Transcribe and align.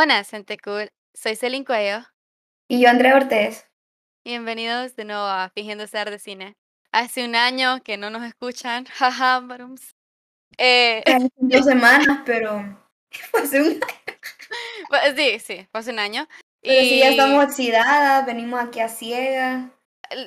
Buenas, 0.00 0.30
gente 0.30 0.56
cool. 0.56 0.90
Soy 1.12 1.36
Celine 1.36 1.62
Cuello. 1.62 2.02
Y 2.68 2.80
yo, 2.80 2.88
Andrea 2.88 3.16
Ortiz. 3.16 3.66
Bienvenidos 4.24 4.96
de 4.96 5.04
nuevo 5.04 5.20
a 5.20 5.50
Fingiendo 5.50 5.86
Ser 5.86 6.10
de 6.10 6.18
Cine. 6.18 6.56
Hace 6.90 7.22
un 7.26 7.36
año 7.36 7.82
que 7.82 7.98
no 7.98 8.08
nos 8.08 8.22
escuchan. 8.22 8.86
Jaja, 8.94 9.40
barums. 9.40 9.94
Eh, 10.56 11.04
dos 11.36 11.66
semanas, 11.66 12.22
pero 12.24 12.80
fue 13.30 13.42
hace 13.42 13.60
un 13.60 13.66
año. 13.66 15.16
sí, 15.16 15.38
sí, 15.38 15.68
fue 15.70 15.80
hace 15.80 15.90
un 15.90 15.98
año. 15.98 16.26
Pero 16.62 16.80
sí, 16.80 16.98
ya 16.98 17.08
Y 17.08 17.10
estamos 17.10 17.44
oxidadas, 17.44 18.24
venimos 18.24 18.58
aquí 18.58 18.80
a 18.80 18.88
ciegas. 18.88 19.66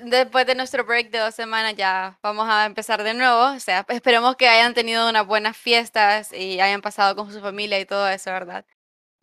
después 0.03 0.45
de 0.45 0.53
nuestro 0.53 0.85
break 0.85 1.09
de 1.09 1.17
dos 1.17 1.33
semanas 1.33 1.73
ya 1.75 2.19
vamos 2.21 2.47
a 2.47 2.67
empezar 2.67 3.01
de 3.01 3.15
nuevo. 3.15 3.55
O 3.55 3.59
sea, 3.59 3.87
esperemos 3.89 4.35
que 4.35 4.47
hayan 4.47 4.75
tenido 4.75 5.09
unas 5.09 5.25
buenas 5.25 5.57
fiestas 5.57 6.31
y 6.31 6.59
hayan 6.59 6.81
pasado 6.81 7.15
con 7.15 7.33
su 7.33 7.41
familia 7.41 7.79
y 7.79 7.85
todo 7.87 8.07
eso, 8.07 8.29
¿verdad? 8.29 8.67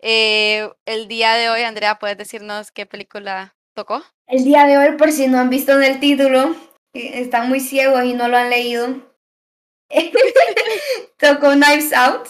Eh, 0.03 0.71
el 0.87 1.09
día 1.09 1.35
de 1.35 1.51
hoy, 1.51 1.63
Andrea, 1.63 1.99
¿puedes 1.99 2.17
decirnos 2.17 2.71
qué 2.73 2.87
película 2.87 3.55
tocó? 3.75 4.03
El 4.27 4.45
día 4.45 4.65
de 4.65 4.79
hoy, 4.79 4.97
por 4.97 5.13
si 5.13 5.27
no 5.27 5.39
han 5.39 5.51
visto 5.51 5.73
en 5.73 5.83
el 5.85 6.01
título, 6.01 6.57
que 6.95 7.21
están 7.21 7.49
muy 7.49 7.61
ciegos 7.61 8.05
y 8.05 8.15
no 8.15 8.29
lo 8.29 8.39
han 8.39 8.49
leído, 8.51 8.89
tocó 11.19 11.51
Knives 11.51 11.93
Out, 11.93 12.29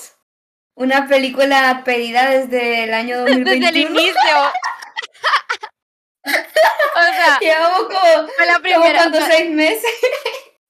una 0.74 1.06
película 1.06 1.82
pedida 1.84 2.30
desde 2.30 2.84
el 2.84 2.94
año 2.94 3.18
Desde 3.24 3.38
el 3.40 3.44
2021. 3.44 3.90
inicio. 4.00 4.12
o 6.24 7.02
sea, 7.02 7.38
Llevamos 7.40 7.82
como, 7.82 8.28
fue 8.36 8.46
la 8.46 8.52
como 8.54 8.62
primera, 8.62 9.10
fue, 9.10 9.22
seis 9.22 9.50
meses. 9.50 9.84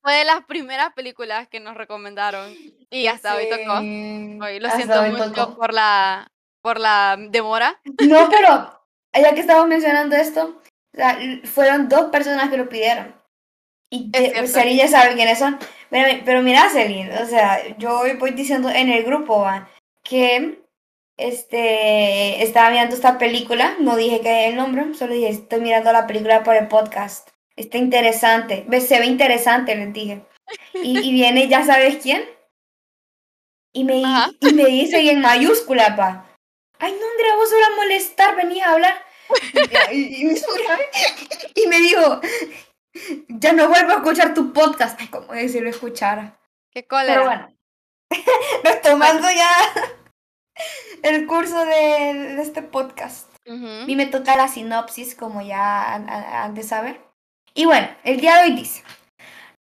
fue 0.02 0.14
de 0.16 0.24
las 0.24 0.44
primeras 0.44 0.92
películas 0.92 1.48
que 1.48 1.60
nos 1.60 1.76
recomendaron 1.76 2.54
y 2.90 3.06
hasta 3.06 3.36
hoy 3.36 3.48
tocó. 3.48 3.78
Hoy 3.78 4.60
lo 4.60 4.70
siento 4.70 5.02
mucho 5.04 5.32
tocó. 5.32 5.56
por 5.56 5.72
la 5.72 6.30
por 6.62 6.78
la 6.80 7.16
demora. 7.30 7.80
No, 8.06 8.28
pero 8.30 8.80
ya 9.14 9.34
que 9.34 9.40
estamos 9.40 9.66
mencionando 9.66 10.16
esto, 10.16 10.60
o 10.92 10.96
sea, 10.96 11.20
l- 11.20 11.46
fueron 11.46 11.88
dos 11.88 12.06
personas 12.10 12.50
que 12.50 12.56
lo 12.56 12.68
pidieron. 12.68 13.14
Y. 13.92 14.10
Celine 14.46 14.76
ya 14.76 14.88
sabe 14.88 15.14
quiénes 15.14 15.38
son. 15.38 15.58
Pero, 15.90 16.22
pero 16.24 16.42
mira, 16.42 16.68
Celine, 16.70 17.12
o 17.20 17.26
sea, 17.26 17.76
yo 17.78 18.02
voy 18.18 18.30
diciendo 18.30 18.68
en 18.70 18.88
el 18.88 19.02
grupo 19.02 19.40
¿va? 19.40 19.68
que 20.04 20.62
este, 21.16 22.42
estaba 22.42 22.70
mirando 22.70 22.94
esta 22.94 23.18
película, 23.18 23.74
no 23.80 23.96
dije 23.96 24.20
que 24.20 24.46
el 24.48 24.56
nombre, 24.56 24.94
solo 24.94 25.12
dije, 25.14 25.28
estoy 25.28 25.60
mirando 25.60 25.92
la 25.92 26.06
película 26.06 26.42
por 26.44 26.54
el 26.56 26.68
podcast. 26.68 27.28
Está 27.56 27.78
interesante, 27.78 28.64
se 28.80 29.00
ve 29.00 29.06
interesante, 29.06 29.74
les 29.74 29.92
dije. 29.92 30.24
Y, 30.74 30.98
y 31.00 31.12
viene, 31.12 31.48
ya 31.48 31.64
sabes 31.64 31.96
quién, 32.02 32.24
y 33.72 33.84
me, 33.84 34.04
Ajá. 34.04 34.30
y 34.40 34.52
me 34.54 34.64
dice 34.66 35.02
y 35.02 35.10
en 35.10 35.20
mayúscula, 35.20 35.94
pa. 35.96 36.26
Ay, 36.80 36.92
no, 36.98 37.06
Andrea, 37.10 37.36
vos 37.36 37.48
solo 37.50 37.64
a 37.66 37.76
molestar, 37.76 38.36
venís 38.36 38.62
a 38.62 38.72
hablar. 38.72 39.04
Y, 39.92 39.96
y- 40.26 40.32
y- 40.32 41.62
y 41.62 41.66
me 41.68 41.78
dijo, 41.78 42.20
ya 43.28 43.52
no 43.52 43.68
vuelvo 43.68 43.92
a 43.92 43.96
escuchar 43.96 44.34
tu 44.34 44.52
podcast. 44.52 44.98
Ay, 45.00 45.06
como 45.08 45.32
si 45.34 45.60
lo 45.60 45.70
escuchara. 45.70 46.36
Qué 46.72 46.82
Pero 46.82 46.88
cólera. 46.88 47.24
bueno, 47.24 47.48
retomando 48.64 49.28
ya 49.30 49.50
el 51.02 51.26
curso 51.26 51.64
de, 51.64 52.14
de 52.34 52.42
este 52.42 52.62
podcast. 52.62 53.28
A 53.48 53.52
Ujú. 53.52 53.86
mí 53.86 53.96
me 53.96 54.06
toca 54.06 54.36
la 54.36 54.48
sinopsis, 54.48 55.14
como 55.14 55.40
ya 55.42 55.94
han- 55.94 56.08
han 56.08 56.54
de 56.54 56.62
saber. 56.62 57.00
Y 57.54 57.64
bueno, 57.64 57.88
el 58.04 58.20
día 58.20 58.36
de 58.36 58.42
hoy 58.50 58.52
dice: 58.56 58.82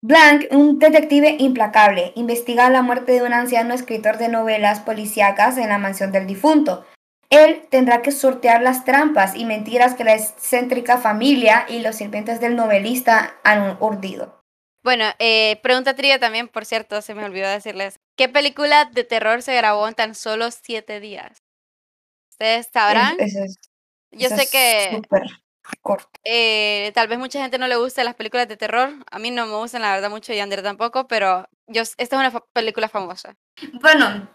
Blank, 0.04 0.46
un 0.52 0.78
detective 0.78 1.36
implacable, 1.38 2.12
investiga 2.16 2.68
la 2.70 2.82
muerte 2.82 3.12
de 3.12 3.22
un 3.22 3.32
anciano 3.32 3.74
escritor 3.74 4.18
de 4.18 4.28
novelas 4.28 4.80
policíacas 4.80 5.56
en 5.58 5.68
la 5.68 5.78
mansión 5.78 6.12
del 6.12 6.26
difunto. 6.26 6.84
Él 7.32 7.66
tendrá 7.70 8.02
que 8.02 8.12
sortear 8.12 8.60
las 8.60 8.84
trampas 8.84 9.34
y 9.34 9.46
mentiras 9.46 9.94
que 9.94 10.04
la 10.04 10.14
excéntrica 10.14 10.98
familia 10.98 11.64
y 11.66 11.80
los 11.80 11.96
sirvientes 11.96 12.40
del 12.40 12.56
novelista 12.56 13.36
han 13.42 13.78
urdido. 13.80 14.38
Bueno, 14.84 15.06
eh, 15.18 15.58
pregunta 15.62 15.94
trivia 15.94 16.18
también, 16.18 16.48
por 16.48 16.66
cierto, 16.66 17.00
se 17.00 17.14
me 17.14 17.24
olvidó 17.24 17.48
decirles. 17.48 18.00
¿Qué 18.18 18.28
película 18.28 18.84
de 18.84 19.04
terror 19.04 19.40
se 19.40 19.56
grabó 19.56 19.88
en 19.88 19.94
tan 19.94 20.14
solo 20.14 20.50
siete 20.50 21.00
días? 21.00 21.42
Ustedes 22.30 22.68
sabrán. 22.70 23.16
Es- 23.18 23.34
eso 23.34 23.44
es- 23.44 23.58
Yo 24.10 24.28
sé 24.28 24.42
es 24.42 24.50
que 24.50 24.90
súper 24.96 25.22
corto. 25.80 26.10
eh, 26.24 26.92
tal 26.94 27.08
vez 27.08 27.18
mucha 27.18 27.40
gente 27.40 27.56
no 27.56 27.66
le 27.66 27.76
guste 27.76 28.04
las 28.04 28.14
películas 28.14 28.46
de 28.46 28.58
terror. 28.58 28.90
A 29.10 29.18
mí 29.18 29.30
no 29.30 29.46
me 29.46 29.56
gustan, 29.56 29.80
la 29.80 29.94
verdad, 29.94 30.10
mucho 30.10 30.34
y 30.34 30.38
a 30.40 30.42
Andrea 30.42 30.62
tampoco, 30.62 31.08
pero 31.08 31.46
yo, 31.66 31.80
esta 31.80 32.02
es 32.04 32.12
una 32.12 32.30
película 32.52 32.90
famosa. 32.90 33.36
Bueno, 33.80 34.28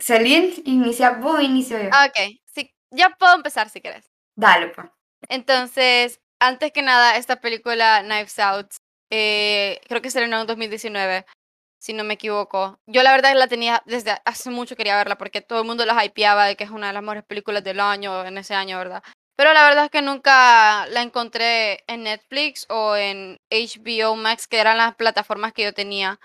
Celine, 0.00 0.54
inicia 0.64 1.10
vos 1.10 1.42
inicio 1.42 1.78
yo. 1.80 1.88
Ok, 1.88 2.40
sí, 2.46 2.74
ya 2.90 3.10
puedo 3.10 3.34
empezar 3.34 3.68
si 3.68 3.80
quieres. 3.80 4.10
Dale, 4.36 4.68
pues. 4.68 4.88
Entonces, 5.28 6.20
antes 6.40 6.72
que 6.72 6.82
nada, 6.82 7.16
esta 7.16 7.40
película 7.40 8.02
Knives 8.02 8.38
Out, 8.38 8.72
eh, 9.10 9.80
creo 9.88 10.00
que 10.00 10.10
se 10.10 10.18
estrenó 10.18 10.40
en 10.40 10.46
2019, 10.46 11.26
si 11.80 11.92
no 11.92 12.04
me 12.04 12.14
equivoco. 12.14 12.78
Yo 12.86 13.02
la 13.02 13.12
verdad 13.12 13.34
la 13.34 13.48
tenía 13.48 13.82
desde 13.86 14.16
hace 14.24 14.50
mucho 14.50 14.76
quería 14.76 14.96
verla 14.96 15.18
porque 15.18 15.40
todo 15.40 15.60
el 15.60 15.66
mundo 15.66 15.84
la 15.84 16.04
hypeaba 16.04 16.46
de 16.46 16.56
que 16.56 16.64
es 16.64 16.70
una 16.70 16.88
de 16.88 16.92
las 16.94 17.02
mejores 17.02 17.24
películas 17.24 17.62
del 17.64 17.80
año, 17.80 18.24
en 18.24 18.38
ese 18.38 18.54
año, 18.54 18.78
¿verdad? 18.78 19.02
Pero 19.36 19.54
la 19.54 19.64
verdad 19.64 19.86
es 19.86 19.90
que 19.90 20.02
nunca 20.02 20.86
la 20.88 21.02
encontré 21.02 21.82
en 21.86 22.02
Netflix 22.02 22.66
o 22.68 22.94
en 22.96 23.38
HBO 23.50 24.16
Max, 24.16 24.46
que 24.46 24.58
eran 24.58 24.76
las 24.76 24.94
plataformas 24.96 25.52
que 25.52 25.62
yo 25.62 25.72
tenía. 25.72 26.20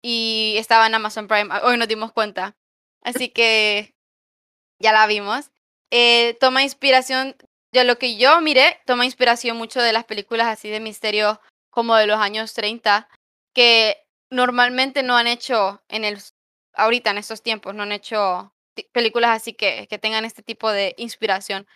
Y 0.00 0.54
estaba 0.56 0.86
en 0.86 0.94
Amazon 0.94 1.26
Prime. 1.26 1.52
Hoy 1.64 1.76
nos 1.76 1.88
dimos 1.88 2.12
cuenta. 2.12 2.54
Así 3.06 3.28
que 3.28 3.94
ya 4.80 4.92
la 4.92 5.06
vimos. 5.06 5.52
Eh, 5.92 6.36
toma 6.40 6.64
inspiración 6.64 7.36
de 7.72 7.84
lo 7.84 7.98
que 7.98 8.16
yo 8.16 8.40
miré, 8.40 8.80
toma 8.84 9.04
inspiración 9.04 9.56
mucho 9.56 9.80
de 9.80 9.92
las 9.92 10.04
películas 10.04 10.48
así 10.48 10.68
de 10.68 10.80
misterio 10.80 11.40
como 11.70 11.94
de 11.94 12.08
los 12.08 12.18
años 12.18 12.52
30, 12.52 13.08
que 13.54 13.96
normalmente 14.28 15.04
no 15.04 15.16
han 15.16 15.28
hecho 15.28 15.82
en 15.88 16.04
el, 16.04 16.18
ahorita 16.74 17.10
en 17.10 17.18
estos 17.18 17.42
tiempos, 17.42 17.74
no 17.76 17.84
han 17.84 17.92
hecho 17.92 18.52
películas 18.92 19.30
así 19.30 19.52
que, 19.52 19.86
que 19.88 19.98
tengan 19.98 20.24
este 20.24 20.42
tipo 20.42 20.72
de 20.72 20.94
inspiración. 20.98 21.66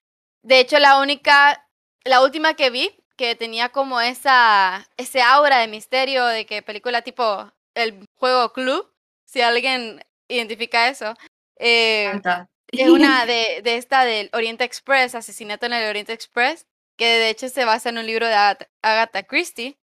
De 0.42 0.58
hecho, 0.58 0.80
la 0.80 0.98
única, 0.98 1.68
la 2.04 2.22
última 2.22 2.54
que 2.54 2.70
vi 2.70 2.90
que 3.16 3.36
tenía 3.36 3.68
como 3.68 4.00
esa, 4.00 4.88
ese 4.96 5.22
aura 5.22 5.58
de 5.58 5.68
misterio, 5.68 6.26
de 6.26 6.44
que 6.46 6.62
película 6.62 7.02
tipo 7.02 7.52
el 7.74 8.04
juego 8.16 8.52
Clue, 8.52 8.90
si 9.26 9.42
alguien 9.42 10.02
identifica 10.34 10.88
eso, 10.88 11.14
eh, 11.58 12.12
es 12.72 12.88
una 12.88 13.26
de, 13.26 13.60
de 13.62 13.76
esta 13.76 14.04
del 14.04 14.30
Oriente 14.32 14.64
Express, 14.64 15.14
Asesinato 15.14 15.66
en 15.66 15.72
el 15.74 15.88
Oriente 15.88 16.12
Express, 16.12 16.66
que 16.96 17.06
de 17.06 17.30
hecho 17.30 17.48
se 17.48 17.64
basa 17.64 17.88
en 17.90 17.98
un 17.98 18.06
libro 18.06 18.26
de 18.26 18.34
Agatha, 18.34 18.68
Agatha 18.82 19.22
Christie, 19.24 19.78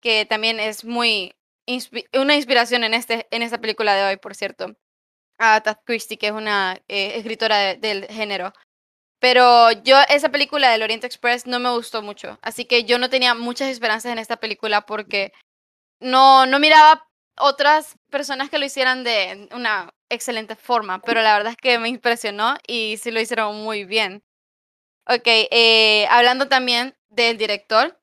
que 0.00 0.26
también 0.26 0.58
es 0.60 0.84
muy 0.84 1.34
inspi- 1.68 2.08
una 2.18 2.34
inspiración 2.34 2.82
en, 2.84 2.94
este, 2.94 3.26
en 3.30 3.42
esta 3.42 3.58
película 3.60 3.94
de 3.94 4.04
hoy, 4.04 4.16
por 4.16 4.34
cierto. 4.34 4.74
Agatha 5.38 5.80
Christie, 5.84 6.18
que 6.18 6.26
es 6.28 6.32
una 6.32 6.80
eh, 6.88 7.12
escritora 7.16 7.58
de- 7.58 7.76
del 7.76 8.06
género. 8.06 8.52
Pero 9.20 9.70
yo, 9.70 9.96
esa 10.08 10.30
película 10.30 10.70
del 10.70 10.82
Oriente 10.82 11.06
Express 11.06 11.46
no 11.46 11.60
me 11.60 11.70
gustó 11.70 12.02
mucho, 12.02 12.38
así 12.42 12.64
que 12.64 12.84
yo 12.84 12.98
no 12.98 13.08
tenía 13.08 13.34
muchas 13.34 13.68
esperanzas 13.68 14.10
en 14.12 14.18
esta 14.18 14.36
película 14.38 14.84
porque 14.84 15.32
no, 16.00 16.44
no 16.46 16.58
miraba 16.58 17.06
otras 17.38 17.96
personas 18.10 18.50
que 18.50 18.58
lo 18.58 18.66
hicieran 18.66 19.04
de 19.04 19.48
una 19.52 19.92
excelente 20.10 20.56
forma, 20.56 21.00
pero 21.00 21.22
la 21.22 21.36
verdad 21.36 21.52
es 21.52 21.56
que 21.56 21.78
me 21.78 21.88
impresionó 21.88 22.56
y 22.66 22.98
sí 22.98 23.10
lo 23.10 23.20
hicieron 23.20 23.62
muy 23.62 23.84
bien. 23.84 24.22
Ok, 25.08 25.26
eh, 25.26 26.06
hablando 26.10 26.48
también 26.48 26.96
del 27.08 27.36
director, 27.38 27.98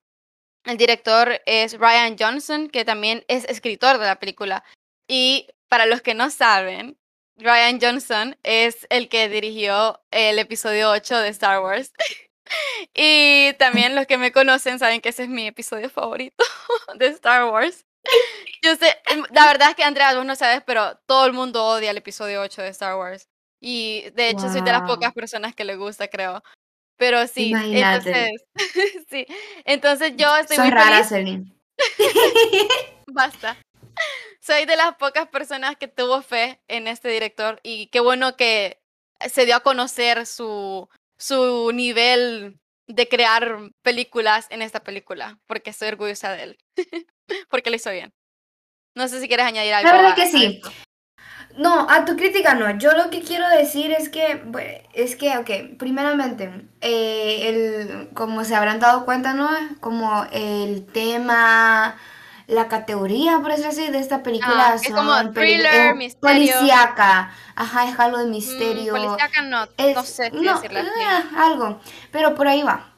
el 0.66 0.78
director 0.78 1.42
es 1.46 1.78
Ryan 1.80 2.16
Johnson, 2.20 2.70
que 2.70 2.86
también 2.86 3.24
es 3.28 3.46
escritor 3.46 3.98
de 3.98 4.06
la 4.06 4.20
película. 4.20 4.64
Y 5.08 5.48
para 5.70 5.86
los 5.86 6.02
que 6.02 6.14
no 6.14 6.30
saben, 6.30 6.98
Ryan 7.38 7.80
Johnson 7.82 8.38
es 8.44 8.86
el 8.90 9.08
que 9.10 9.30
dirigió 9.30 10.02
el 10.12 10.40
episodio 10.40 10.92
8 10.92 11.20
de 11.20 11.30
Star 11.30 11.62
Wars. 11.62 11.94
y 12.94 13.54
también 13.54 13.96
los 13.96 14.08
que 14.08 14.18
me 14.18 14.32
conocen 14.32 14.80
saben 14.80 15.02
que 15.02 15.10
ese 15.10 15.24
es 15.24 15.30
mi 15.30 15.48
episodio 15.48 15.90
favorito 15.90 16.44
de 16.96 17.08
Star 17.08 17.46
Wars. 17.46 17.86
Yo 18.62 18.76
sé, 18.76 18.98
em, 19.10 19.24
la 19.32 19.46
verdad 19.48 19.70
es 19.70 19.76
que 19.76 19.84
Andrea, 19.84 20.14
vos 20.16 20.26
no 20.26 20.36
sabes, 20.36 20.62
pero 20.66 20.98
todo 21.06 21.26
el 21.26 21.34
mundo 21.34 21.66
odia 21.66 21.92
el 21.92 21.98
episodio 21.98 22.42
8 22.42 22.62
de 22.62 22.70
Star 22.70 22.96
Wars. 22.98 23.30
Y 23.62 24.10
de 24.12 24.30
hecho 24.30 24.50
soy 24.50 24.62
de 24.62 24.72
las 24.72 24.84
pocas 24.84 25.14
personas 25.14 25.54
que 25.54 25.66
le 25.66 25.76
gusta, 25.76 26.08
creo. 26.08 26.42
Pero 26.98 27.26
sí, 27.28 27.50
Imagínate. 27.50 28.28
entonces, 28.28 28.46
sí. 29.10 29.26
Entonces 29.66 30.14
yo 30.18 30.36
estoy 30.36 30.58
Sos 30.58 30.66
muy 30.66 30.74
rara, 30.74 31.04
feliz. 31.04 31.08
Celine. 31.08 31.56
Basta. 33.08 33.58
Soy 34.42 34.66
de 34.66 34.76
las 34.76 34.96
pocas 34.96 35.28
personas 35.28 35.76
que 35.78 35.88
tuvo 35.88 36.22
fe 36.22 36.62
en 36.68 36.88
este 36.88 37.10
director 37.10 37.60
y 37.64 37.88
qué 37.88 38.00
bueno 38.00 38.36
que 38.36 38.82
se 39.30 39.46
dio 39.46 39.56
a 39.58 39.60
conocer 39.62 40.26
su, 40.26 40.90
su 41.18 41.72
nivel 41.74 42.59
de 42.90 43.08
crear 43.08 43.58
películas 43.84 44.48
en 44.50 44.62
esta 44.62 44.82
película, 44.82 45.40
porque 45.48 45.70
estoy 45.70 45.90
orgullosa 45.90 46.32
de 46.32 46.44
él, 46.44 46.58
porque 47.50 47.70
lo 47.70 47.76
hizo 47.76 47.92
bien. 47.92 48.12
No 48.96 49.08
sé 49.08 49.22
si 49.22 49.28
quieres 49.28 49.46
añadir 49.46 49.74
algo. 49.74 49.90
La 49.90 49.96
verdad 49.96 50.12
a- 50.12 50.16
que 50.16 50.26
sí. 50.28 50.62
No, 51.58 51.90
a 51.90 52.06
tu 52.06 52.16
crítica 52.16 52.54
no. 52.54 52.78
Yo 52.78 52.92
lo 52.94 53.10
que 53.10 53.22
quiero 53.22 53.48
decir 53.50 53.92
es 53.92 54.10
que, 54.10 54.42
es 54.94 55.16
que, 55.16 55.38
ok, 55.38 55.78
primeramente, 55.78 56.68
eh, 56.82 57.50
el, 57.50 58.10
como 58.14 58.44
se 58.44 58.56
habrán 58.56 58.80
dado 58.80 59.06
cuenta, 59.06 59.34
¿no? 59.34 59.50
Como 59.80 60.26
el 60.32 60.86
tema, 60.88 61.98
la 62.50 62.68
categoría, 62.68 63.40
por 63.40 63.50
decirlo 63.52 63.70
así, 63.70 63.88
de 63.90 64.00
esta 64.00 64.24
película 64.24 64.70
Ah, 64.72 64.76
es 64.76 64.92
como 64.92 65.14
thriller, 65.32 65.96
misterio. 65.96 66.54
Policíaca. 66.58 67.32
Ajá, 67.56 67.90
es 67.90 68.00
algo 68.00 68.18
de 68.18 68.26
Mm, 68.26 68.32
misterio. 68.32 68.94
policíaca 68.94 69.42
no, 69.44 69.66
Es- 69.78 69.96
no 69.96 70.04
sé 70.04 70.32
no, 70.32 70.60
ah, 71.08 71.24
algo. 71.38 71.80
Pero 72.12 72.36
por 72.36 72.48
ahí 72.48 72.64
va. 72.64 72.96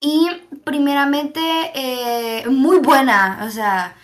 Y 0.00 0.28
primeramente, 0.64 1.40
eh, 1.74 2.46
muy 2.48 2.78
buena. 2.78 3.44
O 3.46 3.50
sea, 3.50 3.96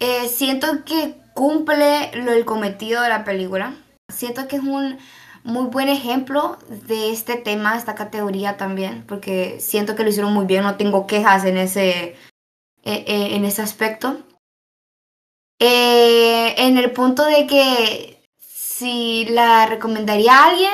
eh, 0.00 0.28
siento 0.28 0.84
que 0.84 1.14
cumple 1.34 2.10
lo 2.16 2.32
el 2.32 2.44
cometido 2.44 3.02
de 3.02 3.08
la 3.08 3.24
película. 3.24 3.74
Siento 4.12 4.48
que 4.48 4.56
es 4.56 4.62
un 4.62 4.98
muy 5.44 5.66
buen 5.66 5.88
ejemplo 5.88 6.58
de 6.68 7.12
este 7.12 7.36
tema, 7.36 7.76
esta 7.76 7.94
categoría 7.94 8.56
también, 8.56 9.04
porque 9.06 9.60
siento 9.60 9.94
que 9.94 10.02
lo 10.02 10.08
hicieron 10.08 10.32
muy 10.32 10.44
bien, 10.46 10.64
no 10.64 10.76
tengo 10.76 11.06
quejas 11.06 11.44
en 11.44 11.56
ese, 11.56 12.16
eh, 12.86 13.04
eh, 13.06 13.36
en 13.36 13.44
ese 13.44 13.62
aspecto. 13.62 14.18
Eh, 15.58 16.54
en 16.58 16.76
el 16.78 16.92
punto 16.92 17.24
de 17.24 17.46
que 17.46 18.22
si 18.38 19.24
la 19.26 19.66
recomendaría 19.66 20.32
a 20.38 20.48
alguien, 20.50 20.72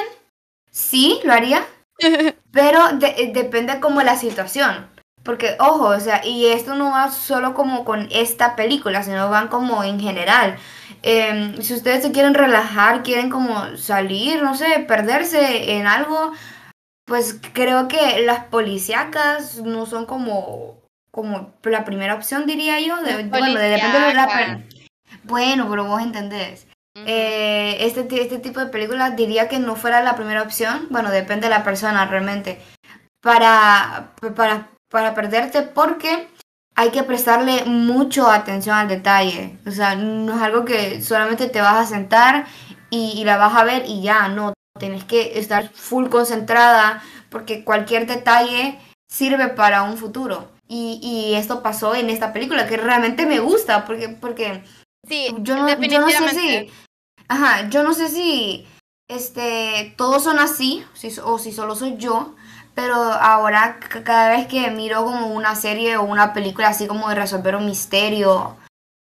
sí, 0.71 1.21
lo 1.25 1.33
haría. 1.33 1.67
Pero 2.53 2.81
de- 2.95 3.33
depende 3.35 3.81
como 3.81 4.03
la 4.03 4.17
situación. 4.17 4.89
Porque, 5.25 5.57
ojo, 5.61 5.89
o 5.89 6.01
sea, 6.01 6.27
y 6.27 6.47
esto 6.49 6.75
no 6.77 6.93
va 6.93 7.11
solo 7.13 7.55
como 7.55 7.85
con 7.85 8.09
esta 8.13 8.57
película, 8.57 9.03
sino 9.05 9.31
van 9.31 9.49
como 9.49 9.85
en 9.85 10.01
general. 10.01 10.59
Em, 11.03 11.61
si 11.63 11.75
ustedes 11.75 12.03
se 12.03 12.13
quieren 12.13 12.35
relajar, 12.35 13.03
quieren 13.05 13.31
como 13.31 13.77
salir, 13.77 14.43
no 14.43 14.57
sé, 14.57 14.81
perderse 14.89 15.75
en 15.75 15.87
algo, 15.89 16.33
pues 17.07 17.41
creo 17.55 17.89
que 17.89 18.21
las 18.23 18.45
policíacas 18.47 19.59
no 19.63 19.87
son 19.87 20.07
como, 20.07 20.82
como 21.13 21.53
la 21.63 21.85
primera 21.85 22.15
opción, 22.15 22.47
diría 22.47 22.81
yo. 22.81 23.01
De, 23.03 23.23
bueno, 23.25 23.55
de- 23.55 23.69
depende 23.69 24.01
de 24.01 24.15
la... 24.15 24.27
Policíaca. 24.27 24.63
pe- 24.69 25.19
Bueno, 25.25 25.69
pero 25.71 25.85
vos 25.85 26.03
entendés. 26.03 26.67
Eh, 27.07 27.77
este, 27.81 28.07
este 28.21 28.39
tipo 28.39 28.61
de 28.61 28.67
películas 28.67 29.15
diría 29.17 29.49
que 29.49 29.59
no 29.59 29.77
fuera 29.77 30.03
la 30.03 30.17
primera 30.17 30.43
opción. 30.43 30.89
Bueno, 30.91 31.11
depende 31.11 31.47
de 31.49 31.55
la 31.55 31.63
persona 31.65 32.05
realmente. 32.07 32.61
Para, 33.23 34.11
para, 34.35 34.69
para 34.91 35.15
perderte 35.15 35.63
porque 35.63 36.29
hay 36.75 36.91
que 36.91 37.03
prestarle 37.03 37.65
mucho 37.67 38.29
atención 38.31 38.77
al 38.77 38.89
detalle. 38.89 39.59
O 39.67 39.71
sea, 39.71 39.95
no 39.95 40.35
es 40.37 40.43
algo 40.43 40.65
que 40.65 41.01
solamente 41.03 41.49
te 41.49 41.61
vas 41.61 41.77
a 41.77 41.87
sentar 41.87 42.47
y, 42.91 43.13
y 43.17 43.25
la 43.25 43.37
vas 43.37 43.55
a 43.55 43.65
ver 43.65 43.85
y 43.87 44.03
ya, 44.03 44.29
no. 44.29 44.53
Tienes 44.79 45.05
que 45.05 45.39
estar 45.39 45.69
full 45.69 46.09
concentrada 46.09 47.03
porque 47.31 47.63
cualquier 47.63 48.07
detalle 48.07 48.79
sirve 49.11 49.49
para 49.49 49.83
un 49.83 49.97
futuro. 49.99 50.51
Y, 50.75 51.01
y 51.03 51.35
esto 51.35 51.63
pasó 51.63 51.95
en 51.95 52.09
esta 52.09 52.33
película 52.33 52.67
que 52.67 52.79
realmente 52.79 53.27
me 53.27 53.41
gusta 53.41 53.85
porque, 53.85 54.09
porque 54.09 54.63
Sí, 55.09 55.35
yo 55.41 55.57
no, 55.57 55.69
yo 55.69 56.01
no 56.01 56.09
sé 56.09 56.29
si. 56.31 56.71
Ajá, 57.29 57.69
yo 57.69 57.83
no 57.83 57.93
sé 57.95 58.09
si 58.09 58.67
este 59.09 59.95
todos 59.97 60.23
son 60.23 60.39
así, 60.39 60.85
si, 60.95 61.13
o 61.25 61.39
si 61.39 61.53
solo 61.53 61.75
soy 61.75 61.97
yo, 61.97 62.35
pero 62.75 62.95
ahora 62.95 63.81
cada 64.05 64.31
vez 64.31 64.47
que 64.47 64.71
miro 64.71 65.05
como 65.05 65.29
una 65.29 65.57
serie 65.57 65.97
o 65.97 66.05
una 66.05 66.33
película 66.33 66.69
así 66.69 66.87
como 66.87 67.09
de 67.09 67.17
resolver 67.17 67.57
un 67.57 67.67
misterio, 67.67 68.57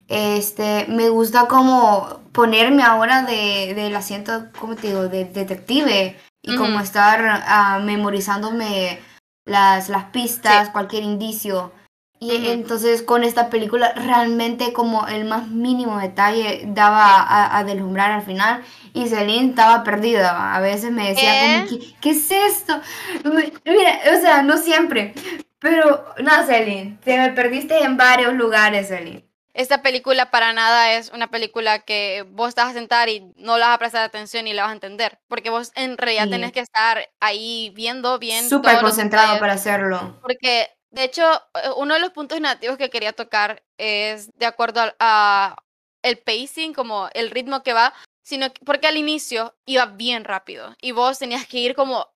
este, 0.08 0.86
me 0.88 1.10
gusta 1.10 1.48
como 1.48 2.22
ponerme 2.32 2.84
ahora 2.84 3.24
de, 3.24 3.74
del 3.74 3.96
asiento, 3.96 4.48
¿cómo 4.60 4.76
te 4.76 4.88
digo?, 4.88 5.08
de 5.08 5.26
detective 5.26 6.18
y 6.44 6.56
como 6.56 6.80
estar 6.80 7.44
ah, 7.46 7.80
memorizándome 7.84 9.00
las, 9.48 9.90
las 9.90 10.06
pistas, 10.06 10.70
cualquier 10.70 11.04
indicio. 11.04 11.72
Y 12.20 12.48
entonces 12.48 13.04
con 13.04 13.24
esta 13.24 13.50
película 13.52 13.94
realmente 13.96 14.74
como 14.74 15.06
el 15.08 15.26
más 15.26 15.50
mínimo 15.50 16.00
detalle 16.00 16.64
daba 16.66 17.22
a, 17.22 17.58
a 17.60 17.64
deslumbrar 17.64 18.12
al 18.12 18.24
final 18.24 18.64
y 18.96 19.08
Celine 19.08 19.50
estaba 19.50 19.84
perdida. 19.84 20.56
A 20.56 20.60
veces 20.60 20.92
me 20.92 21.10
decía 21.10 21.32
como, 21.42 21.70
¿Qué? 21.70 21.78
¿qué, 21.80 21.96
qué 22.02 22.10
es 22.10 22.32
esto? 22.32 22.82
Me- 23.24 23.54
Mira, 23.66 24.00
o 24.18 24.20
sea, 24.20 24.42
no 24.42 24.58
siempre. 24.58 25.14
Pero, 25.60 26.06
no, 26.24 26.44
Celine, 26.48 26.98
te 27.04 27.18
me 27.20 27.30
perdiste 27.34 27.84
en 27.84 27.98
varios 27.98 28.34
lugares, 28.34 28.88
Celine. 28.88 29.27
Esta 29.58 29.82
película 29.82 30.30
para 30.30 30.54
nada 30.54 30.94
es 30.94 31.10
una 31.10 31.32
película 31.32 31.80
que 31.80 32.24
vos 32.30 32.54
vas 32.54 32.70
a 32.70 32.74
sentar 32.74 33.10
y 33.10 33.22
no 33.38 33.58
le 33.58 33.64
vas 33.64 33.74
a 33.74 33.80
prestar 33.80 34.04
atención 34.04 34.46
y 34.46 34.54
la 34.54 34.62
vas 34.62 34.70
a 34.70 34.74
entender. 34.76 35.20
Porque 35.28 35.50
vos 35.50 35.72
en 35.74 35.98
realidad 35.98 36.26
Sí. 36.26 36.30
tenés 36.30 36.52
que 36.52 36.60
estar 36.60 37.10
ahí 37.20 37.72
viendo 37.74 38.20
bien. 38.20 38.48
Súper 38.48 38.80
concentrado 38.82 39.40
para 39.40 39.54
hacerlo. 39.54 40.20
Porque, 40.22 40.70
de 40.92 41.04
hecho, 41.06 41.24
eh, 41.56 41.70
uno 41.76 41.96
de 41.96 42.00
los 42.02 42.12
puntos 42.12 42.40
negativos 42.40 42.78
que 42.78 42.92
quería 42.92 43.14
tocar 43.14 43.64
es 43.80 44.30
de 44.38 44.46
acuerdo 44.46 44.80
al- 44.80 44.96
a, 45.00 45.56
el 46.04 46.20
pacing, 46.20 46.74
como 46.76 47.10
el 47.16 47.32
ritmo 47.32 47.64
que 47.64 47.74
va, 47.74 47.96
sino 48.24 48.54
que- 48.54 48.64
porque 48.64 48.86
al 48.86 48.96
inicio 48.98 49.56
iba 49.66 49.88
bien 49.88 50.24
rápido 50.24 50.76
y 50.84 50.92
vos 50.92 51.18
tenías 51.18 51.48
que 51.48 51.58
ir 51.58 51.74
como 51.74 52.08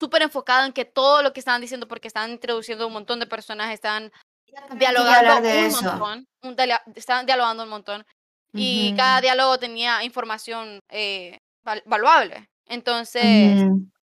súper 0.00 0.22
enfocado 0.22 0.64
en 0.64 0.72
que 0.72 0.86
todo 0.86 1.22
lo 1.22 1.34
que 1.34 1.40
estaban 1.40 1.60
diciendo, 1.60 1.88
porque 1.88 2.08
estaban 2.08 2.30
introduciendo 2.30 2.86
un 2.86 2.94
montón 2.94 3.20
de 3.20 3.26
personajes, 3.26 3.74
estaban 3.74 4.10
dialogando 4.78 5.40
de 5.40 5.58
un 5.58 5.64
eso. 5.66 5.82
montón, 5.82 6.26
un 6.42 6.56
dia- 6.56 6.82
estaban 6.94 7.26
dialogando 7.26 7.62
un 7.64 7.68
montón 7.70 8.04
y 8.54 8.94
cada 8.96 9.20
diálogo 9.20 9.58
tenía 9.58 10.02
información 10.04 10.80
eh, 10.88 11.38
val- 11.62 11.82
valuable. 11.86 12.48
Entonces, 12.66 13.62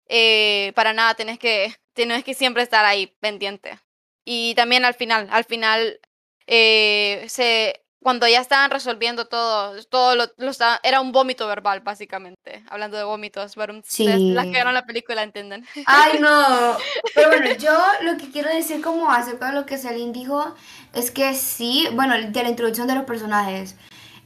eh, 0.07 0.71
para 0.75 0.93
nada 0.93 1.13
tenés 1.15 1.39
que, 1.39 1.73
tenés 1.93 2.23
que 2.23 2.33
siempre 2.33 2.63
estar 2.63 2.85
ahí 2.85 3.07
pendiente. 3.19 3.79
Y 4.23 4.53
también 4.55 4.85
al 4.85 4.93
final, 4.93 5.27
al 5.31 5.45
final, 5.45 5.99
eh, 6.47 7.25
se, 7.27 7.84
cuando 8.05 8.27
ya 8.27 8.39
estaban 8.39 8.69
resolviendo 8.69 9.25
todo, 9.25 9.83
todo 9.85 10.13
lo, 10.13 10.25
lo 10.37 10.51
era 10.83 11.01
un 11.01 11.11
vómito 11.11 11.47
verbal, 11.47 11.79
básicamente. 11.79 12.63
Hablando 12.69 12.97
de 12.97 13.03
vómitos, 13.03 13.55
pero 13.55 13.73
las 13.73 14.45
que 14.45 14.51
vieron 14.51 14.75
la 14.75 14.85
película 14.85 15.23
entienden. 15.23 15.65
Ay, 15.87 16.19
no. 16.19 16.77
Pero 17.15 17.29
bueno, 17.29 17.55
yo 17.55 17.75
lo 18.03 18.15
que 18.17 18.29
quiero 18.29 18.49
decir 18.53 18.79
como 18.83 19.09
acerca 19.09 19.47
de 19.47 19.53
lo 19.53 19.65
que 19.65 19.79
Celine 19.79 20.13
dijo 20.13 20.53
es 20.93 21.09
que 21.09 21.33
sí, 21.33 21.87
bueno, 21.93 22.13
de 22.13 22.43
la 22.43 22.49
introducción 22.49 22.85
de 22.85 22.93
los 22.93 23.05
personajes. 23.05 23.75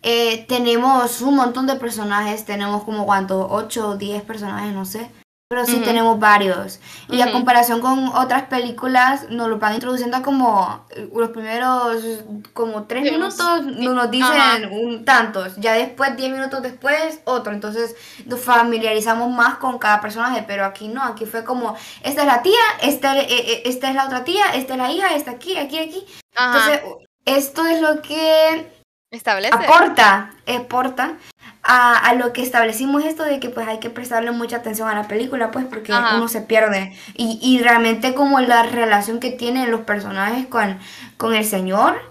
eh, 0.03 0.45
tenemos 0.49 1.21
un 1.21 1.37
montón 1.37 1.65
de 1.65 1.75
personajes, 1.75 2.43
tenemos 2.43 2.83
como 2.83 3.05
cuánto, 3.05 3.47
8 3.49 3.91
o 3.91 3.95
10 3.95 4.23
personajes, 4.23 4.73
no 4.73 4.83
sé. 4.83 5.09
Pero 5.51 5.65
sí 5.65 5.77
Ujú. 5.77 5.84
tenemos 5.86 6.20
varios. 6.20 6.79
Y 7.10 7.22
a 7.22 7.32
comparación 7.32 7.82
con 7.82 8.10
otras 8.10 8.44
películas, 8.44 9.32
nos 9.32 9.48
lo 9.48 9.58
van 9.58 9.74
introduciendo 9.74 10.22
como 10.22 10.86
eh, 10.91 11.10
los 11.12 11.29
primeros 11.32 12.03
como 12.53 12.84
3 12.84 13.10
Sí, 13.10 13.15
unos- 13.15 13.36
minutos, 13.36 13.75
sí. 13.75 13.84
no 13.84 13.94
nos 13.96 14.12
dicen 14.12 14.70
un, 14.72 15.06
tantos. 15.06 15.56
Ya 15.58 15.74
después, 15.74 16.15
10 16.15 16.32
minutos 16.32 16.62
después, 16.62 17.22
otro. 17.25 17.51
Entonces 17.51 17.96
nos 18.27 18.39
familiarizamos 18.39 19.32
más 19.32 19.56
con 19.56 19.79
cada 19.79 20.00
personaje, 20.01 20.44
pero 20.46 20.65
aquí 20.65 20.88
no, 20.88 21.01
aquí 21.03 21.25
fue 21.25 21.44
como, 21.44 21.75
esta 22.03 22.22
es 22.22 22.27
la 22.27 22.44
tía, 22.44 22.53
esta, 22.84 23.18
eh, 23.18 23.25
eh, 23.27 23.62
esta 23.65 23.89
es 23.89 23.96
la 23.96 24.06
otra 24.06 24.24
tía, 24.24 24.44
esta 24.53 24.74
es 24.74 24.77
la 24.79 24.91
hija, 24.91 25.15
esta 25.15 25.32
aquí, 25.32 25.58
aquí, 25.58 25.79
aquí. 25.79 26.06
Entonces, 26.38 26.82
esto 27.25 27.65
es 27.65 27.82
lo 27.82 28.03
que 28.03 28.72
Establece. 29.10 29.56
aporta, 29.56 30.29
aporta 30.46 31.18
a, 31.71 31.97
a 31.99 32.15
lo 32.15 32.33
que 32.33 32.41
establecimos 32.41 33.05
esto 33.05 33.23
de 33.23 33.39
que 33.39 33.49
pues 33.51 33.67
hay 33.67 33.79
que 33.79 33.91
prestarle 33.91 34.31
mucha 34.31 34.57
atención 34.57 34.89
a 34.89 34.95
la 34.95 35.07
película, 35.07 35.51
pues 35.51 35.65
porque 35.65 35.93
Ajá. 35.93 36.15
uno 36.17 36.27
se 36.27 36.41
pierde. 36.41 36.97
Y, 37.13 37.38
y 37.43 37.59
realmente 37.61 38.15
como 38.15 38.39
la 38.41 38.63
relación 38.63 39.19
que 39.19 39.29
tienen 39.29 39.69
los 39.69 39.81
personajes 39.81 40.47
con, 40.47 40.79
con 41.17 41.35
el 41.35 41.45
señor 41.45 42.01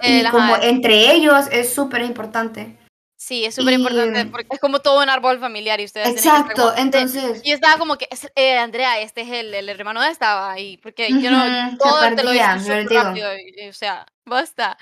y 0.00 0.20
El- 0.20 0.26
ajá, 0.26 0.30
como 0.36 0.56
entre 0.56 1.12
ellos 1.12 1.46
es 1.50 1.74
súper 1.74 2.02
importante. 2.02 2.78
Sí, 3.20 3.44
es 3.44 3.56
súper 3.56 3.74
importante 3.74 4.20
y- 4.20 4.24
porque 4.26 4.46
es 4.54 4.60
como 4.60 4.78
todo 4.78 5.02
un 5.02 5.08
árbol 5.08 5.40
familiar 5.40 5.80
y 5.80 5.86
ustedes 5.86 6.10
que 6.10 6.14
Exacto, 6.14 6.62
como- 6.68 6.76
entonces... 6.76 7.40
Y 7.44 7.50
estaba 7.50 7.76
como 7.76 7.96
que, 7.98 8.06
es- 8.12 8.30
eh, 8.36 8.56
Andrea, 8.58 9.00
este 9.00 9.22
es 9.22 9.30
el, 9.30 9.52
el 9.52 9.68
hermano 9.68 10.00
de 10.00 10.10
esta, 10.10 10.48
ahí, 10.52 10.76
porque 10.76 11.08
yo 11.20 11.32
no, 11.32 11.38
Ujú, 11.38 11.70
se 11.72 11.76
todo 11.78 12.00
te 12.00 12.10
lo 12.10 12.16
perdía, 12.16 12.54
yo 12.54 12.62
súper 12.62 12.88
rápido, 12.88 13.34
y- 13.36 13.64
y, 13.64 13.68
o 13.68 13.72
sea, 13.72 14.06
basta. 14.24 14.78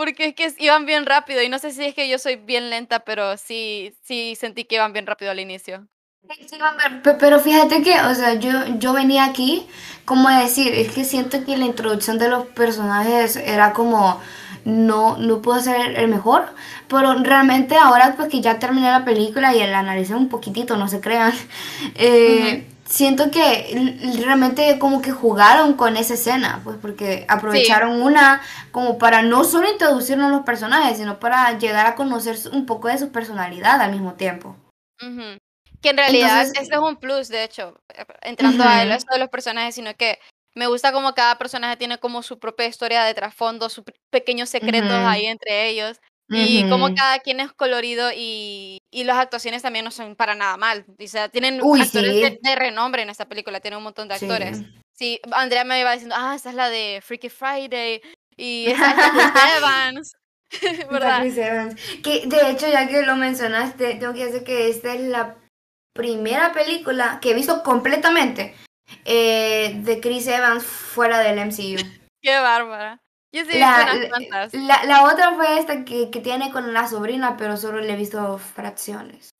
Porque 0.00 0.28
es 0.28 0.34
que 0.34 0.64
iban 0.64 0.86
bien 0.86 1.04
rápido, 1.04 1.42
y 1.42 1.50
no 1.50 1.58
sé 1.58 1.72
si 1.72 1.84
es 1.84 1.94
que 1.94 2.08
yo 2.08 2.18
soy 2.18 2.36
bien 2.36 2.70
lenta, 2.70 3.00
pero 3.00 3.36
sí, 3.36 3.92
sí 4.02 4.34
sentí 4.34 4.64
que 4.64 4.76
iban 4.76 4.94
bien 4.94 5.06
rápido 5.06 5.30
al 5.30 5.40
inicio. 5.40 5.88
Sí, 6.22 6.56
Pero 7.18 7.38
fíjate 7.38 7.82
que, 7.82 8.00
o 8.00 8.14
sea, 8.14 8.32
yo, 8.32 8.50
yo 8.78 8.94
venía 8.94 9.26
aquí 9.26 9.66
como 10.06 10.30
a 10.30 10.40
decir, 10.40 10.72
es 10.72 10.92
que 10.92 11.04
siento 11.04 11.44
que 11.44 11.58
la 11.58 11.66
introducción 11.66 12.18
de 12.18 12.30
los 12.30 12.46
personajes 12.46 13.36
era 13.36 13.74
como, 13.74 14.18
no, 14.64 15.18
no 15.18 15.42
pudo 15.42 15.60
ser 15.60 15.98
el 15.98 16.08
mejor, 16.08 16.46
pero 16.88 17.12
realmente 17.22 17.76
ahora 17.76 18.14
pues 18.16 18.30
que 18.30 18.40
ya 18.40 18.58
terminé 18.58 18.90
la 18.90 19.04
película 19.04 19.54
y 19.54 19.58
la 19.58 19.80
analicé 19.80 20.14
un 20.14 20.30
poquitito, 20.30 20.78
no 20.78 20.88
se 20.88 21.02
crean, 21.02 21.34
eh, 21.96 22.66
siento 22.90 23.30
que 23.30 23.94
realmente 24.18 24.78
como 24.78 25.00
que 25.00 25.12
jugaron 25.12 25.74
con 25.74 25.96
esa 25.96 26.14
escena, 26.14 26.60
pues 26.64 26.76
porque 26.82 27.24
aprovecharon 27.28 28.02
una 28.02 28.42
como 28.72 28.98
para 28.98 29.22
no 29.22 29.44
solo 29.44 29.70
introducirnos 29.70 30.30
los 30.30 30.42
personajes, 30.42 30.98
sino 30.98 31.20
para 31.20 31.56
llegar 31.56 31.86
a 31.86 31.94
conocer 31.94 32.36
un 32.52 32.66
poco 32.66 32.88
de 32.88 32.98
su 32.98 33.12
personalidad 33.12 33.80
al 33.80 33.92
mismo 33.92 34.14
tiempo. 34.14 34.56
Que 35.80 35.90
en 35.90 35.96
realidad 35.96 36.42
ese 36.42 36.60
es 36.60 36.78
un 36.78 36.96
plus, 36.96 37.28
de 37.28 37.44
hecho, 37.44 37.80
eh, 37.94 38.04
entrando 38.22 38.64
a 38.64 38.82
esto 38.82 39.14
de 39.14 39.20
los 39.20 39.30
personajes, 39.30 39.74
sino 39.74 39.94
que 39.94 40.18
me 40.54 40.66
gusta 40.66 40.92
como 40.92 41.14
cada 41.14 41.38
personaje 41.38 41.76
tiene 41.76 41.98
como 41.98 42.22
su 42.22 42.38
propia 42.40 42.66
historia 42.66 43.04
de 43.04 43.14
trasfondo, 43.14 43.68
sus 43.68 43.84
pequeños 44.10 44.50
secretos 44.50 44.90
ahí 44.90 45.26
entre 45.26 45.68
ellos. 45.68 46.00
Y 46.28 46.68
como 46.68 46.94
cada 46.94 47.20
quien 47.20 47.40
es 47.40 47.52
colorido 47.52 48.10
y, 48.14 48.79
y 48.90 49.04
las 49.04 49.18
actuaciones 49.18 49.62
también 49.62 49.84
no 49.84 49.90
son 49.90 50.16
para 50.16 50.34
nada 50.34 50.56
mal. 50.56 50.84
O 50.88 51.06
sea, 51.06 51.28
tienen 51.28 51.60
actores 51.60 51.92
de, 51.92 52.56
renombre 52.56 53.02
en 53.02 53.10
esta 53.10 53.28
película, 53.28 53.60
tienen 53.60 53.78
un 53.78 53.84
montón 53.84 54.08
de 54.08 54.14
actores. 54.14 54.62
Sí. 54.92 55.20
Andrea 55.32 55.64
me 55.64 55.80
iba 55.80 55.92
diciendo, 55.92 56.16
ah, 56.18 56.34
esta 56.34 56.50
es 56.50 56.56
la 56.56 56.68
de 56.68 57.00
Freaky 57.02 57.28
Friday 57.28 58.02
y 58.36 58.66
esa 58.70 58.90
es 58.90 58.96
la 59.14 59.30
de 59.30 59.56
Evans. 59.58 60.16
¿verdad? 60.90 61.24
Evans. 61.24 61.80
Que 62.02 62.26
de 62.26 62.50
hecho, 62.50 62.68
ya 62.68 62.88
que 62.88 63.02
lo 63.02 63.16
mencionaste, 63.16 63.94
tengo 63.94 64.12
que 64.12 64.26
decir 64.26 64.44
que 64.44 64.68
esta 64.68 64.94
es 64.94 65.00
la 65.02 65.36
primera 65.94 66.52
película 66.52 67.18
que 67.20 67.30
he 67.30 67.34
visto 67.34 67.62
completamente 67.62 68.54
eh, 69.04 69.80
de 69.82 70.00
Chris 70.00 70.26
Evans 70.26 70.64
fuera 70.64 71.20
del 71.20 71.38
MCU. 71.46 71.76
Qué 72.22 72.38
bárbara. 72.38 73.00
Yo 73.32 73.44
sí 73.44 73.58
la, 73.58 73.94
la, 74.52 74.84
la, 74.84 75.04
otra 75.04 75.34
fue 75.34 75.58
esta 75.58 75.84
que, 75.84 76.10
que, 76.10 76.20
tiene 76.20 76.50
con 76.50 76.72
la 76.72 76.88
sobrina, 76.88 77.36
pero 77.36 77.56
solo 77.56 77.80
le 77.80 77.92
he 77.92 77.96
visto 77.96 78.38
fracciones. 78.38 79.30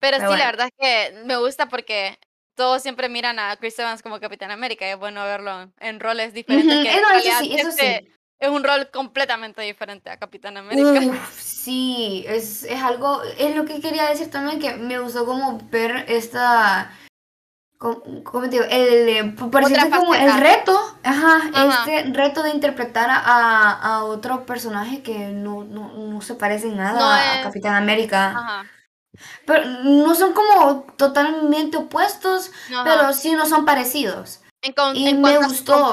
Pero, 0.00 0.16
sí, 0.16 0.38
la 0.38 0.46
verdad 0.46 0.68
es 0.68 0.74
que 0.78 1.24
me 1.24 1.36
gusta 1.36 1.68
porque 1.68 2.18
todos 2.54 2.80
siempre 2.82 3.08
miran 3.08 3.38
a 3.38 3.56
Chris 3.56 3.78
Evans 3.78 4.02
como 4.02 4.20
Capitán 4.20 4.50
América 4.50 4.86
y 4.86 4.92
es 4.92 4.98
bueno 4.98 5.22
verlo 5.24 5.70
en 5.80 6.00
roles 6.00 6.32
diferentes. 6.32 6.82
Que 6.82 6.96
eso 6.96 7.38
sí, 7.40 7.54
eso 7.56 7.68
este 7.68 8.06
sí. 8.06 8.14
Es 8.40 8.48
un 8.48 8.62
rol 8.62 8.88
completamente 8.92 9.60
diferente 9.62 10.10
a 10.10 10.16
Capitán 10.16 10.56
América. 10.56 11.28
sí, 11.36 12.24
es, 12.26 12.62
es 12.62 12.80
algo, 12.80 13.20
es 13.36 13.54
lo 13.54 13.64
que 13.64 13.80
quería 13.80 14.08
decir 14.08 14.30
también, 14.30 14.60
que 14.60 14.74
me 14.74 14.98
gustó 14.98 15.26
como 15.26 15.58
ver 15.70 16.04
esta 16.08 16.92
¿Cómo 17.78 18.42
te 18.42 18.48
digo? 18.48 18.64
El, 18.68 19.08
eh, 19.08 19.34
como 19.36 20.14
el 20.14 20.40
reto, 20.40 20.87
ajá, 21.08 21.82
este 21.86 22.10
reto 22.12 22.42
de 22.42 22.50
interpretar 22.50 23.08
a, 23.10 23.72
a 23.72 24.04
otro 24.04 24.46
personaje 24.46 25.02
que 25.02 25.28
no, 25.28 25.64
no, 25.64 25.92
no 25.94 26.20
se 26.20 26.34
parece 26.34 26.68
en 26.68 26.76
nada 26.76 27.40
a 27.40 27.42
Capitán 27.42 27.74
América. 27.74 28.30
Ajá. 28.30 28.66
Pero 29.46 29.64
no 29.64 30.14
son 30.14 30.32
como 30.32 30.82
totalmente 30.96 31.76
opuestos, 31.76 32.52
pero 32.84 33.12
sí 33.12 33.32
no 33.32 33.46
son 33.46 33.64
parecidos. 33.64 34.40
y 34.94 35.14
me 35.14 35.38
gustó. 35.38 35.92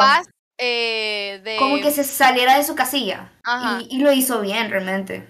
Eh, 0.57 1.41
de... 1.43 1.57
Como 1.57 1.77
que 1.77 1.91
se 1.91 2.03
saliera 2.03 2.57
de 2.57 2.63
su 2.63 2.75
casilla. 2.75 3.31
Y, 3.89 3.97
y, 3.97 3.99
lo 3.99 4.11
hizo 4.13 4.41
bien, 4.41 4.69
realmente. 4.69 5.27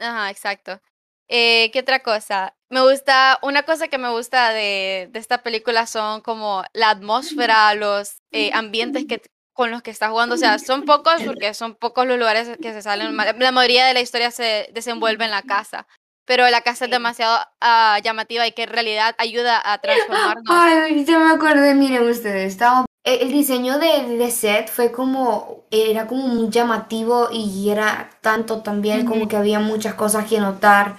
Ajá, 0.00 0.30
exacto. 0.30 0.80
Eh, 1.28 1.70
¿Qué 1.72 1.80
otra 1.80 2.02
cosa? 2.02 2.54
Me 2.72 2.80
gusta, 2.80 3.38
una 3.42 3.64
cosa 3.64 3.88
que 3.88 3.98
me 3.98 4.08
gusta 4.08 4.50
de, 4.50 5.10
de 5.12 5.18
esta 5.18 5.42
película 5.42 5.86
son 5.86 6.22
como 6.22 6.64
la 6.72 6.88
atmósfera, 6.88 7.74
los 7.74 8.22
eh, 8.30 8.50
ambientes 8.54 9.04
que, 9.06 9.20
con 9.52 9.70
los 9.70 9.82
que 9.82 9.90
está 9.90 10.08
jugando. 10.08 10.36
O 10.36 10.38
sea, 10.38 10.58
son 10.58 10.86
pocos 10.86 11.22
porque 11.26 11.52
son 11.52 11.74
pocos 11.74 12.06
los 12.06 12.18
lugares 12.18 12.48
que 12.62 12.72
se 12.72 12.80
salen. 12.80 13.14
La 13.14 13.52
mayoría 13.52 13.84
de 13.84 13.92
la 13.92 14.00
historia 14.00 14.30
se 14.30 14.70
desenvuelve 14.72 15.26
en 15.26 15.32
la 15.32 15.42
casa. 15.42 15.86
Pero 16.24 16.48
la 16.48 16.62
casa 16.62 16.86
es 16.86 16.90
demasiado 16.90 17.36
uh, 17.60 18.00
llamativa 18.02 18.46
y 18.46 18.52
que 18.52 18.62
en 18.62 18.70
realidad 18.70 19.14
ayuda 19.18 19.60
a 19.62 19.76
transformarnos. 19.76 20.44
Ay, 20.48 21.04
ya 21.04 21.18
me 21.18 21.30
acordé, 21.30 21.74
miren 21.74 22.08
ustedes, 22.08 22.52
estaba 22.52 22.86
el 23.04 23.32
diseño 23.32 23.78
de, 23.78 24.16
de, 24.16 24.30
set 24.30 24.70
fue 24.70 24.92
como, 24.92 25.64
era 25.72 26.06
como 26.06 26.28
muy 26.28 26.50
llamativo 26.50 27.28
y 27.32 27.68
era 27.68 28.10
tanto 28.20 28.62
también 28.62 29.04
como 29.04 29.26
que 29.26 29.36
había 29.36 29.58
muchas 29.58 29.94
cosas 29.94 30.26
que 30.26 30.38
notar. 30.38 30.96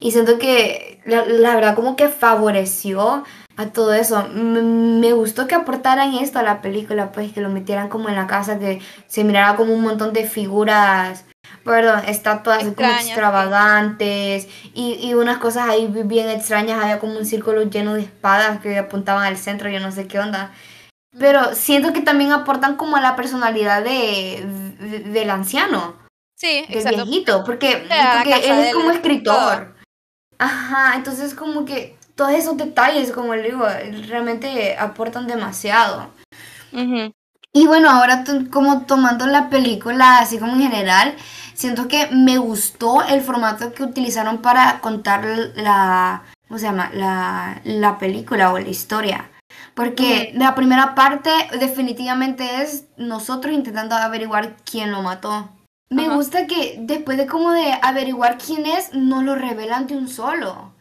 Y 0.00 0.12
siento 0.12 0.38
que 0.38 1.00
la, 1.04 1.24
verdad 1.54 1.74
como 1.74 1.96
que 1.96 2.08
favoreció 2.08 3.24
a 3.56 3.66
todo 3.66 3.94
eso. 3.94 4.28
me 4.28 5.12
gustó 5.12 5.48
que 5.48 5.56
aportaran 5.56 6.14
esto 6.14 6.38
a 6.38 6.44
la 6.44 6.62
película, 6.62 7.10
pues 7.10 7.32
que 7.32 7.40
lo 7.40 7.48
metieran 7.48 7.88
como 7.88 8.08
en 8.08 8.14
la 8.14 8.28
casa, 8.28 8.60
que 8.60 8.80
se 9.08 9.24
mirara 9.24 9.56
como 9.56 9.74
un 9.74 9.82
montón 9.82 10.12
de 10.12 10.24
figuras, 10.24 11.24
perdón, 11.64 12.02
estatuas 12.06 12.58
como 12.58 12.88
extravagantes 12.88 14.46
y, 14.72 14.94
y 15.02 15.14
unas 15.14 15.38
cosas 15.38 15.68
ahí 15.68 15.88
bien 16.04 16.28
extrañas. 16.28 16.80
Había 16.80 17.00
como 17.00 17.18
un 17.18 17.26
círculo 17.26 17.64
lleno 17.64 17.94
de 17.94 18.02
espadas 18.02 18.60
que 18.60 18.78
apuntaban 18.78 19.24
al 19.24 19.36
centro, 19.36 19.68
yo 19.68 19.80
no 19.80 19.90
sé 19.90 20.06
qué 20.06 20.20
onda. 20.20 20.52
Pero 21.18 21.56
siento 21.56 21.92
que 21.92 22.02
también 22.02 22.30
aportan 22.30 22.76
como 22.76 22.96
a 22.96 23.00
la 23.00 23.16
personalidad 23.16 23.82
de, 23.82 24.44
del 25.06 25.30
anciano. 25.30 25.96
Sí, 26.36 26.66
del 26.68 26.94
viejito, 26.94 27.42
porque, 27.42 27.84
porque 27.88 28.48
él 28.48 28.58
es 28.60 28.74
como 28.74 28.92
escritor. 28.92 29.77
Ajá, 30.38 30.94
entonces 30.94 31.34
como 31.34 31.64
que 31.64 31.96
todos 32.14 32.32
esos 32.32 32.56
detalles, 32.56 33.12
como 33.12 33.34
le 33.34 33.42
digo, 33.42 33.66
realmente 34.08 34.76
aportan 34.76 35.26
demasiado. 35.26 36.10
Y 37.52 37.66
bueno, 37.66 37.90
ahora 37.90 38.24
como 38.52 38.82
tomando 38.82 39.26
la 39.26 39.50
película 39.50 40.18
así 40.18 40.38
como 40.38 40.52
en 40.52 40.62
general, 40.62 41.14
siento 41.54 41.88
que 41.88 42.08
me 42.12 42.38
gustó 42.38 43.02
el 43.02 43.20
formato 43.20 43.72
que 43.72 43.82
utilizaron 43.82 44.38
para 44.38 44.80
contar 44.80 45.24
la, 45.56 46.22
¿cómo 46.46 46.58
se 46.58 46.66
llama? 46.66 46.90
La, 46.92 47.60
la 47.64 47.98
película 47.98 48.52
o 48.52 48.58
la 48.58 48.68
historia. 48.68 49.30
Porque 49.74 50.32
la 50.34 50.54
primera 50.54 50.94
parte 50.94 51.30
definitivamente 51.58 52.62
es 52.62 52.84
nosotros 52.96 53.54
intentando 53.54 53.94
averiguar 53.94 54.56
quién 54.64 54.90
lo 54.92 55.02
mató. 55.02 55.48
Me 55.90 56.08
gusta 56.08 56.46
que 56.46 56.76
después 56.80 57.16
de 57.16 57.26
como 57.26 57.50
de 57.52 57.72
averiguar 57.82 58.36
quién 58.38 58.66
es, 58.66 58.92
no 58.92 59.22
lo 59.22 59.34
revelan 59.34 59.86
de 59.86 59.96
un 59.96 60.08
solo. 60.08 60.74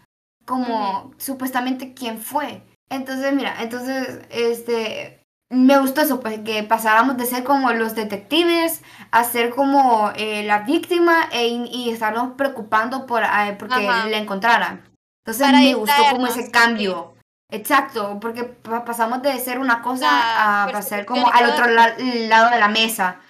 Como 0.46 1.12
supuestamente 1.18 1.94
quién 1.94 2.20
fue. 2.20 2.64
Entonces, 2.90 3.34
mira, 3.34 3.56
entonces, 3.62 4.22
este, 4.30 5.18
me 5.50 5.78
gustó 5.80 6.02
eso, 6.02 6.20
pues 6.20 6.40
que 6.40 6.64
pasáramos 6.64 7.18
de 7.18 7.26
ser 7.26 7.44
como 7.44 7.72
los 7.72 7.96
detectives 7.96 8.82
a 9.12 9.24
ser 9.24 9.52
como 9.52 10.12
eh, 10.16 10.44
la 10.44 10.60
víctima 10.60 11.30
e, 11.32 11.48
y 11.48 11.90
estarnos 11.90 12.34
preocupando 12.36 13.06
por 13.06 13.24
eh, 13.24 13.56
porque 13.58 13.84
la 13.84 14.18
encontraran. 14.18 14.84
Entonces 15.26 15.52
me 15.52 15.74
gustó 15.74 16.04
como 16.12 16.28
ese 16.28 16.52
cambio. 16.52 17.14
Exacto, 17.50 18.18
porque 18.20 18.44
pasamos 18.44 19.22
de 19.22 19.38
ser 19.40 19.60
una 19.60 19.82
cosa 19.82 20.64
a 20.64 20.72
pasar 20.72 21.06
como 21.06 21.32
al 21.32 21.50
otro 21.50 21.68
lado 21.68 22.50
de 22.50 22.60
la 22.60 22.68
mesa. 22.68 23.22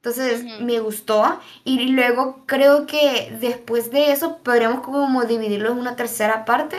Entonces 0.00 0.44
me 0.60 0.78
gustó 0.78 1.40
y 1.64 1.88
luego 1.88 2.44
creo 2.46 2.86
que 2.86 3.36
después 3.40 3.90
de 3.90 4.12
eso 4.12 4.38
podríamos 4.44 4.80
como 4.80 5.24
dividirlo 5.24 5.72
en 5.72 5.78
una 5.78 5.96
tercera 5.96 6.44
parte 6.44 6.76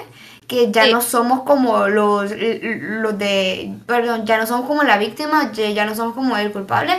que 0.48 0.72
ya 0.72 0.88
no 0.88 1.02
somos 1.02 1.42
como 1.42 1.90
los, 1.90 2.32
los 2.32 3.18
de, 3.18 3.76
perdón, 3.86 4.26
ya 4.26 4.38
no 4.38 4.48
somos 4.48 4.66
como 4.68 4.84
la 4.84 4.98
víctima, 4.98 5.52
ya 5.52 5.86
no 5.86 5.96
somos 5.96 6.16
como 6.16 6.38
el 6.38 6.52
culpable, 6.54 6.94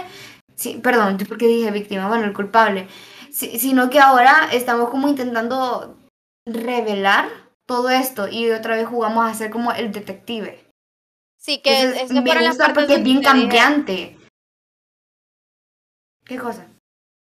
sí, 0.54 0.78
perdón, 0.82 1.16
porque 1.26 1.48
dije 1.48 1.70
víctima, 1.70 2.06
bueno, 2.06 2.26
el 2.26 2.34
culpable, 2.34 2.86
sino 3.32 3.88
que 3.88 3.98
ahora 3.98 4.50
estamos 4.52 4.90
como 4.90 5.08
intentando 5.08 5.96
revelar 6.46 7.28
todo 7.66 7.88
esto 7.88 8.28
y 8.28 8.50
otra 8.50 8.76
vez 8.76 8.86
jugamos 8.86 9.28
a 9.28 9.34
ser 9.34 9.50
como 9.50 9.72
el 9.72 9.90
detective. 9.90 10.66
Sí, 11.38 11.62
que 11.62 11.82
es, 11.82 12.12
me 12.12 12.46
gusta 12.46 12.74
porque 12.74 12.96
es 12.96 13.02
bien 13.02 13.22
cambiante. 13.22 14.19
¿Qué 16.30 16.38
cosa? 16.38 16.64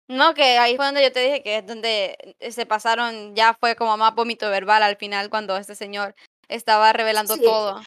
No, 0.10 0.34
que 0.34 0.58
ahí 0.58 0.75
fue 0.75 0.88
donde 0.88 1.04
yo 1.04 1.12
te 1.12 1.20
dije 1.20 1.44
que 1.44 1.58
es 1.58 1.68
donde 1.68 2.18
eh, 2.39 2.51
se 2.51 2.66
pasaron, 2.66 3.36
ya 3.36 3.54
fue 3.54 3.75
como 3.75 3.96
más 3.96 4.16
vómito 4.16 4.50
verbal 4.50 4.82
al 4.82 4.96
final 4.96 5.30
cuando 5.30 5.56
este 5.56 5.75
señor 5.75 6.16
estaba 6.48 6.92
revelando 6.94 7.38
todo. 7.38 7.80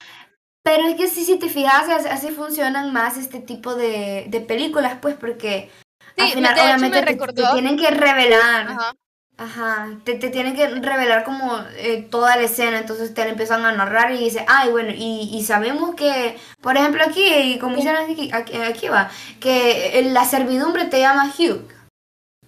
Pero 0.62 0.87
es 0.87 0.95
que 0.95 1.09
sí, 1.09 1.25
si 1.25 1.37
te 1.37 1.49
fijas, 1.49 1.88
así, 2.07 2.29
funcionan 2.29 2.93
más 2.93 3.17
este 3.17 3.40
tipo 3.40 3.75
de, 3.75 4.26
de 4.29 4.40
películas, 4.40 4.99
pues, 5.02 5.17
porque 5.17 5.69
al 6.17 6.29
final 6.29 6.57
obviamente 6.57 7.02
te, 7.02 7.43
tienen 7.55 7.76
que 7.76 7.90
revelar. 7.90 8.69
Ajá. 8.69 8.95
Ajá, 9.40 9.88
te, 10.04 10.16
te, 10.16 10.28
tienen 10.28 10.54
que 10.54 10.68
revelar 10.68 11.25
como 11.25 11.56
eh, 11.78 12.06
toda 12.11 12.37
la 12.37 12.42
escena, 12.42 12.78
entonces 12.78 13.14
te 13.14 13.25
la 13.25 13.30
empiezan 13.30 13.64
a 13.64 13.73
narrar 13.73 14.12
y 14.12 14.18
dice, 14.18 14.44
ay, 14.47 14.70
bueno, 14.70 14.90
y, 14.94 15.30
y 15.32 15.42
sabemos 15.44 15.94
que, 15.94 16.37
por 16.61 16.76
ejemplo, 16.76 17.02
aquí, 17.02 17.56
como 17.59 17.76
dicen 17.76 17.97
aquí, 17.97 18.30
aquí, 18.32 18.88
va, 18.88 19.09
que 19.40 20.06
la 20.12 20.26
servidumbre 20.26 20.85
te 20.85 21.00
llama 21.00 21.32
Hugh. 21.38 21.66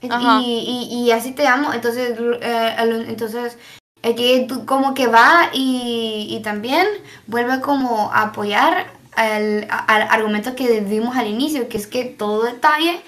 Y, 0.02 0.88
y, 0.90 1.06
y, 1.06 1.12
así 1.12 1.32
te 1.32 1.44
llamo, 1.44 1.72
entonces, 1.72 2.18
eh, 2.42 2.76
entonces 3.08 3.56
aquí 4.02 4.46
como 4.66 4.92
que 4.92 5.06
va 5.06 5.48
y, 5.54 6.26
y 6.28 6.42
también 6.42 6.86
vuelve 7.26 7.62
como 7.62 8.12
a 8.12 8.22
apoyar 8.22 8.92
al, 9.16 9.66
al 9.70 10.02
argumento 10.10 10.54
que 10.54 10.82
dimos 10.82 11.16
al 11.16 11.28
inicio, 11.28 11.70
que 11.70 11.78
es 11.78 11.86
que 11.86 12.04
todo 12.04 12.42
detalle 12.42 13.00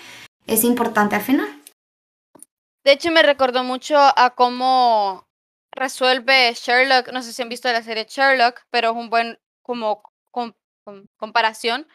es 0.47 0.65
importante 0.65 1.17
al 1.17 1.23
final. 1.23 1.64
De 2.85 2.93
hecho, 2.93 3.11
me 3.11 3.23
recordó 3.23 3.65
mucho 3.65 3.97
a 3.99 4.35
cómo 4.37 5.27
resuelve 5.73 6.53
Sherlock. 6.55 7.13
No 7.13 7.23
sé 7.23 7.33
si 7.33 7.43
han 7.43 7.49
visto 7.49 7.73
la 7.73 7.83
serie 7.83 8.07
Sherlock, 8.09 8.63
pero 8.71 8.91
es 8.91 8.97
un 8.97 9.11
buen 9.11 9.39
como 9.63 10.03
comparación, 11.17 11.87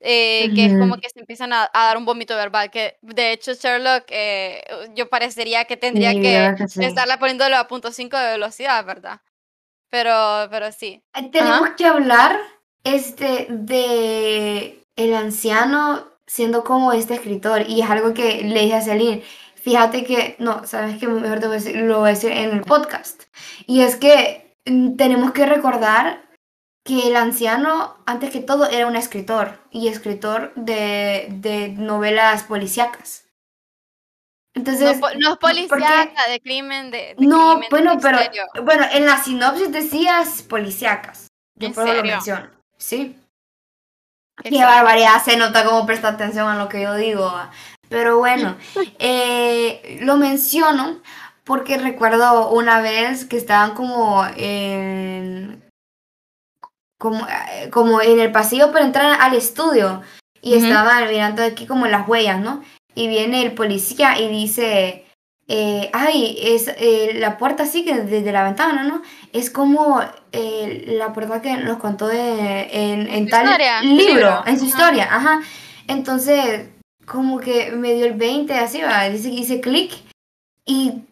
eh, 0.00 0.52
que 0.54 0.66
es 0.66 0.78
como 0.78 0.96
que 0.98 1.10
se 1.10 1.18
empiezan 1.18 1.52
a, 1.52 1.68
dar 1.72 1.96
un 1.96 2.04
vómito 2.04 2.36
verbal, 2.36 2.70
que 2.70 2.98
de 3.02 3.32
hecho 3.32 3.54
Sherlock, 3.54 4.04
eh, 4.08 4.62
yo 4.94 5.08
parecería 5.08 5.64
que 5.64 5.76
tendría 5.76 6.12
que, 6.12 6.64
estarla 6.84 7.18
poniéndolo 7.18 7.56
a 7.56 7.66
punto 7.66 7.90
5 7.90 8.16
de 8.16 8.26
velocidad, 8.32 8.84
¿verdad? 8.84 9.20
Pero, 9.90 10.48
pero 10.50 10.70
sí. 10.70 11.02
Tenemos 11.32 11.70
que 11.76 11.86
hablar 11.86 12.38
este, 12.84 13.46
de 13.48 14.84
el 14.94 15.14
anciano 15.14 16.12
siendo 16.26 16.64
como 16.64 16.92
este 16.92 17.14
escritor, 17.14 17.68
y 17.68 17.82
es 17.82 17.90
algo 17.90 18.12
que 18.14 18.42
le 18.42 18.60
dije 18.60 18.74
a 18.74 18.82
Celine, 18.82 19.22
fíjate 19.66 20.04
que, 20.04 20.36
no, 20.38 20.64
sabes 20.64 20.96
que 20.96 21.08
mejor 21.08 21.40
te 21.40 21.74
lo 21.74 21.98
voy 21.98 22.10
a 22.10 22.12
decir 22.12 22.30
en 22.30 22.50
el 22.50 22.60
podcast, 22.60 23.24
y 23.66 23.80
es 23.80 23.96
que 23.96 24.54
mm, 24.64 24.94
tenemos 24.94 25.32
que 25.32 25.44
recordar 25.44 26.22
que 26.84 27.08
el 27.08 27.16
anciano, 27.16 27.96
antes 28.06 28.30
que 28.30 28.38
todo, 28.38 28.70
era 28.70 28.86
un 28.86 28.94
escritor, 28.94 29.58
y 29.72 29.88
escritor 29.88 30.52
de, 30.54 31.26
de 31.30 31.70
novelas 31.70 32.44
policíacas. 32.44 33.24
Entonces, 34.54 35.00
no, 35.18 35.32
es 35.32 35.38
policíaca, 35.38 36.28
de 36.30 36.40
crimen, 36.40 36.92
de, 36.92 37.16
No, 37.18 37.60
bueno, 37.68 37.98
pero, 38.00 38.20
bueno, 38.62 38.86
en 38.92 39.04
la 39.04 39.20
sinopsis 39.20 39.72
decías 39.72 40.42
policíacas. 40.44 41.26
Yo 41.56 41.72
puedo 41.72 41.92
lo 41.92 42.04
menciono, 42.04 42.50
¿sí? 42.78 43.20
Qué, 44.42 44.62
barbaridad, 44.62 45.22
se 45.24 45.36
nota 45.36 45.64
cómo 45.64 45.86
presta 45.86 46.08
atención 46.08 46.46
a 46.48 46.56
lo 46.56 46.68
que 46.68 46.82
yo 46.82 46.94
digo. 46.94 47.32
Pero 47.88 48.18
bueno, 48.18 48.56
eh, 48.98 49.98
lo 50.02 50.16
menciono 50.16 51.00
porque 51.44 51.78
recuerdo 51.78 52.50
una 52.50 52.80
vez 52.80 53.24
que 53.24 53.36
estaban 53.36 53.74
como 53.74 54.26
en, 54.36 55.62
como, 56.98 57.26
eh, 57.26 57.70
como 57.70 58.00
en 58.02 58.18
el 58.18 58.32
pasillo 58.32 58.72
para 58.72 58.84
entrar 58.84 59.20
al 59.20 59.34
estudio 59.34 60.02
y 60.42 60.54
estaban 60.54 61.08
mirando 61.08 61.42
aquí 61.42 61.66
como 61.66 61.86
las 61.86 62.08
huellas, 62.08 62.40
¿no? 62.40 62.62
Y 62.94 63.08
viene 63.08 63.42
el 63.42 63.52
policía 63.52 64.18
y 64.18 64.28
dice, 64.28 65.06
eh, 65.48 65.90
ay, 65.92 66.36
es 66.40 66.68
eh, 66.76 67.12
la 67.14 67.38
puerta 67.38 67.62
así 67.62 67.84
que 67.84 67.94
desde 68.00 68.32
la 68.32 68.42
ventana, 68.42 68.82
¿no? 68.82 69.02
Es 69.32 69.50
como 69.50 70.00
eh, 70.32 70.84
la 70.98 71.12
puerta 71.12 71.40
que 71.40 71.56
nos 71.56 71.78
contó 71.78 72.10
en, 72.10 73.08
en 73.08 73.28
tal 73.28 73.56
libro, 73.82 74.42
en 74.44 74.58
su 74.58 74.64
historia, 74.64 75.08
ajá. 75.08 75.40
Entonces, 75.86 76.68
como 77.06 77.38
que 77.40 77.70
me 77.72 77.94
dio 77.94 78.06
el 78.06 78.14
20, 78.14 78.52
así 78.54 78.80
va, 78.82 79.08
dice, 79.08 79.28
dice 79.28 79.60
clic 79.60 79.92
y 80.64 81.04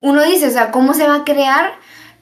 uno 0.00 0.22
dice, 0.22 0.48
o 0.48 0.50
sea, 0.50 0.70
¿cómo 0.70 0.94
se 0.94 1.06
va 1.06 1.16
a 1.16 1.24
crear 1.24 1.74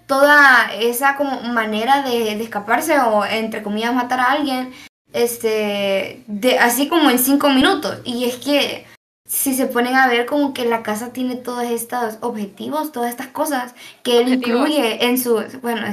toda 0.06 0.72
esa 0.78 1.16
como 1.16 1.40
manera 1.42 2.02
de, 2.02 2.36
de 2.36 2.42
escaparse 2.42 2.98
o 2.98 3.24
entre 3.24 3.62
comillas 3.62 3.94
matar 3.94 4.20
a 4.20 4.32
alguien? 4.32 4.72
Este, 5.12 6.22
de, 6.26 6.58
así 6.58 6.88
como 6.88 7.10
en 7.10 7.18
cinco 7.18 7.48
minutos. 7.48 7.98
Y 8.04 8.24
es 8.24 8.36
que 8.36 8.86
si 9.24 9.54
se 9.54 9.66
ponen 9.66 9.94
a 9.94 10.08
ver 10.08 10.26
como 10.26 10.52
que 10.52 10.64
la 10.64 10.82
casa 10.82 11.12
tiene 11.12 11.36
todos 11.36 11.64
estos 11.64 12.18
objetivos, 12.20 12.92
todas 12.92 13.10
estas 13.10 13.28
cosas 13.28 13.74
que 14.02 14.18
él 14.18 14.28
incluye 14.28 15.04
en 15.04 15.18
su, 15.18 15.42
bueno, 15.62 15.86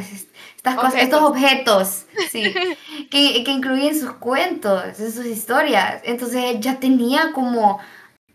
estas 0.65 0.75
cosas, 0.75 1.01
estos 1.01 1.22
objetos, 1.22 2.05
sí, 2.29 2.53
que, 3.12 3.43
que 3.43 3.51
incluye 3.51 3.89
en 3.89 4.00
sus 4.00 4.13
cuentos, 4.13 4.84
en 5.00 5.12
sus 5.12 5.25
historias. 5.25 6.01
Entonces 6.03 6.60
ya 6.60 6.79
tenía 6.79 7.31
como 7.34 7.79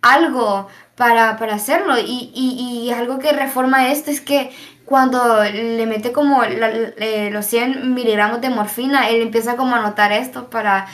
algo 0.00 0.68
para, 0.94 1.36
para 1.36 1.54
hacerlo. 1.54 1.98
Y, 1.98 2.30
y, 2.34 2.86
y 2.86 2.92
algo 2.92 3.18
que 3.18 3.32
reforma 3.32 3.88
esto 3.88 4.10
es 4.10 4.20
que 4.20 4.52
cuando 4.90 5.44
le 5.44 5.86
mete 5.86 6.10
como 6.10 6.42
los 6.44 7.46
100 7.46 7.94
miligramos 7.94 8.40
de 8.40 8.50
morfina, 8.50 9.08
él 9.08 9.22
empieza 9.22 9.56
como 9.56 9.76
a 9.76 9.80
notar 9.80 10.10
esto 10.10 10.50
para 10.50 10.88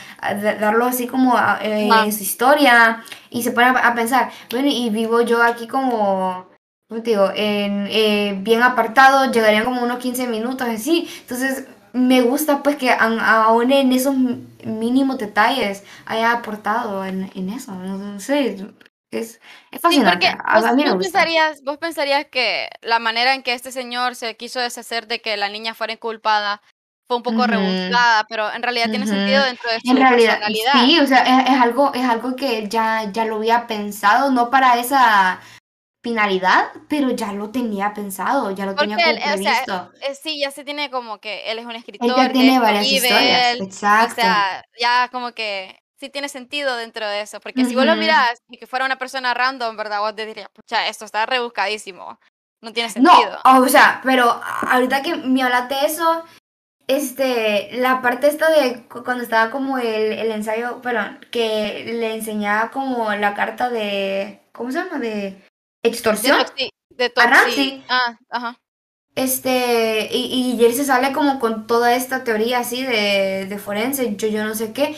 darlo 0.59 0.85
así 0.85 1.07
como 1.07 1.35
eh, 1.61 1.89
en 2.05 2.13
su 2.13 2.21
historia 2.21 3.03
y 3.31 3.41
se 3.41 3.51
pone 3.51 3.67
a, 3.69 3.95
pensar, 3.95 4.29
bueno, 4.51 4.67
y 4.71 4.91
vivo 4.91 5.21
yo 5.21 5.41
aquí 5.41 5.67
como, 5.67 6.47
digo, 6.89 7.31
en, 7.35 7.87
eh, 7.89 8.35
bien 8.39 8.63
apartado, 8.63 9.31
llegarían 9.31 9.65
como 9.65 9.83
unos 9.83 9.99
15 9.99 10.27
minutos 10.27 10.67
así, 10.67 11.09
entonces 11.21 11.65
me 11.93 12.21
gusta 12.21 12.63
pues 12.63 12.75
que 12.75 12.91
aún 12.91 13.71
en 13.71 13.91
esos 13.91 14.15
mínimos 14.63 15.17
detalles 15.17 15.83
haya 16.05 16.31
aportado 16.31 17.05
en, 17.05 17.31
en 17.35 17.49
eso, 17.49 17.71
no 17.73 18.19
sé, 18.19 18.57
es, 19.11 19.39
es 19.71 19.81
fascinante. 19.81 20.35
vos, 20.53 20.97
pensarías, 20.97 21.63
vos 21.63 21.77
pensarías 21.77 22.25
que 22.25 22.69
la 22.81 22.99
manera 22.99 23.33
en 23.33 23.43
que 23.43 23.53
este 23.53 23.71
señor 23.71 24.15
se 24.15 24.35
quiso 24.35 24.59
deshacer 24.59 25.07
de 25.07 25.21
que 25.21 25.37
la 25.37 25.49
niña 25.49 25.73
fuera 25.73 25.93
inculpada 25.93 26.61
fue 27.07 27.17
un 27.17 27.23
poco 27.23 27.47
rebuscada, 27.47 28.25
pero 28.27 28.51
en 28.53 28.61
realidad 28.61 28.89
tiene 28.89 29.07
sentido 29.07 29.45
dentro 29.45 29.71
de 29.71 29.79
su 29.79 29.91
en 29.91 29.97
realidad, 29.97 30.33
personalidad. 30.33 30.73
Sí, 30.85 30.99
o 30.99 31.07
sea, 31.07 31.23
es, 31.39 31.61
algo, 31.61 31.93
es 31.93 32.03
algo 32.03 32.35
que 32.35 32.67
ya, 32.67 33.09
ya 33.13 33.23
lo 33.23 33.37
había 33.37 33.65
pensado, 33.65 34.29
no 34.29 34.49
para 34.49 34.77
esa 34.77 35.39
finalidad, 36.07 36.71
pero 36.87 37.11
ya 37.11 37.33
lo 37.33 37.49
tenía 37.49 37.93
pensado, 37.93 38.51
ya 38.51 38.65
lo 38.65 38.75
tenía 38.75 38.97
previsto. 38.97 39.91
Eh, 40.01 40.15
sí, 40.15 40.39
ya 40.39 40.51
se 40.51 40.63
tiene 40.63 40.89
como 40.89 41.19
que 41.19 41.51
él 41.51 41.59
es 41.59 41.65
un 41.65 41.75
escritor. 41.75 42.09
Él 42.09 42.15
ya 42.15 42.31
tiene 42.31 42.59
varias 42.59 42.85
historias, 42.85 43.59
exacto. 43.59 44.13
O 44.13 44.15
sea, 44.15 44.63
ya 44.79 45.09
como 45.11 45.33
que 45.33 45.77
sí 45.99 46.09
tiene 46.09 46.29
sentido 46.29 46.75
dentro 46.77 47.07
de 47.07 47.21
eso, 47.21 47.39
porque 47.39 47.65
si 47.65 47.75
vos 47.75 47.85
lo 47.85 47.95
miras 47.95 48.41
y 48.49 48.57
que 48.57 48.67
fuera 48.67 48.85
una 48.85 48.97
persona 48.97 49.33
random, 49.33 49.75
¿verdad? 49.75 49.99
Vos 49.99 50.15
te 50.15 50.25
dirías, 50.25 50.49
pucha, 50.53 50.87
esto 50.87 51.05
está 51.05 51.25
rebuscadísimo, 51.25 52.19
no 52.61 52.71
tiene 52.71 52.89
sentido. 52.89 53.39
No, 53.43 53.59
o 53.59 53.67
sea, 53.67 53.99
pero 54.03 54.39
ahorita 54.69 55.01
que 55.01 55.15
me 55.15 55.43
hablaste 55.43 55.75
de 55.75 55.85
eso, 55.87 56.23
este, 56.87 57.69
la 57.73 58.01
parte 58.01 58.27
esta 58.27 58.49
de 58.49 58.87
cuando 58.87 59.23
estaba 59.23 59.51
como 59.51 59.77
el, 59.77 60.13
el 60.13 60.31
ensayo, 60.31 60.81
perdón, 60.81 61.19
que 61.31 61.83
le 61.85 62.13
enseñaba 62.13 62.71
como 62.71 63.13
la 63.13 63.33
carta 63.33 63.69
de, 63.69 64.41
¿cómo 64.53 64.71
se 64.71 64.79
llama? 64.79 64.99
De 64.99 65.41
extorsión. 65.87 66.37
De, 66.55 66.71
de 66.89 67.83
Ah, 67.89 68.17
ajá. 68.29 68.59
Este, 69.15 70.09
y, 70.11 70.55
y 70.59 70.65
él 70.65 70.73
se 70.73 70.85
sale 70.85 71.11
como 71.11 71.39
con 71.39 71.65
toda 71.65 71.95
esta 71.95 72.23
teoría 72.23 72.59
así 72.59 72.83
de, 72.83 73.47
de 73.49 73.57
forense, 73.57 74.15
yo, 74.15 74.27
yo 74.27 74.43
no 74.43 74.53
sé 74.53 74.73
qué. 74.73 74.95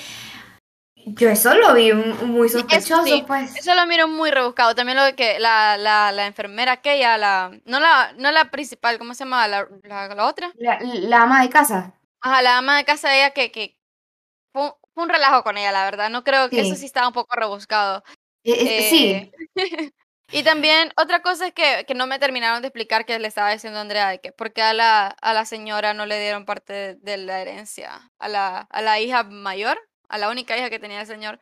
Yo 1.06 1.30
eso 1.30 1.54
lo 1.56 1.74
vi 1.74 1.94
muy 1.94 2.50
sospechoso, 2.50 3.26
pues. 3.26 3.56
Eso 3.56 3.74
lo 3.74 3.86
miro 3.88 4.08
muy 4.08 4.32
rebuscado. 4.32 4.76
También 4.76 4.98
lo 4.98 5.04
de 5.04 5.16
que 5.16 5.40
la, 5.40 5.78
la, 5.78 6.12
la 6.12 6.28
enfermera 6.28 6.74
aquella, 6.74 7.18
la, 7.18 7.52
no 7.66 7.80
la, 7.80 8.14
no 8.18 8.32
la 8.32 8.52
principal, 8.52 9.00
¿cómo 9.00 9.14
se 9.14 9.24
llama? 9.24 9.48
La, 9.48 9.68
la, 9.84 10.26
otra. 10.28 10.52
La, 10.58 11.22
ama 11.22 11.42
de 11.42 11.50
casa. 11.50 11.94
Ajá, 12.22 12.42
la 12.42 12.58
ama 12.58 12.78
de 12.78 12.86
casa 12.86 13.10
de 13.10 13.20
ella 13.20 13.32
que, 13.32 13.52
que 13.52 13.78
fue, 14.52 14.74
un 14.96 15.10
relajo 15.10 15.44
con 15.44 15.58
ella, 15.58 15.72
la 15.72 15.86
verdad. 15.86 16.10
No 16.10 16.24
creo 16.24 16.50
que 16.50 16.62
eso 16.62 16.76
sí 16.76 16.86
estaba 16.86 17.08
un 17.08 17.14
poco 17.14 17.36
rebuscado. 17.36 18.04
Eh, 18.44 18.90
eh, 18.90 18.90
sí. 19.56 19.94
Y 20.32 20.44
también 20.44 20.92
otra 20.98 21.22
cosa 21.22 21.48
es 21.48 21.54
que, 21.54 21.86
que, 21.88 21.94
no 21.94 22.08
me 22.08 22.20
terminaron 22.20 22.62
de 22.62 22.68
explicar 22.68 23.06
que 23.06 23.20
le 23.20 23.28
estaba 23.28 23.52
diciendo 23.52 23.80
Andrea 23.80 24.10
de 24.10 24.20
que 24.20 24.32
por 24.32 24.54
qué 24.54 24.62
a 24.62 24.74
la, 24.74 25.08
a 25.08 25.34
la 25.34 25.46
señora 25.46 25.94
no 25.94 26.06
le 26.06 26.20
dieron 26.20 26.46
parte 26.46 26.74
de, 26.74 26.96
de 26.96 27.18
la 27.18 27.42
herencia, 27.42 28.12
a 28.20 28.28
la, 28.28 28.60
a 28.70 28.82
la 28.82 29.00
hija 29.00 29.24
mayor 29.24 29.80
a 30.10 30.18
la 30.18 30.30
única 30.30 30.58
hija 30.58 30.70
que 30.70 30.80
tenía 30.80 31.02
el 31.02 31.08
señor. 31.08 31.40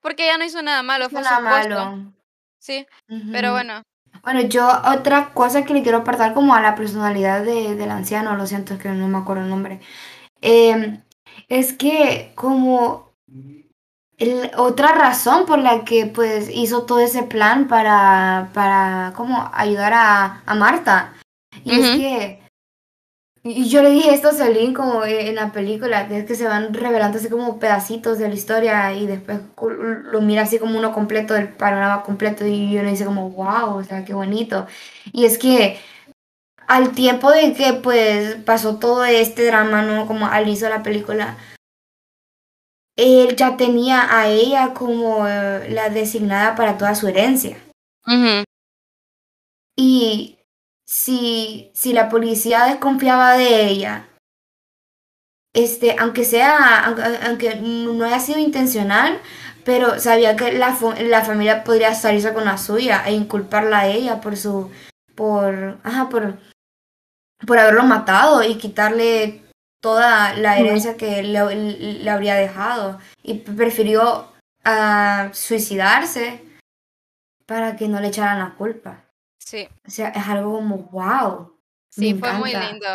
Porque 0.00 0.24
ella 0.24 0.38
no 0.38 0.44
hizo 0.44 0.62
nada 0.62 0.82
malo, 0.82 1.10
fue 1.10 1.20
nada 1.20 1.40
malo. 1.40 2.12
Sí, 2.58 2.86
pero 3.32 3.52
bueno. 3.52 3.82
Bueno, 4.22 4.40
yo 4.40 4.68
otra 4.84 5.32
cosa 5.34 5.64
que 5.64 5.74
le 5.74 5.82
quiero 5.82 5.98
apartar 5.98 6.32
como 6.32 6.54
a 6.54 6.60
la 6.60 6.74
personalidad 6.74 7.44
de, 7.44 7.74
del 7.74 7.90
anciano, 7.90 8.34
lo 8.36 8.46
siento, 8.46 8.74
es 8.74 8.80
que 8.80 8.88
no 8.88 9.08
me 9.08 9.18
acuerdo 9.18 9.42
el 9.42 9.50
nombre, 9.50 9.80
em, 10.40 11.02
es 11.48 11.74
que 11.74 12.32
como 12.34 13.12
otra 14.56 14.92
razón 14.92 15.46
por 15.46 15.58
la 15.58 15.84
que 15.84 16.06
pues 16.06 16.48
hizo 16.52 16.84
todo 16.84 17.00
ese 17.00 17.22
plan 17.22 17.68
para, 17.68 18.50
para 18.54 19.12
como 19.14 19.50
ayudar 19.52 19.92
a, 19.94 20.42
a 20.46 20.54
Marta, 20.54 21.12
y 21.64 21.80
es 21.80 21.96
que 21.96 22.46
y 23.48 23.68
yo 23.68 23.80
le 23.80 23.90
dije 23.90 24.12
esto 24.12 24.30
a 24.30 24.32
Celine 24.32 24.74
como 24.74 25.04
en 25.04 25.36
la 25.36 25.52
película, 25.52 26.00
es 26.10 26.24
que 26.24 26.34
se 26.34 26.48
van 26.48 26.74
revelando 26.74 27.18
así 27.18 27.28
como 27.28 27.60
pedacitos 27.60 28.18
de 28.18 28.28
la 28.28 28.34
historia 28.34 28.92
y 28.92 29.06
después 29.06 29.38
lo 29.60 30.20
mira 30.20 30.42
así 30.42 30.58
como 30.58 30.76
uno 30.76 30.92
completo 30.92 31.32
del 31.32 31.50
panorama 31.50 32.02
completo 32.02 32.44
y 32.44 32.72
yo 32.72 32.82
le 32.82 32.90
dice 32.90 33.04
como, 33.04 33.30
wow, 33.30 33.76
o 33.76 33.84
sea, 33.84 34.04
qué 34.04 34.14
bonito. 34.14 34.66
Y 35.12 35.26
es 35.26 35.38
que 35.38 35.78
al 36.66 36.90
tiempo 36.90 37.30
de 37.30 37.52
que 37.52 37.74
pues 37.74 38.34
pasó 38.44 38.78
todo 38.80 39.04
este 39.04 39.46
drama, 39.46 39.82
¿no? 39.82 40.08
Como 40.08 40.26
al 40.26 40.48
inicio 40.48 40.66
de 40.66 40.74
la 40.74 40.82
película, 40.82 41.36
él 42.96 43.36
ya 43.36 43.56
tenía 43.56 44.18
a 44.18 44.28
ella 44.28 44.72
como 44.72 45.28
eh, 45.28 45.68
la 45.70 45.90
designada 45.90 46.54
para 46.54 46.78
toda 46.78 46.94
su 46.94 47.06
herencia. 47.06 47.58
Y 49.76 50.38
si, 50.86 51.70
si 51.74 51.92
la 51.92 52.08
policía 52.08 52.64
desconfiaba 52.64 53.36
de 53.36 53.66
ella, 53.66 54.08
este, 55.52 55.96
aunque 55.98 56.24
sea, 56.24 56.84
aunque, 57.26 57.56
no 57.56 58.04
haya 58.04 58.20
sido 58.20 58.38
intencional, 58.38 59.20
pero 59.64 59.98
sabía 59.98 60.36
que 60.36 60.52
la, 60.52 60.76
la 61.00 61.24
familia 61.24 61.64
podría 61.64 61.94
salirse 61.94 62.32
con 62.32 62.44
la 62.44 62.56
suya 62.56 63.02
e 63.06 63.12
inculparla 63.12 63.80
a 63.80 63.86
ella 63.88 64.20
por 64.20 64.36
su, 64.36 64.70
por, 65.14 65.78
ajá, 65.82 66.08
por, 66.08 66.38
por 67.46 67.58
haberlo 67.58 67.82
matado 67.84 68.42
y 68.42 68.56
quitarle 68.56 69.45
toda 69.86 70.34
la 70.34 70.58
herencia 70.58 70.96
que 70.96 71.22
le, 71.22 71.54
le 71.54 72.10
habría 72.10 72.34
dejado 72.34 72.98
y 73.22 73.34
prefirió 73.34 74.32
ah, 74.64 75.30
suicidarse 75.32 76.42
para 77.46 77.76
que 77.76 77.86
no 77.86 78.00
le 78.00 78.08
echaran 78.08 78.40
la 78.40 78.56
culpa. 78.56 79.04
Sí. 79.38 79.68
O 79.86 79.90
sea, 79.90 80.08
es 80.08 80.26
algo 80.26 80.54
como, 80.54 80.78
wow. 80.90 81.56
Sí, 81.88 82.14
fue 82.14 82.32
muy 82.32 82.50
lindo. 82.50 82.88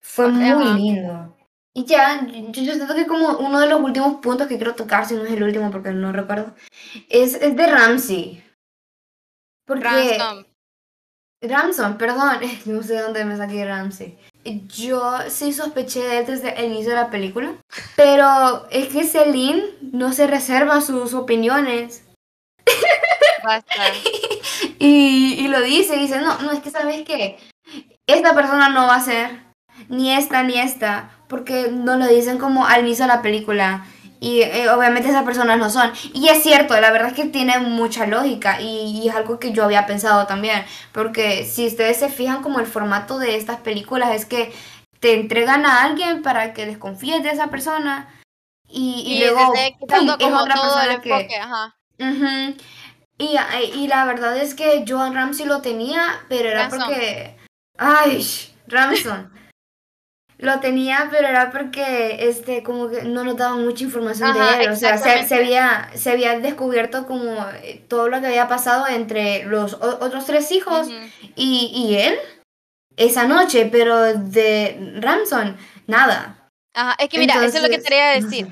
Fue 0.00 0.28
muy 0.28 0.80
lindo. 0.80 1.36
Y 1.74 1.84
ya, 1.84 2.26
yo, 2.26 2.74
siento 2.74 2.94
que 2.94 3.06
como 3.06 3.36
uno 3.40 3.60
de 3.60 3.68
los 3.68 3.82
últimos 3.82 4.14
puntos 4.22 4.46
que 4.46 4.56
quiero 4.56 4.74
tocar, 4.74 5.04
si 5.04 5.16
no 5.16 5.26
es 5.26 5.32
el 5.32 5.42
último 5.42 5.70
porque 5.70 5.90
no 5.90 6.12
recuerdo, 6.12 6.54
es, 7.10 7.34
es 7.34 7.54
de 7.54 7.66
Ramsey. 7.66 8.42
Porque... 9.66 10.16
Ransom. 10.18 10.44
Ramson, 11.42 11.98
perdón, 11.98 12.38
no 12.64 12.82
sé 12.82 13.02
dónde 13.02 13.26
me 13.26 13.36
saqué 13.36 13.66
Ramsey. 13.66 14.16
Yo 14.68 15.18
sí 15.28 15.52
sospeché 15.52 16.00
de 16.00 16.18
él 16.18 16.26
desde 16.26 16.58
el 16.58 16.72
inicio 16.72 16.90
de 16.90 16.96
la 16.96 17.10
película, 17.10 17.54
pero 17.96 18.66
es 18.70 18.88
que 18.88 19.04
Celine 19.04 19.62
no 19.92 20.12
se 20.12 20.26
reserva 20.26 20.80
sus 20.80 21.14
opiniones. 21.14 22.04
Basta. 23.44 23.74
y, 24.78 25.34
y 25.38 25.48
lo 25.48 25.60
dice, 25.60 25.96
dice, 25.96 26.20
no, 26.20 26.38
no, 26.40 26.52
es 26.52 26.60
que 26.60 26.70
sabes 26.70 27.04
que 27.04 27.38
esta 28.06 28.34
persona 28.34 28.68
no 28.68 28.86
va 28.86 28.96
a 28.96 29.04
ser, 29.04 29.42
ni 29.88 30.12
esta, 30.12 30.42
ni 30.42 30.58
esta, 30.58 31.10
porque 31.28 31.68
no 31.70 31.96
lo 31.96 32.06
dicen 32.06 32.38
como 32.38 32.66
al 32.66 32.86
inicio 32.86 33.04
de 33.04 33.14
la 33.14 33.22
película. 33.22 33.86
Y 34.20 34.42
eh, 34.42 34.68
obviamente 34.70 35.08
esas 35.08 35.24
personas 35.24 35.58
no 35.58 35.70
son. 35.70 35.92
Y 36.12 36.28
es 36.28 36.42
cierto, 36.42 36.78
la 36.80 36.90
verdad 36.90 37.08
es 37.08 37.14
que 37.14 37.26
tiene 37.26 37.58
mucha 37.58 38.06
lógica 38.06 38.60
y, 38.60 39.08
es 39.08 39.14
algo 39.14 39.38
que 39.38 39.52
yo 39.52 39.64
había 39.64 39.86
pensado 39.86 40.26
también. 40.26 40.64
Porque 40.92 41.44
si 41.44 41.66
ustedes 41.66 41.98
se 41.98 42.08
fijan 42.08 42.42
como 42.42 42.60
el 42.60 42.66
formato 42.66 43.18
de 43.18 43.36
estas 43.36 43.58
películas 43.58 44.14
es 44.14 44.26
que 44.26 44.52
te 45.00 45.14
entregan 45.14 45.64
a 45.66 45.84
alguien 45.84 46.22
para 46.22 46.52
que 46.52 46.66
desconfíes 46.66 47.22
de 47.22 47.30
esa 47.30 47.48
persona 47.48 48.08
y, 48.68 49.04
y, 49.06 49.20
luego 49.20 49.54
es 49.54 50.32
otra 50.32 50.54
persona 50.54 51.00
que... 51.00 51.36
y, 53.18 53.38
y, 53.74 53.86
la 53.88 54.04
verdad 54.04 54.36
es 54.36 54.54
que 54.54 54.84
Joan 54.86 55.14
Ramsey 55.14 55.46
lo 55.46 55.62
tenía, 55.62 56.02
pero 56.28 56.48
era 56.48 56.68
porque... 56.68 57.36
Ay, 57.78 58.26
Ramson. 58.66 59.37
Lo 60.38 60.60
tenía, 60.60 61.08
pero 61.10 61.26
era 61.26 61.50
porque 61.50 62.28
este 62.28 62.62
como 62.62 62.88
que 62.88 63.02
no 63.02 63.24
nos 63.24 63.36
daban 63.36 63.64
mucha 63.64 63.82
información 63.82 64.34
de 64.34 64.64
él. 64.64 64.70
O 64.70 64.76
sea, 64.76 64.96
se, 64.96 65.34
había, 65.34 65.90
se 65.94 66.10
había 66.12 66.38
descubierto 66.38 67.08
como 67.08 67.44
eh, 67.64 67.84
todo 67.88 68.08
lo 68.08 68.20
que 68.20 68.28
había 68.28 68.46
pasado 68.46 68.86
entre 68.86 69.44
los 69.44 69.74
otros 69.74 70.26
tres 70.26 70.52
hijos 70.52 70.88
y, 71.34 71.72
y, 71.74 71.96
él 71.96 72.18
esa 72.96 73.26
noche, 73.26 73.68
pero 73.70 74.14
de 74.14 74.94
Ramson, 75.00 75.56
nada. 75.88 76.50
Ajá, 76.72 76.94
es 77.00 77.08
que 77.08 77.18
mira, 77.18 77.44
eso 77.44 77.56
es 77.56 77.62
lo 77.62 77.68
que 77.68 77.82
quería 77.82 78.10
decir. 78.10 78.46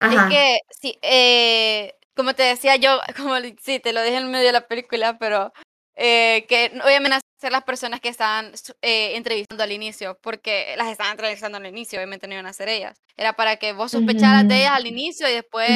Es 0.00 0.20
que, 0.28 0.58
sí, 0.80 0.98
eh, 1.02 1.94
como 2.14 2.34
te 2.34 2.44
decía 2.44 2.76
yo, 2.76 3.00
como 3.16 3.34
sí, 3.60 3.80
te 3.80 3.92
lo 3.92 4.02
dije 4.02 4.18
en 4.18 4.30
medio 4.30 4.46
de 4.46 4.52
la 4.52 4.68
película, 4.68 5.18
pero 5.18 5.52
eh, 5.96 6.46
que 6.48 6.72
obviamente 6.84 7.18
ser 7.42 7.52
las 7.52 7.64
personas 7.64 8.00
que 8.00 8.08
estaban 8.08 8.52
eh, 8.82 9.16
entrevistando 9.16 9.64
al 9.64 9.72
inicio, 9.72 10.16
porque 10.22 10.74
las 10.76 10.88
estaban 10.88 11.12
entrevistando 11.12 11.58
al 11.58 11.66
inicio, 11.66 11.98
obviamente 11.98 12.28
no 12.28 12.34
iban 12.34 12.46
a 12.46 12.52
ser 12.52 12.68
ellas. 12.68 12.96
Era 13.16 13.32
para 13.32 13.56
que 13.56 13.72
vos 13.72 13.90
sospecharas 13.90 14.46
de 14.46 14.60
ellas 14.60 14.72
al 14.76 14.86
inicio 14.86 15.28
y 15.28 15.32
después 15.32 15.68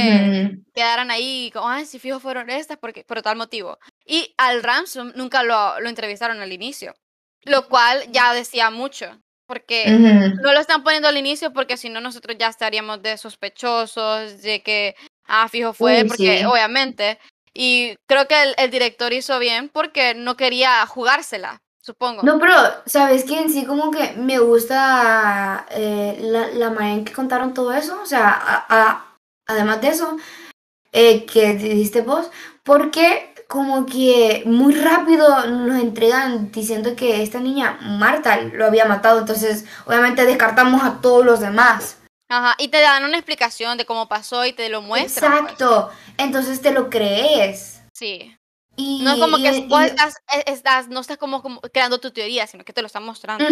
quedaran 0.72 1.10
ahí 1.10 1.50
como, 1.52 1.68
ay, 1.68 1.84
si 1.84 1.98
fijo 1.98 2.20
fueron 2.20 2.50
estas, 2.50 2.78
porque, 2.78 3.02
por 3.04 3.20
tal 3.20 3.36
motivo. 3.36 3.78
Y 4.04 4.32
al 4.38 4.62
Ransom 4.62 5.12
nunca 5.16 5.42
lo, 5.42 5.80
lo 5.80 5.88
entrevistaron 5.88 6.40
al 6.40 6.52
inicio, 6.52 6.94
lo 7.42 7.68
cual 7.68 8.04
ya 8.12 8.32
decía 8.32 8.70
mucho, 8.70 9.20
porque 9.46 9.86
no 9.88 10.52
lo 10.52 10.60
están 10.60 10.82
poniendo 10.82 11.08
al 11.08 11.16
inicio 11.16 11.52
porque 11.52 11.76
si 11.76 11.88
no 11.88 12.00
nosotros 12.00 12.36
ya 12.38 12.48
estaríamos 12.48 13.02
de 13.02 13.16
sospechosos, 13.16 14.42
de 14.42 14.62
que, 14.62 14.94
ah, 15.26 15.48
fijo 15.48 15.72
fue, 15.72 16.04
porque 16.06 16.46
obviamente 16.46 17.18
y 17.56 17.96
creo 18.06 18.28
que 18.28 18.54
el, 18.58 18.70
director 18.70 19.12
hizo 19.12 19.38
bien 19.38 19.70
porque 19.70 20.14
no 20.14 20.36
quería 20.36 20.86
jugársela, 20.86 21.62
supongo. 21.80 22.22
No, 22.22 22.38
pero, 22.38 22.54
¿sabes 22.84 23.24
qué? 23.24 23.40
En 23.40 23.50
sí 23.50 23.64
como 23.64 23.90
que 23.90 24.12
me 24.12 24.38
gusta 24.38 25.66
eh, 25.70 26.18
la, 26.20 26.70
manera 26.70 26.94
en 26.94 27.04
que 27.06 27.14
contaron 27.14 27.54
todo 27.54 27.72
eso. 27.72 27.98
O 28.02 28.06
sea, 28.06 28.66
además 29.46 29.80
de 29.80 29.88
eso, 29.88 30.18
eh, 30.92 31.24
que 31.24 31.54
dijiste 31.54 32.02
vos, 32.02 32.30
porque 32.62 33.32
como 33.48 33.86
que 33.86 34.42
muy 34.44 34.74
rápido 34.74 35.46
nos 35.46 35.80
entregan 35.80 36.50
diciendo 36.52 36.94
que 36.94 37.22
esta 37.22 37.40
niña, 37.40 37.78
Marta, 37.80 38.38
lo 38.40 38.66
había 38.66 38.84
matado. 38.84 39.20
Entonces, 39.20 39.64
obviamente 39.86 40.26
descartamos 40.26 40.82
a 40.82 41.00
todos 41.00 41.24
los 41.24 41.40
demás. 41.40 41.96
Ajá, 42.28 42.54
y 42.58 42.68
te 42.68 42.80
dan 42.80 43.04
una 43.04 43.16
explicación 43.16 43.78
de 43.78 43.86
cómo 43.86 44.08
pasó 44.08 44.44
y 44.44 44.52
te 44.52 44.68
lo 44.68 44.82
muestran. 44.82 45.32
Pues. 45.32 45.52
Exacto, 45.52 45.90
entonces 46.18 46.60
te 46.60 46.72
lo 46.72 46.90
crees. 46.90 47.82
Sí. 47.92 48.36
Y, 48.76 49.02
no 49.02 49.14
es 49.14 49.20
como 49.20 49.38
que 49.38 49.66
vos 49.68 49.82
estás, 49.84 50.16
estás, 50.44 50.88
no 50.88 51.00
estás 51.00 51.16
como, 51.16 51.42
creando 51.72 51.98
tu 51.98 52.10
teoría, 52.10 52.46
sino 52.46 52.64
que 52.64 52.74
te 52.74 52.82
lo 52.82 52.88
están 52.88 53.04
mostrando. 53.04 53.44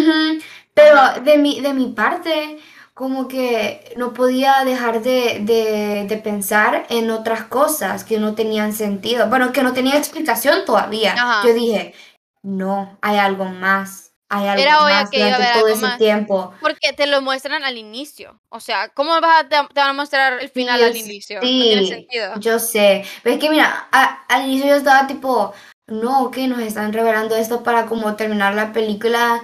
Pero 0.73 1.21
de 1.23 1.37
mi, 1.37 1.61
de 1.61 1.73
mi 1.73 1.87
parte, 1.87 2.59
como 2.93 3.27
que 3.27 3.93
no 3.97 4.13
podía 4.13 4.63
dejar 4.63 5.01
de, 5.01 5.39
de, 5.41 6.05
de, 6.07 6.17
pensar 6.17 6.85
en 6.89 7.09
otras 7.09 7.45
cosas 7.45 8.03
que 8.03 8.19
no 8.19 8.35
tenían 8.35 8.71
sentido. 8.71 9.27
Bueno, 9.27 9.51
que 9.51 9.63
no 9.63 9.73
tenía 9.73 9.97
explicación 9.97 10.63
todavía. 10.63 11.15
Yo 11.43 11.53
dije, 11.53 11.95
no, 12.43 12.99
hay 13.01 13.17
algo 13.17 13.45
más 13.45 14.04
hay 14.35 14.47
algo 14.47 14.63
Era 14.63 14.79
más 14.81 15.09
que 15.09 15.23
durante 15.23 15.59
todo 15.59 15.67
ese 15.67 15.97
tiempo. 15.97 16.53
Porque 16.61 16.93
te 16.93 17.07
lo 17.07 17.21
muestran 17.21 17.63
al 17.63 17.77
inicio. 17.77 18.39
O 18.49 18.59
sea, 18.59 18.89
¿cómo 18.89 19.19
vas 19.21 19.43
a, 19.43 19.49
te, 19.49 19.55
van 19.73 19.89
a 19.89 19.93
mostrar 19.93 20.41
el 20.41 20.49
final 20.49 20.83
al 20.83 20.95
inicio? 20.95 21.41
Sí, 21.41 21.59
no 21.59 21.63
tiene 21.65 21.87
sentido. 21.87 22.39
Yo 22.39 22.59
sé. 22.59 23.05
Pero 23.23 23.35
es 23.35 23.41
que 23.41 23.49
mira, 23.49 23.87
al 23.91 24.45
inicio 24.45 24.67
yo 24.67 24.75
estaba 24.75 25.07
tipo, 25.07 25.53
no, 25.87 26.31
que 26.31 26.47
nos 26.47 26.59
están 26.59 26.93
revelando 26.93 27.35
esto 27.35 27.63
para 27.63 27.85
como 27.85 28.15
terminar 28.15 28.55
la 28.55 28.73
película 28.73 29.43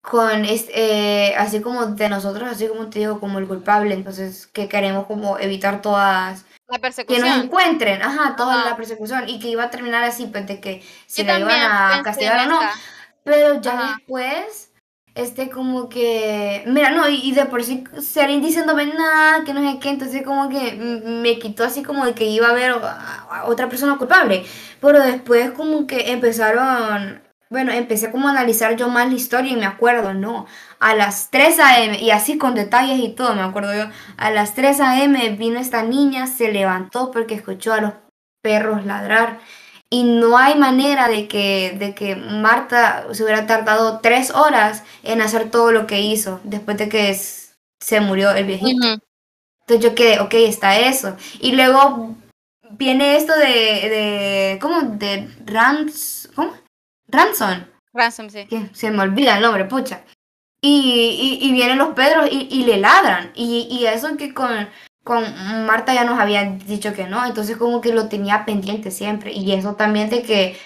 con 0.00 0.44
este, 0.44 1.34
así 1.36 1.60
como 1.60 1.86
de 1.86 2.08
nosotros, 2.08 2.48
así 2.50 2.66
como 2.66 2.90
te 2.90 2.98
digo, 3.00 3.20
como 3.20 3.38
el 3.38 3.46
culpable. 3.46 3.94
Entonces, 3.94 4.46
que 4.46 4.68
queremos 4.68 5.06
como 5.06 5.38
evitar 5.38 5.80
todas 5.82 6.44
la 6.72 6.78
persecución. 6.78 7.22
Que 7.22 7.28
nos 7.28 7.44
encuentren, 7.44 8.02
ajá, 8.02 8.34
toda 8.34 8.64
la 8.64 8.76
persecución. 8.76 9.28
Y 9.28 9.38
que 9.38 9.48
iba 9.48 9.64
a 9.64 9.70
terminar 9.70 10.02
así, 10.04 10.26
pues 10.26 10.46
de 10.46 10.58
que 10.60 10.82
si 11.06 11.22
la 11.22 11.38
iban 11.38 11.60
a 11.60 12.02
castigar 12.02 12.46
o 12.46 12.50
no. 12.50 12.60
Pero 13.24 13.60
ya 13.60 13.94
después, 13.96 14.72
este 15.14 15.50
como 15.50 15.88
que, 15.88 16.64
mira, 16.66 16.90
no, 16.90 17.08
y, 17.08 17.32
de 17.32 17.44
por 17.46 17.62
sí 17.62 17.84
Serían 18.00 18.42
diciéndome 18.42 18.86
nada, 18.86 19.44
que 19.44 19.54
no 19.54 19.60
sé 19.60 19.78
qué, 19.78 19.90
entonces 19.90 20.22
como 20.22 20.48
que 20.48 20.72
me 20.74 21.38
quitó 21.38 21.64
así 21.64 21.82
como 21.82 22.04
de 22.04 22.14
que 22.14 22.24
iba 22.24 22.48
a 22.48 22.50
haber 22.50 22.74
otra 23.46 23.68
persona 23.68 23.98
culpable. 23.98 24.44
Pero 24.80 25.00
después 25.00 25.52
como 25.52 25.86
que 25.86 26.12
empezaron, 26.12 27.22
bueno, 27.50 27.72
empecé 27.72 28.10
como 28.10 28.28
a 28.28 28.32
analizar 28.32 28.76
yo 28.76 28.88
más 28.88 29.08
la 29.08 29.14
historia 29.14 29.52
y 29.52 29.56
me 29.56 29.66
acuerdo, 29.66 30.14
¿no? 30.14 30.46
A 30.80 30.94
las 30.96 31.30
3 31.30 31.60
a.m., 31.60 31.98
y 32.00 32.10
así 32.10 32.38
con 32.38 32.54
detalles 32.54 32.98
y 32.98 33.10
todo, 33.14 33.34
me 33.34 33.42
acuerdo 33.42 33.74
yo, 33.74 33.84
a 34.16 34.30
las 34.30 34.54
3 34.54 34.80
a.m. 34.80 35.36
vino 35.36 35.60
esta 35.60 35.82
niña, 35.82 36.26
se 36.26 36.50
levantó 36.52 37.10
porque 37.12 37.34
escuchó 37.34 37.72
a 37.74 37.80
los 37.80 37.92
perros 38.42 38.84
ladrar 38.84 39.38
y 39.92 40.04
no 40.04 40.38
hay 40.38 40.54
manera 40.54 41.06
de 41.06 41.28
que, 41.28 41.76
de 41.78 41.94
que 41.94 42.16
Marta 42.16 43.04
se 43.12 43.22
hubiera 43.22 43.46
tardado 43.46 44.00
tres 44.00 44.30
horas 44.30 44.84
en 45.02 45.20
hacer 45.20 45.50
todo 45.50 45.70
lo 45.70 45.86
que 45.86 46.00
hizo 46.00 46.40
después 46.44 46.78
de 46.78 46.88
que 46.88 47.14
se 47.14 48.00
murió 48.00 48.30
el 48.30 48.46
viejito. 48.46 48.86
Entonces 49.60 49.84
yo 49.84 49.94
quedé, 49.94 50.20
ok, 50.20 50.32
está 50.32 50.78
eso. 50.78 51.14
Y 51.40 51.52
luego 51.52 52.16
viene 52.70 53.16
esto 53.16 53.36
de, 53.36 53.44
de 53.44 54.58
¿cómo? 54.62 54.80
De 54.80 55.28
Rans, 55.44 56.30
¿cómo? 56.34 56.54
Ransom. 57.08 57.66
Ransom, 57.92 58.30
sí. 58.30 58.48
se 58.72 58.90
me 58.90 59.02
olvida 59.02 59.36
el 59.36 59.42
nombre, 59.42 59.66
pucha. 59.66 60.04
Y, 60.62 61.38
y, 61.42 61.52
vienen 61.52 61.76
los 61.76 61.92
Pedros 61.92 62.30
y, 62.32 62.48
y 62.50 62.64
le 62.64 62.78
ladran. 62.78 63.30
Y, 63.34 63.68
y 63.70 63.84
eso 63.84 64.16
que 64.16 64.32
con, 64.32 64.70
con 65.04 65.24
Marta 65.66 65.94
ya 65.94 66.04
nos 66.04 66.18
había 66.18 66.44
dicho 66.44 66.92
que 66.94 67.06
no, 67.06 67.24
entonces 67.26 67.56
como 67.56 67.80
que 67.80 67.92
lo 67.92 68.08
tenía 68.08 68.44
pendiente 68.44 68.90
siempre. 68.90 69.32
Y 69.32 69.52
eso 69.52 69.74
también 69.74 70.10
de 70.10 70.22
que 70.22 70.56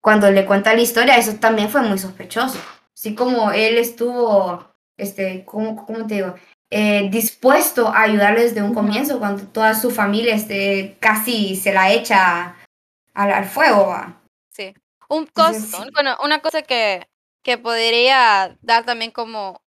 cuando 0.00 0.30
le 0.30 0.44
cuenta 0.44 0.74
la 0.74 0.80
historia, 0.80 1.16
eso 1.16 1.34
también 1.36 1.68
fue 1.68 1.82
muy 1.82 1.98
sospechoso. 1.98 2.58
Así 2.94 3.14
como 3.14 3.50
él 3.52 3.78
estuvo, 3.78 4.72
este, 4.96 5.44
¿cómo, 5.44 5.84
cómo 5.86 6.06
te 6.06 6.16
digo? 6.16 6.34
Eh, 6.70 7.08
dispuesto 7.10 7.88
a 7.88 8.02
ayudarle 8.02 8.44
desde 8.44 8.62
un 8.62 8.74
comienzo, 8.74 9.18
cuando 9.18 9.46
toda 9.46 9.74
su 9.74 9.90
familia 9.90 10.34
este, 10.34 10.96
casi 11.00 11.56
se 11.56 11.72
la 11.72 11.92
echa 11.92 12.56
al, 13.14 13.32
al 13.32 13.44
fuego. 13.44 13.88
¿va? 13.88 14.20
Sí. 14.50 14.74
Un 15.08 15.26
costo, 15.26 15.84
bueno, 15.92 16.16
una 16.24 16.40
cosa 16.40 16.62
que, 16.62 17.06
que 17.42 17.58
podría 17.58 18.56
dar 18.62 18.84
también 18.84 19.10
como 19.10 19.60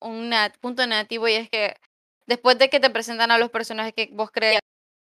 un 0.00 0.32
punto 0.60 0.86
negativo 0.86 1.28
y 1.28 1.34
es 1.34 1.50
que 1.50 1.76
después 2.26 2.58
de 2.58 2.68
que 2.70 2.80
te 2.80 2.90
presentan 2.90 3.30
a 3.30 3.38
los 3.38 3.50
personajes 3.50 3.92
que 3.94 4.10
vos 4.12 4.30
crees 4.32 4.60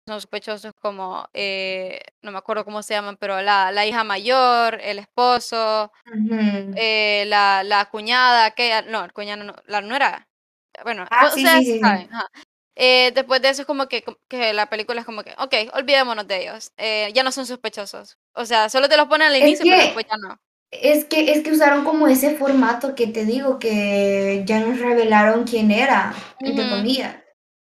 son 0.09 0.21
sospechosos 0.21 0.73
como, 0.81 1.29
eh, 1.35 2.01
no 2.23 2.33
me 2.33 2.39
acuerdo 2.39 2.65
cómo 2.65 2.83
se 2.83 2.95
llaman, 2.95 3.17
pero 3.19 3.41
la, 3.43 3.73
la 3.73 3.87
hija 3.87 4.05
mayor, 4.05 4.81
el 4.83 4.99
esposo, 5.01 5.93
eh, 6.77 7.25
la, 7.29 7.63
la 7.65 7.87
cuñada, 7.91 8.53
que 8.53 8.83
no, 8.89 9.05
el 9.05 9.13
cuñado 9.13 9.45
no, 9.45 9.55
la 9.67 9.81
nuera, 9.83 10.29
Bueno, 10.85 11.07
Ah, 11.11 11.29
o 11.29 11.31
sí, 11.33 11.43
sea, 11.43 11.59
sí, 11.59 11.65
sí, 11.67 11.73
sí. 11.75 11.81
saben, 11.81 12.09
ajá. 12.13 12.27
Eh, 12.77 13.13
después 13.15 13.43
de 13.43 13.51
eso 13.51 13.63
es 13.63 13.67
como 13.67 13.89
que, 13.89 14.05
que 14.29 14.53
la 14.55 14.71
película 14.71 15.01
es 15.01 15.07
como 15.07 15.23
que, 15.25 15.35
ok, 15.39 15.55
olvidémonos 15.75 16.27
de 16.29 16.43
ellos, 16.45 16.73
eh, 16.79 17.11
ya 17.15 17.23
no 17.25 17.33
son 17.33 17.47
sospechosos. 17.47 18.19
O 18.35 18.45
sea, 18.47 18.69
solo 18.71 18.89
te 18.89 18.97
los 18.97 19.09
ponen 19.09 19.29
al 19.29 19.37
Es 19.37 19.43
inicio, 19.43 19.67
pero 19.67 19.83
después 19.83 20.07
ya 20.11 20.17
no. 20.19 20.41
Es 20.71 21.05
que, 21.05 21.33
es 21.33 21.43
que 21.43 21.51
usaron 21.53 21.85
como 21.85 22.07
ese 22.07 22.37
formato 22.37 22.95
que 22.95 23.09
te 23.09 23.25
digo, 23.25 23.59
que 23.59 24.43
ya 24.47 24.61
nos 24.61 24.79
revelaron 24.79 25.45
quién 25.45 25.71
era, 25.73 26.15
entre 26.39 26.65
Ujú. 26.67 26.77
comillas. 26.77 27.17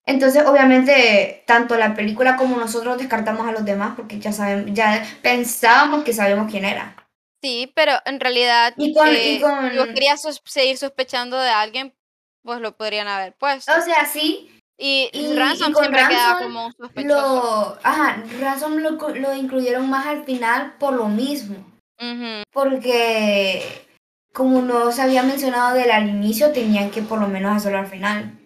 Entonces, 0.06 0.44
obviamente, 0.46 1.44
tanto 1.46 1.76
la 1.76 1.94
película 1.94 2.36
como 2.36 2.56
nosotros 2.56 2.98
descartamos 2.98 3.46
a 3.46 3.52
los 3.52 3.64
demás 3.64 3.94
porque 3.96 4.18
ya 4.18 4.32
sabemos, 4.32 4.70
ya 4.74 5.04
pensábamos 5.22 6.04
que 6.04 6.12
sabíamos 6.12 6.50
quién 6.50 6.64
era. 6.64 6.94
Sí, 7.42 7.70
pero 7.74 7.92
en 8.06 8.20
realidad, 8.20 8.72
Y 8.76 8.94
con, 8.94 9.08
eh, 9.08 9.32
y 9.34 9.40
con, 9.40 9.70
si 9.70 9.76
vos 9.76 9.86
querías 9.88 10.22
sos- 10.22 10.42
seguir 10.44 10.78
sospechando 10.78 11.38
de 11.38 11.50
alguien, 11.50 11.94
pues 12.42 12.60
lo 12.60 12.76
podrían 12.76 13.08
haber 13.08 13.34
puesto. 13.34 13.70
o 13.76 13.80
sea, 13.82 14.06
sí, 14.06 14.50
y, 14.78 15.10
y- 15.12 15.34
Ransom 15.36 15.74
siempre 15.74 16.00
queda 16.08 16.32
Ransom 16.34 16.42
como 16.44 16.66
un 16.66 16.72
sospechoso. 16.72 17.14
lo, 17.16 17.78
ajá, 17.82 18.22
Ransom 18.40 18.76
lo, 18.78 18.90
lo 18.92 19.34
incluyeron 19.34 19.88
más 19.90 20.06
al 20.06 20.24
final 20.24 20.74
por 20.78 20.94
lo 20.94 21.06
mismo. 21.08 21.56
Porque 22.52 23.62
como 24.32 24.62
no 24.62 24.90
se 24.90 25.02
había 25.02 25.22
mencionado 25.22 25.74
del 25.74 25.90
al 25.90 26.08
inicio, 26.08 26.50
tenían 26.52 26.90
que 26.90 27.02
por 27.02 27.20
lo 27.20 27.28
menos 27.28 27.56
hacerlo 27.56 27.78
al 27.78 27.86
final. 27.86 28.38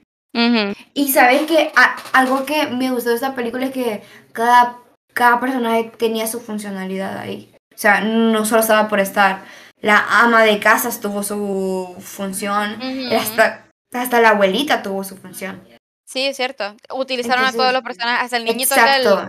Y 0.95 1.13
sabes 1.13 1.43
que 1.43 1.73
a- 1.77 1.97
algo 2.13 2.45
que 2.45 2.67
me 2.67 2.91
gustó 2.91 3.09
de 3.11 3.15
esta 3.17 3.35
película 3.35 3.67
es 3.67 3.73
que 3.73 4.03
cada, 4.33 4.77
cada 5.15 5.41
personaje 5.41 5.91
tenía 5.99 6.27
su 6.27 6.41
funcionalidad 6.41 7.19
ahí. 7.19 7.53
O 7.75 7.79
sea, 7.79 8.01
no 8.01 8.45
solo 8.45 8.61
estaba 8.61 8.89
por 8.89 9.01
estar. 9.01 9.43
La 9.81 10.05
ama 10.21 10.43
de 10.43 10.59
casas 10.59 11.01
tuvo 11.01 11.23
su 11.23 11.97
función. 12.01 12.77
Hasta, 13.17 13.67
hasta 13.95 14.21
la 14.21 14.31
abuelita 14.31 14.83
tuvo 14.83 15.05
su 15.05 15.17
función. 15.17 15.63
Sí, 16.07 16.27
es 16.27 16.37
cierto. 16.37 16.75
Utilizaron 16.93 17.45
a 17.45 17.53
todos 17.53 17.73
los 17.73 17.83
personajes, 17.83 18.25
hasta 18.25 18.37
el 18.37 18.45
niñito 18.45 18.75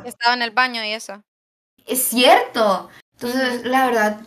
que 0.03 0.09
estaba 0.09 0.33
en 0.33 0.41
el 0.41 0.51
baño 0.51 0.83
y 0.83 0.91
eso. 0.91 1.21
Es 1.85 2.03
cierto. 2.03 2.89
Entonces, 3.21 3.65
la 3.65 3.85
verdad, 3.87 4.21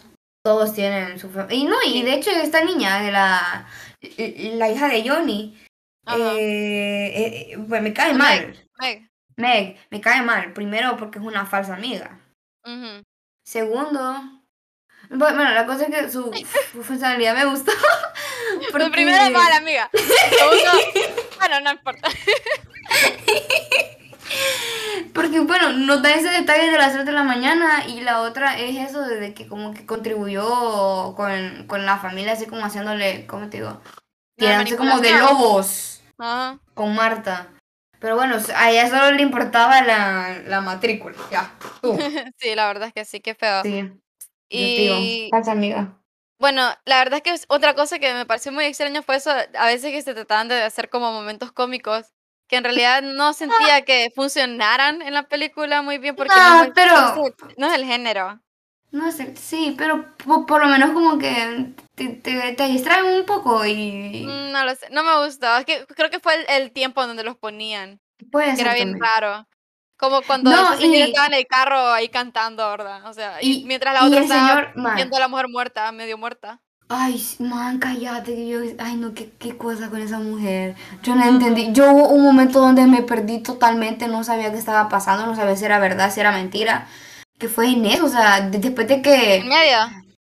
todos 0.44 0.74
tienen 0.74 1.18
su... 1.18 1.28
Y 1.50 1.64
no, 1.64 1.76
y 1.86 2.02
de 2.02 2.14
hecho 2.14 2.30
esta 2.30 2.62
niña, 2.62 3.00
de 3.00 3.10
la, 3.10 3.66
la 4.18 4.68
hija 4.70 4.88
de 4.88 5.08
Johnny, 5.08 5.58
Ajá. 6.04 6.34
eh, 6.34 7.52
eh, 7.52 7.58
pues 7.68 7.80
me 7.80 7.94
cae 7.94 8.12
Meg. 8.12 8.18
mal. 8.18 8.68
Meg. 8.78 9.08
Meg, 9.36 9.76
me 9.90 10.00
cae 10.02 10.20
mal. 10.22 10.52
Primero 10.52 10.96
porque 10.98 11.18
es 11.18 11.24
una 11.24 11.46
falsa 11.46 11.74
amiga. 11.74 12.20
Ujú. 12.66 13.02
Segundo, 13.46 13.98
bu- 15.08 15.34
bueno, 15.34 15.50
la 15.52 15.64
cosa 15.64 15.86
es 15.86 15.90
que 15.94 16.10
su, 16.10 16.30
su 16.72 16.84
funcionalidad 16.84 17.34
me 17.34 17.46
gustó. 17.46 17.72
Pues 18.70 18.90
primero 18.90 19.16
es 19.24 19.30
mala 19.30 19.56
amiga. 19.56 19.88
Segundo, 19.94 20.70
bueno, 21.38 21.60
no 21.60 21.70
importa. 21.72 22.08
Porque, 25.14 25.40
bueno, 25.40 25.72
nos 25.72 26.02
da 26.02 26.14
ese 26.14 26.28
detalle 26.30 26.70
de 26.70 26.78
las 26.78 26.92
3 26.92 27.04
de 27.04 27.12
la 27.12 27.22
mañana 27.24 27.86
y 27.86 28.00
la 28.00 28.20
otra 28.22 28.58
es 28.58 28.76
eso 28.90 29.02
de 29.02 29.34
que 29.34 29.46
como 29.48 29.72
que 29.74 29.84
contribuyó 29.86 31.14
con, 31.14 31.66
con 31.66 31.84
la 31.86 31.98
familia, 31.98 32.32
así 32.32 32.46
como 32.46 32.64
haciéndole, 32.64 33.26
¿cómo 33.26 33.48
te 33.50 33.58
digo? 33.58 33.80
Tirándose 34.36 34.76
como 34.76 35.00
de 35.00 35.12
lobos 35.14 36.02
Ajá. 36.18 36.58
con 36.74 36.94
Marta. 36.94 37.52
Pero 38.00 38.16
bueno, 38.16 38.36
a 38.56 38.70
ella 38.70 38.88
solo 38.88 39.12
le 39.12 39.22
importaba 39.22 39.82
la, 39.82 40.40
la 40.46 40.60
matrícula. 40.60 41.16
Ya, 41.30 41.56
tú. 41.82 41.96
Sí, 42.38 42.54
la 42.54 42.66
verdad 42.66 42.88
es 42.88 42.94
que 42.94 43.04
sí, 43.04 43.20
qué 43.20 43.34
feo. 43.34 43.62
Sí, 43.62 43.82
yo 43.82 43.92
y 44.48 44.74
digo, 44.74 45.12
falsa 45.30 45.52
amiga. 45.52 45.98
bueno, 46.38 46.62
la 46.84 46.98
verdad 46.98 47.20
es 47.24 47.40
que 47.40 47.46
otra 47.48 47.74
cosa 47.74 47.98
que 47.98 48.12
me 48.14 48.26
pareció 48.26 48.52
muy 48.52 48.64
extraño 48.64 49.02
fue 49.02 49.16
eso, 49.16 49.30
a 49.30 49.66
veces 49.66 49.92
que 49.92 50.02
se 50.02 50.14
trataban 50.14 50.48
de 50.48 50.62
hacer 50.62 50.90
como 50.90 51.12
momentos 51.12 51.52
cómicos, 51.52 52.12
que 52.52 52.58
en 52.58 52.64
realidad 52.64 53.00
no 53.00 53.32
sentía 53.32 53.80
que 53.82 54.12
funcionaran 54.14 55.00
en 55.00 55.14
la 55.14 55.22
película 55.22 55.80
muy 55.80 55.96
bien 55.96 56.14
porque 56.14 56.34
No, 56.36 56.56
no, 56.58 56.62
es, 56.64 56.70
pero- 56.74 56.92
no 57.00 57.08
es 57.08 57.32
el- 57.48 57.54
no 57.56 57.66
es 57.68 57.72
el 57.72 57.84
género. 57.86 58.40
No 58.90 59.10
sé, 59.10 59.34
sí, 59.36 59.74
pero 59.78 60.14
po- 60.18 60.44
por, 60.44 60.60
lo 60.60 60.68
menos 60.68 60.90
como 60.90 61.16
que 61.18 61.72
te, 61.94 62.08
te, 62.08 62.52
te 62.52 62.64
distraen 62.64 63.06
un 63.06 63.24
poco 63.24 63.64
y 63.64 64.26
Mm, 64.26 64.52
No 64.52 64.64
lo 64.66 64.74
sé, 64.74 64.90
no 64.90 65.02
me 65.02 65.24
gustó. 65.24 65.56
Es 65.56 65.64
que 65.64 65.86
creo 65.86 66.10
que 66.10 66.20
fue 66.20 66.34
el, 66.34 66.44
el 66.62 66.72
tiempo 66.72 67.06
donde 67.06 67.24
los 67.24 67.38
ponían, 67.38 68.00
puede 68.30 68.54
que 68.54 68.60
era 68.60 68.74
bien 68.74 68.90
también. 68.90 69.02
raro. 69.02 69.46
Como 69.96 70.20
cuando 70.20 70.50
No, 70.50 70.78
y- 70.78 71.00
estaba 71.00 71.28
en 71.28 71.32
el 71.34 71.46
carro 71.46 71.90
ahí 71.90 72.10
cantando, 72.10 72.68
¿verdad? 72.70 73.06
O 73.08 73.14
sea, 73.14 73.38
y, 73.40 73.62
Y- 73.62 73.64
mientras 73.64 73.94
la 73.94 74.04
otra 74.04 74.20
estaba 74.20 74.72
señor, 74.74 74.94
viendo 74.94 75.16
a 75.16 75.20
la 75.20 75.28
mujer 75.28 75.48
muerta, 75.48 75.90
medio 75.92 76.18
muerta. 76.18 76.60
Ay, 76.94 77.24
man, 77.38 77.78
cállate, 77.78 78.34
que 78.34 78.46
yo, 78.48 78.58
ay 78.78 78.96
no, 78.96 79.14
qué, 79.14 79.32
qué 79.38 79.56
cosa 79.56 79.88
con 79.88 80.00
esa 80.02 80.18
mujer. 80.18 80.74
Yo 81.02 81.14
no 81.14 81.24
entendí. 81.24 81.72
Yo 81.72 81.90
hubo 81.90 82.08
un 82.08 82.22
momento 82.22 82.60
donde 82.60 82.86
me 82.86 83.00
perdí 83.02 83.38
totalmente, 83.42 84.08
no 84.08 84.24
sabía 84.24 84.52
qué 84.52 84.58
estaba 84.58 84.90
pasando, 84.90 85.24
no 85.24 85.34
sabía 85.34 85.56
si 85.56 85.64
era 85.64 85.78
verdad, 85.78 86.12
si 86.12 86.20
era 86.20 86.32
mentira. 86.32 86.86
Que 87.38 87.48
fue 87.48 87.70
en 87.70 87.86
eso, 87.86 88.04
o 88.04 88.08
sea, 88.10 88.42
de- 88.42 88.58
después 88.58 88.86
de 88.88 88.94
En 88.94 89.02
que... 89.02 89.42
medio. 89.44 89.78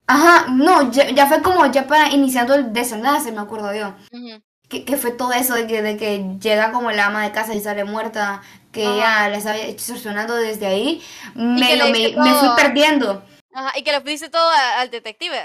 Ajá, 0.05 0.45
no, 0.51 0.91
ya, 0.91 1.09
ya 1.09 1.25
fue 1.25 1.41
como 1.41 1.65
ya 1.71 1.87
para 1.87 2.11
iniciando 2.11 2.53
el 2.53 2.71
desenlace, 2.71 3.31
me 3.31 3.41
acuerdo 3.41 3.73
yo. 3.73 3.95
Ujú. 4.11 4.39
Que, 4.69 4.85
que 4.85 4.95
fue 4.97 5.11
todo 5.11 5.33
eso 5.33 5.55
de 5.55 5.65
que, 5.65 5.81
de 5.81 5.97
que 5.97 6.37
llega 6.39 6.71
como 6.71 6.91
la 6.91 7.07
ama 7.07 7.23
de 7.23 7.31
casa 7.31 7.55
y 7.55 7.61
sale 7.61 7.83
muerta, 7.83 8.41
que 8.71 8.85
Ajá. 8.85 8.93
ella 8.95 9.29
le 9.29 9.37
estaba 9.37 9.57
extorsionando 9.57 10.35
desde 10.35 10.67
ahí. 10.67 11.01
Me, 11.33 11.75
lo- 11.77 11.87
me, 11.89 12.33
fui 12.35 12.49
perdiendo. 12.55 13.23
Ajá, 13.55 13.71
y 13.77 13.83
que 13.83 13.91
le 13.91 13.99
dice 14.01 14.29
todo 14.29 14.49
al 14.77 14.91
detective. 14.91 15.39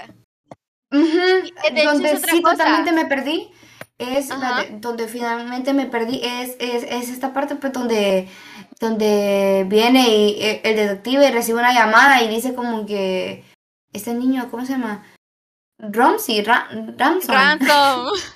Donde 0.91 2.17
sí 2.17 2.41
cosa. 2.41 2.57
totalmente 2.57 2.91
me 2.91 3.05
perdí 3.05 3.49
es 3.97 4.29
la 4.29 4.63
de- 4.63 4.77
donde 4.79 5.07
finalmente 5.07 5.73
me 5.73 5.85
perdí 5.85 6.21
es, 6.23 6.55
es, 6.59 6.83
es 6.83 7.09
esta 7.09 7.33
parte 7.33 7.55
pues 7.55 7.73
donde 7.73 8.29
donde 8.79 9.65
viene 9.67 10.07
y 10.09 10.41
eh, 10.41 10.61
el 10.63 10.75
detective 10.77 11.29
recibe 11.31 11.59
una 11.59 11.73
llamada 11.73 12.21
y 12.23 12.29
dice 12.29 12.55
como 12.55 12.85
que 12.85 13.43
este 13.91 14.13
niño 14.13 14.47
¿cómo 14.49 14.65
se 14.65 14.73
llama? 14.73 15.03
Ramsey, 15.81 16.43
Ra- 16.43 16.67
Ransom. 16.97 17.33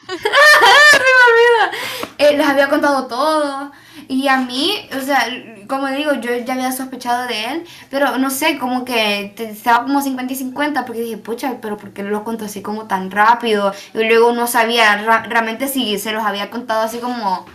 eh, 2.17 2.37
les 2.37 2.47
había 2.47 2.69
contado 2.69 3.07
todo 3.07 3.71
y 4.07 4.27
a 4.27 4.37
mí, 4.37 4.87
o 4.97 5.01
sea, 5.01 5.25
como 5.67 5.87
digo, 5.87 6.13
yo 6.15 6.35
ya 6.37 6.53
había 6.53 6.71
sospechado 6.71 7.27
de 7.27 7.45
él, 7.45 7.63
pero 7.89 8.17
no 8.17 8.29
sé, 8.29 8.57
como 8.57 8.85
que 8.85 9.33
estaba 9.37 9.83
como 9.83 10.01
50 10.01 10.33
y 10.33 10.35
50 10.35 10.85
porque 10.85 11.01
dije, 11.01 11.17
pucha, 11.17 11.57
pero 11.61 11.77
¿por 11.77 11.93
qué 11.93 12.03
lo 12.03 12.23
contó 12.23 12.45
así 12.45 12.61
como 12.61 12.87
tan 12.87 13.11
rápido? 13.11 13.73
Y 13.93 14.03
luego 14.03 14.31
no 14.33 14.47
sabía 14.47 14.95
realmente 15.27 15.67
si 15.67 15.97
se 15.99 16.11
los 16.11 16.23
había 16.23 16.49
contado 16.49 16.81
así 16.81 16.99
como 16.99 17.45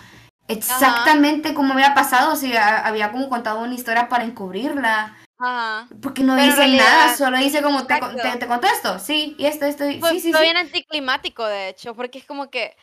exactamente 0.49 1.55
como 1.55 1.75
había 1.75 1.95
pasado, 1.95 2.35
si 2.37 2.57
ha- 2.57 2.87
había 2.87 3.13
como 3.13 3.29
contado 3.29 3.61
una 3.61 3.75
historia 3.75 4.09
para 4.09 4.25
encubrirla. 4.25 5.17
Ajá. 5.39 5.87
Porque 6.03 6.23
no 6.23 6.35
Pero 6.35 6.47
dice 6.47 6.57
realidad- 6.57 6.85
nada, 6.85 7.17
solo 7.17 7.39
dice 7.39 7.63
como, 7.63 7.87
¿te, 7.87 7.95
te, 8.23 8.37
te 8.39 8.47
contesto? 8.47 8.99
Sí, 8.99 9.37
y 9.39 9.47
esto, 9.47 9.67
esto, 9.67 9.89
y- 9.89 10.01
Fue, 10.01 10.11
sí, 10.13 10.21
sí, 10.21 10.31
fue 10.33 10.41
sí. 10.41 10.45
bien 10.47 10.57
anticlimático, 10.57 11.45
de 11.47 11.69
hecho, 11.69 11.95
porque 11.95 12.19
es 12.19 12.25
como 12.25 12.51
que 12.51 12.77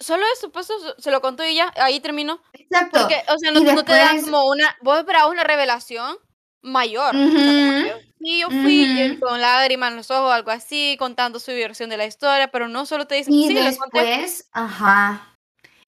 solo 0.00 0.22
eso, 0.36 0.50
pues 0.50 0.68
eso 0.68 0.94
se 0.98 1.10
lo 1.10 1.22
contó 1.22 1.44
y 1.46 1.54
ya, 1.54 1.72
ahí 1.76 2.00
terminó. 2.00 2.40
Exacto. 2.70 3.00
Porque, 3.00 3.16
o 3.28 3.38
sea, 3.38 3.50
no, 3.52 3.60
Y 3.60 3.64
no 3.64 3.84
te 3.84 3.92
después- 3.92 4.24
como 4.24 4.44
una, 4.48 4.76
vos 4.82 4.98
esperabas 4.98 5.30
una 5.30 5.44
revelación 5.44 6.16
mayor. 6.62 7.14
O 7.14 7.18
sea, 7.18 7.28
como 7.28 7.68
Ujú. 7.68 7.84
que, 7.84 8.12
sí, 8.20 8.40
yo 8.40 8.48
fui 8.50 8.84
eh, 9.00 9.10
Ujú. 9.12 9.20
con 9.20 9.40
lágrimas 9.40 9.90
en 9.90 9.96
los 9.98 10.10
ojos, 10.10 10.32
algo 10.32 10.50
así, 10.50 10.96
contando 10.98 11.38
su 11.40 11.50
versión 11.52 11.90
de 11.90 11.96
la 11.98 12.06
historia, 12.06 12.48
pero 12.50 12.68
no 12.68 12.86
solo 12.86 13.06
te 13.06 13.16
dicen, 13.16 13.34
Y 13.34 13.48
sí, 13.48 13.54
después, 13.54 14.48
ajá. 14.52 15.36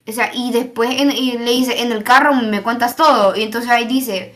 O 0.07 0.11
sea, 0.11 0.31
y 0.33 0.51
después 0.51 0.89
en- 0.91 1.11
y 1.11 1.37
le 1.37 1.51
dice, 1.51 1.81
en 1.81 1.91
el 1.91 2.03
carro 2.03 2.33
me 2.33 2.61
cuentas 2.63 2.95
todo. 2.95 3.35
Y 3.35 3.43
entonces 3.43 3.69
ahí 3.69 3.85
dice, 3.85 4.33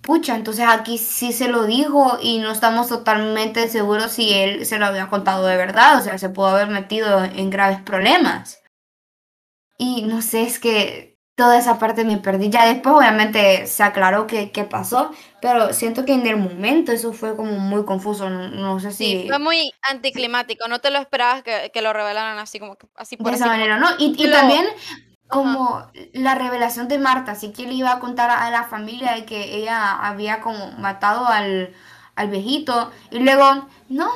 pucha, 0.00 0.34
entonces 0.34 0.66
aquí 0.68 0.98
sí 0.98 1.32
se 1.32 1.48
lo 1.48 1.64
dijo 1.66 2.18
y 2.20 2.38
no 2.38 2.50
estamos 2.50 2.88
totalmente 2.88 3.68
seguros 3.68 4.10
si 4.12 4.32
él 4.32 4.66
se 4.66 4.78
lo 4.78 4.86
había 4.86 5.08
contado 5.08 5.46
de 5.46 5.56
verdad. 5.56 5.98
O 5.98 6.02
sea, 6.02 6.18
se 6.18 6.30
pudo 6.30 6.48
haber 6.48 6.66
metido 6.68 7.22
en 7.24 7.48
graves 7.50 7.80
problemas. 7.82 8.60
Y 9.78 10.02
no 10.02 10.20
sé, 10.22 10.42
es 10.42 10.58
que 10.58 11.13
toda 11.36 11.58
esa 11.58 11.78
parte 11.78 12.04
me 12.04 12.18
perdí. 12.18 12.50
Ya 12.50 12.66
después 12.66 12.94
obviamente 12.96 13.66
se 13.66 13.82
aclaró 13.82 14.26
qué, 14.26 14.50
qué 14.52 14.64
pasó, 14.64 15.10
pero 15.40 15.72
siento 15.72 16.04
que 16.04 16.14
en 16.14 16.26
el 16.26 16.36
momento 16.36 16.92
eso 16.92 17.12
fue 17.12 17.36
como 17.36 17.52
muy 17.58 17.84
confuso. 17.84 18.30
No, 18.30 18.48
no 18.50 18.80
sé 18.80 18.92
Sí, 18.98 19.16
si... 19.16 19.26
fue 19.26 19.38
muy 19.38 19.72
anticlimático, 19.82 20.68
no 20.68 20.80
te 20.80 20.90
lo 20.90 20.98
esperabas 20.98 21.42
que, 21.42 21.70
que 21.72 21.82
lo 21.82 21.92
revelaran 21.92 22.38
así 22.38 22.58
como 22.60 22.76
que, 22.76 22.86
así 22.94 23.16
por 23.16 23.32
de 23.32 23.36
esa 23.36 23.46
así 23.46 23.50
como 23.50 23.66
manera, 23.66 23.78
¿no? 23.78 23.88
Y, 23.98 24.16
y 24.16 24.30
lo- 24.30 24.30
también 24.30 24.66
como 25.28 25.90
la 26.12 26.34
revelación 26.34 26.88
de 26.88 26.98
Marta, 26.98 27.32
así 27.32 27.52
que 27.52 27.64
le 27.66 27.74
iba 27.74 27.92
a 27.92 27.98
contar 28.00 28.30
a 28.30 28.50
la 28.50 28.64
familia 28.64 29.12
de 29.14 29.24
que 29.24 29.56
ella 29.56 29.92
había 29.92 30.40
como 30.40 30.72
matado 30.72 31.26
al, 31.26 31.74
al 32.14 32.28
viejito 32.30 32.92
y 33.10 33.20
luego, 33.20 33.66
no, 33.88 34.10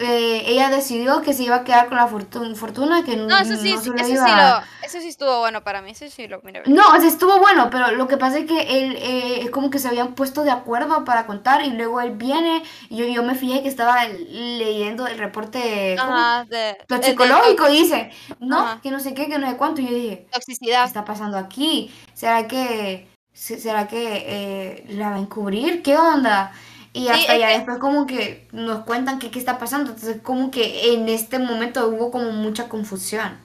eh, 0.00 0.42
ella 0.46 0.68
decidió 0.68 1.22
que 1.22 1.32
se 1.32 1.44
iba 1.44 1.56
a 1.56 1.64
quedar 1.64 1.88
con 1.88 1.96
la 1.96 2.06
fortuna, 2.06 2.54
fortuna 2.54 3.04
que 3.04 3.16
No, 3.16 3.38
eso 3.38 3.56
sí, 3.56 3.72
no 3.72 3.80
sí, 3.80 3.90
se 3.90 3.96
eso 3.96 4.04
sí 4.04 4.12
iba 4.12 4.60
lo, 4.60 4.86
eso 4.86 5.00
sí 5.00 5.08
estuvo 5.08 5.38
bueno 5.38 5.64
para 5.64 5.80
mí, 5.80 5.92
eso 5.92 6.04
sí 6.10 6.28
lo 6.28 6.42
miré. 6.42 6.62
No, 6.66 6.82
o 6.88 7.00
sea, 7.00 7.08
estuvo 7.08 7.38
bueno, 7.38 7.70
pero 7.70 7.90
lo 7.92 8.06
que 8.06 8.18
pasa 8.18 8.38
es 8.38 8.46
que 8.46 8.60
él 8.60 8.96
eh, 8.96 9.40
es 9.44 9.50
como 9.50 9.70
que 9.70 9.78
se 9.78 9.88
habían 9.88 10.14
puesto 10.14 10.42
de 10.44 10.50
acuerdo 10.50 11.04
para 11.06 11.26
contar 11.26 11.64
y 11.64 11.70
luego 11.70 12.02
él 12.02 12.10
viene 12.12 12.62
y 12.90 12.96
yo, 12.98 13.06
yo 13.06 13.22
me 13.22 13.34
fijé 13.34 13.62
que 13.62 13.68
estaba 13.68 14.04
leyendo 14.08 15.06
el 15.06 15.16
reporte. 15.18 15.96
Ajá, 15.98 16.44
de, 16.44 16.76
psicológico 17.02 17.68
y 17.70 17.78
dice, 17.78 18.10
no, 18.40 18.58
Ajá. 18.58 18.80
que 18.82 18.90
no 18.90 19.00
sé 19.00 19.14
qué, 19.14 19.26
que 19.28 19.38
no 19.38 19.48
sé 19.48 19.56
cuánto. 19.56 19.80
Y 19.80 19.86
yo 19.88 19.94
dije, 19.94 20.24
¿qué 20.26 20.32
toxicidad. 20.32 20.84
está 20.84 21.04
pasando 21.04 21.38
aquí? 21.38 21.90
¿Será 22.12 22.46
que, 22.46 23.08
se- 23.32 23.58
será 23.58 23.88
que 23.88 24.24
eh, 24.26 24.84
la 24.90 25.10
va 25.10 25.16
a 25.16 25.20
encubrir? 25.20 25.82
¿Qué 25.82 25.96
onda? 25.96 26.52
Y 26.94 27.08
hasta 27.08 27.34
es 27.34 27.40
ya 27.40 27.48
que- 27.48 27.54
después 27.58 27.78
como 27.78 28.06
que 28.06 28.48
nos 28.52 28.84
cuentan 28.84 29.18
que 29.18 29.30
qué 29.30 29.38
está 29.38 29.58
pasando. 29.58 29.90
Entonces 29.92 30.20
como 30.22 30.50
que 30.50 30.92
en 30.92 31.08
este 31.08 31.38
momento 31.38 31.88
hubo 31.88 32.10
como 32.10 32.30
mucha 32.32 32.68
confusión. 32.68 33.38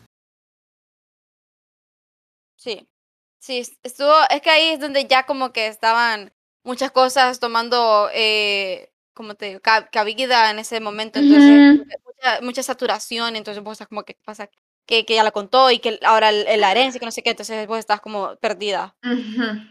Sí, 2.55 2.87
sí, 3.39 3.59
es- 3.59 3.77
estuvo, 3.83 4.13
es 4.29 4.41
que 4.41 4.49
ahí 4.49 4.69
es 4.69 4.79
donde 4.79 5.05
ya 5.05 5.25
como 5.25 5.53
que 5.53 5.67
estaban 5.67 6.33
muchas 6.63 6.91
cosas 6.91 7.39
tomando, 7.39 8.09
eh, 8.13 8.91
como 9.13 9.35
te 9.35 9.47
digo, 9.47 9.59
ca- 9.61 9.87
cabida 9.89 10.49
en 10.51 10.59
ese 10.59 10.79
momento, 10.79 11.19
entonces 11.19 11.79
Ujú. 11.79 11.85
mucha, 12.05 12.41
mucha 12.41 12.63
saturación, 12.63 13.35
entonces 13.35 13.63
vos 13.63 13.73
estás 13.73 13.87
como 13.87 14.03
que 14.03 14.15
¿qué 14.15 14.21
pasa, 14.25 14.49
que, 14.85 15.05
que 15.05 15.15
ya 15.15 15.23
la 15.23 15.31
contó 15.31 15.69
y 15.71 15.79
que 15.79 15.99
ahora 16.03 16.31
la 16.31 16.71
herencia, 16.71 16.99
que 16.99 17.05
no 17.05 17.11
sé 17.11 17.21
qué, 17.23 17.31
entonces 17.31 17.67
vos 17.67 17.79
estás 17.79 18.01
como 18.01 18.35
perdida. 18.37 18.95
Ujú. 19.03 19.13
Ujú. 19.13 19.69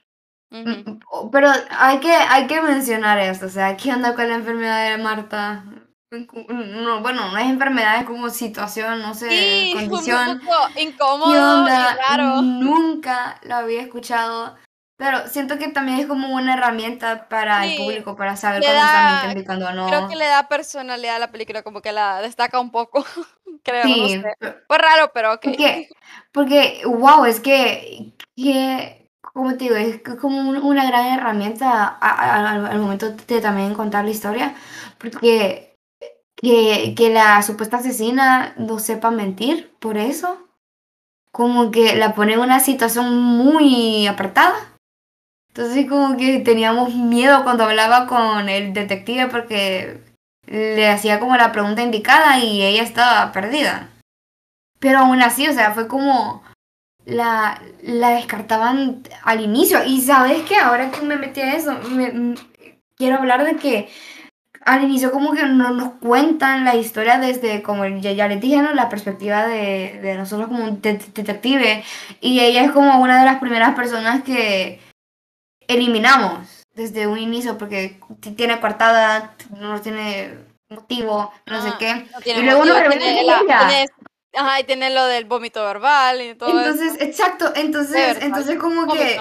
Mm, 0.50 1.00
oh, 1.10 1.30
Pero 1.30 1.48
hay 1.70 1.98
que, 2.00 2.12
hay 2.12 2.46
que 2.46 2.60
mencionar 2.62 3.18
esto, 3.18 3.46
o 3.46 3.48
sea, 3.48 3.76
¿qué 3.76 3.92
onda 3.92 4.14
con 4.14 4.28
la 4.28 4.36
enfermedad 4.36 4.90
de 4.90 5.02
Marta? 5.02 5.64
No, 6.10 7.00
bueno, 7.00 7.30
no 7.32 7.36
es 7.38 7.46
enfermedad, 7.46 7.98
es 7.98 8.04
como 8.04 8.30
situación, 8.30 9.02
no 9.02 9.12
sé, 9.14 9.28
Sí, 9.28 9.70
fue 9.72 9.82
un 9.82 9.90
condición. 9.90 10.40
poco 10.40 10.56
¿Qué 10.76 10.82
incómodo 10.82 11.60
onda? 11.60 11.94
y 11.94 11.96
raro. 11.96 12.42
Nunca 12.42 13.40
lo 13.42 13.56
había 13.56 13.82
escuchado, 13.82 14.56
pero 14.96 15.26
siento 15.28 15.58
que 15.58 15.68
también 15.68 15.98
es 15.98 16.06
como 16.06 16.28
una 16.34 16.54
herramienta 16.54 17.28
para 17.28 17.64
el 17.64 17.70
Sí, 17.72 17.76
público, 17.76 18.16
para 18.16 18.36
saber 18.36 18.62
cuándo 18.62 18.84
está 18.84 19.00
da- 19.00 19.10
mintiendo 19.10 19.40
y 19.40 19.44
cuándo 19.44 19.72
no. 19.72 19.88
Creo 19.88 20.08
que 20.08 20.16
le 20.16 20.26
da 20.26 20.48
personalidad 20.48 21.16
a 21.16 21.20
la 21.20 21.32
película, 21.32 21.62
como 21.62 21.82
que 21.82 21.92
la 21.92 22.22
destaca 22.22 22.60
un 22.60 22.70
poco, 22.70 23.04
creo, 23.64 23.88
no 23.88 24.08
Sí, 24.08 24.10
sé. 24.10 24.20
pe- 24.38 24.56
Fue 24.68 24.78
raro, 24.78 25.10
pero 25.12 25.34
ok. 25.34 25.42
Porque, 25.42 25.88
porque, 26.32 26.82
wow, 26.86 27.24
es 27.24 27.40
que, 27.40 28.12
que, 28.36 29.05
como 29.36 29.52
te 29.58 29.64
digo, 29.64 29.76
es 29.76 30.00
como 30.18 30.38
un- 30.38 30.56
una 30.56 30.86
gran 30.86 31.04
herramienta 31.18 31.88
al 31.88 32.78
momento 32.78 33.10
de 33.10 33.40
también 33.42 33.74
contar 33.74 34.06
la 34.06 34.10
historia, 34.10 34.54
porque 34.96 35.74
que, 36.40 36.94
que 36.96 37.10
la 37.10 37.42
supuesta 37.42 37.76
asesina 37.76 38.54
no 38.56 38.78
sepa 38.78 39.10
mentir 39.10 39.74
por 39.78 39.98
eso, 39.98 40.48
como 41.32 41.70
que 41.70 41.96
la 41.96 42.14
pone 42.14 42.32
en 42.32 42.40
una 42.40 42.60
situación 42.60 43.14
muy 43.14 44.06
apretada. 44.06 44.54
Entonces 45.50 45.86
como 45.86 46.16
que 46.16 46.38
teníamos 46.38 46.94
miedo 46.94 47.42
cuando 47.44 47.64
hablaba 47.64 48.06
con 48.06 48.48
el 48.48 48.72
detective 48.72 49.26
porque 49.26 50.00
le 50.46 50.88
hacía 50.88 51.20
como 51.20 51.36
la 51.36 51.52
pregunta 51.52 51.82
indicada 51.82 52.38
y 52.38 52.62
ella 52.62 52.82
estaba 52.82 53.32
perdida. 53.32 53.90
Pero 54.78 55.00
aún 55.00 55.20
así, 55.20 55.46
o 55.46 55.52
sea, 55.52 55.72
fue 55.72 55.88
como 55.88 56.42
la, 57.06 57.60
la 57.82 58.10
descartaban 58.10 59.02
al 59.22 59.40
inicio. 59.40 59.82
Y 59.84 60.00
sabes 60.02 60.42
que 60.42 60.56
ahora 60.56 60.90
que 60.90 61.00
me 61.00 61.16
metí 61.16 61.40
a 61.40 61.54
eso, 61.54 61.72
me- 61.90 62.34
quiero 62.96 63.16
hablar 63.16 63.44
de 63.44 63.56
que 63.56 63.88
al 64.64 64.82
inicio 64.82 65.12
como 65.12 65.32
que 65.32 65.44
no 65.44 65.70
nos 65.70 65.92
cuentan 66.00 66.64
la 66.64 66.74
historia 66.74 67.18
desde, 67.18 67.62
como 67.62 67.86
ya, 67.86 68.10
ya 68.12 68.26
les 68.26 68.40
dije, 68.40 68.56
¿no? 68.60 68.74
La 68.74 68.88
perspectiva 68.88 69.46
de, 69.46 70.00
de 70.02 70.14
nosotros 70.16 70.48
como 70.48 70.64
un 70.64 70.82
de- 70.82 70.94
detective. 71.14 71.84
Y 72.20 72.40
ella 72.40 72.64
es 72.64 72.72
como 72.72 73.00
una 73.00 73.20
de 73.20 73.24
las 73.26 73.38
primeras 73.38 73.74
personas 73.76 74.22
que 74.24 74.80
eliminamos 75.68 76.64
desde 76.74 77.06
un 77.06 77.18
inicio 77.18 77.56
porque 77.58 77.98
tiene 78.36 78.60
coartada, 78.60 79.34
no 79.58 79.80
tiene 79.80 80.34
motivo, 80.68 81.32
no 81.46 81.62
sé 81.62 81.68
Ah, 81.72 81.76
qué. 81.78 81.94
no 82.34 82.40
Y 82.40 82.42
luego 82.42 82.64
nos 82.64 82.76
motivo, 82.76 82.90
revelan 82.90 82.98
tiene 82.98 83.20
que 83.20 83.26
la- 83.26 83.40
ella. 83.40 83.58
tiene- 83.68 83.86
ajá, 84.36 84.60
y 84.60 84.64
tiene 84.64 84.90
lo 84.90 85.04
del 85.06 85.24
vómito 85.24 85.64
verbal 85.64 86.20
y 86.22 86.34
todo 86.34 86.50
eso. 86.60 86.70
Entonces, 86.70 87.00
exacto, 87.00 87.52
entonces, 87.54 87.94
verdad, 87.94 88.22
entonces 88.22 88.58
como 88.58 88.92
que 88.92 89.20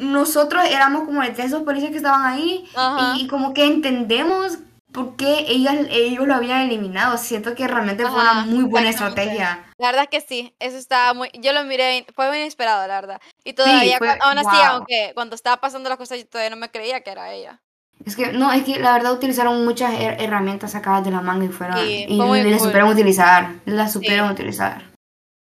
nosotros 0.00 0.64
éramos 0.68 1.04
como 1.04 1.22
de 1.22 1.30
esos 1.42 1.62
policías 1.62 1.90
que 1.90 1.98
estaban 1.98 2.24
ahí 2.24 2.68
Ajá. 2.74 3.14
y, 3.16 3.22
y 3.22 3.26
como 3.28 3.54
que 3.54 3.64
entendemos 3.64 4.58
por 4.92 5.16
qué 5.16 5.44
ellas, 5.48 5.76
ellos 5.90 6.26
lo 6.26 6.34
habían 6.34 6.62
eliminado. 6.62 7.18
Siento 7.18 7.54
que 7.54 7.68
realmente 7.68 8.02
fue 8.04 8.12
una 8.18 8.30
Ajá, 8.30 8.46
muy 8.46 8.64
buena 8.64 8.88
estrategia. 8.88 9.66
La 9.78 9.88
verdad 9.88 10.08
que 10.10 10.22
sí, 10.22 10.54
eso 10.58 10.78
estaba 10.78 11.12
muy, 11.12 11.28
yo 11.34 11.52
lo 11.52 11.64
miré, 11.64 12.06
fue 12.14 12.28
muy 12.28 12.38
inesperado, 12.38 12.86
la 12.86 12.94
verdad. 13.00 13.20
Y 13.44 13.52
todavía, 13.52 13.98
fue- 13.98 14.08
cua- 14.08 14.18
aún 14.22 14.38
así, 14.38 14.48
wow. 14.56 14.64
aunque 14.70 15.12
cuando 15.14 15.34
estaba 15.34 15.58
pasando 15.58 15.90
las 15.90 15.98
cosas, 15.98 16.18
yo 16.18 16.26
todavía 16.26 16.50
no 16.50 16.56
me 16.56 16.70
creía 16.70 17.02
que 17.02 17.10
era 17.10 17.32
ella. 17.34 17.60
Es 18.04 18.14
que, 18.16 18.32
no, 18.32 18.52
es 18.52 18.62
que 18.64 18.78
la 18.78 18.92
verdad 18.92 19.12
utilizaron 19.12 19.64
muchas 19.64 19.92
her- 19.94 20.16
herramientas 20.20 20.72
sacadas 20.72 21.04
de 21.04 21.10
la 21.10 21.22
manga 21.22 21.44
y 21.44 21.48
fueron, 21.48 21.78
Sí, 21.86 22.06
y 22.08 22.16
las 22.50 22.62
supieron 22.62 22.90
utilizar, 22.90 23.54
las 23.64 23.92
supieron 23.92 24.30
utilizar. 24.30 24.82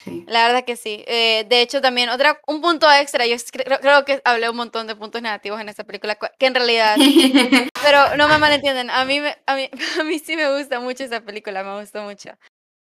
Sí. 0.04 0.24
La 0.28 0.46
verdad 0.48 0.66
que 0.66 0.76
sí. 0.76 1.04
Eh, 1.08 1.46
de 1.50 1.62
hecho, 1.62 1.80
también 1.82 2.10
otra, 2.10 2.39
un 2.48 2.62
punto 2.62 2.92
extra, 2.92 3.26
yo 3.26 3.36
creo, 3.52 3.80
creo 3.80 4.06
que 4.06 4.22
hablé 4.26 4.50
un 4.50 4.56
montón 4.58 4.86
de 4.86 4.96
puntos 4.96 5.22
negativos 5.22 5.60
en 5.62 5.70
esta 5.70 5.84
película, 5.86 6.16
cu- 6.16 6.28
que 6.38 6.46
en 6.46 6.56
realidad, 6.56 6.96
pero 7.84 8.16
no 8.18 8.28
me 8.28 8.38
malentienden, 8.38 8.89
a 8.89 9.04
mí, 9.06 9.20
a 9.46 9.56
mí, 9.56 9.70
a 10.00 10.04
mí 10.04 10.20
sí 10.20 10.36
me 10.36 10.58
gusta 10.58 10.80
mucho 10.80 11.04
esa 11.04 11.22
película, 11.22 11.63
me 11.63 11.80
gustó 11.80 12.04
mucho. 12.04 12.32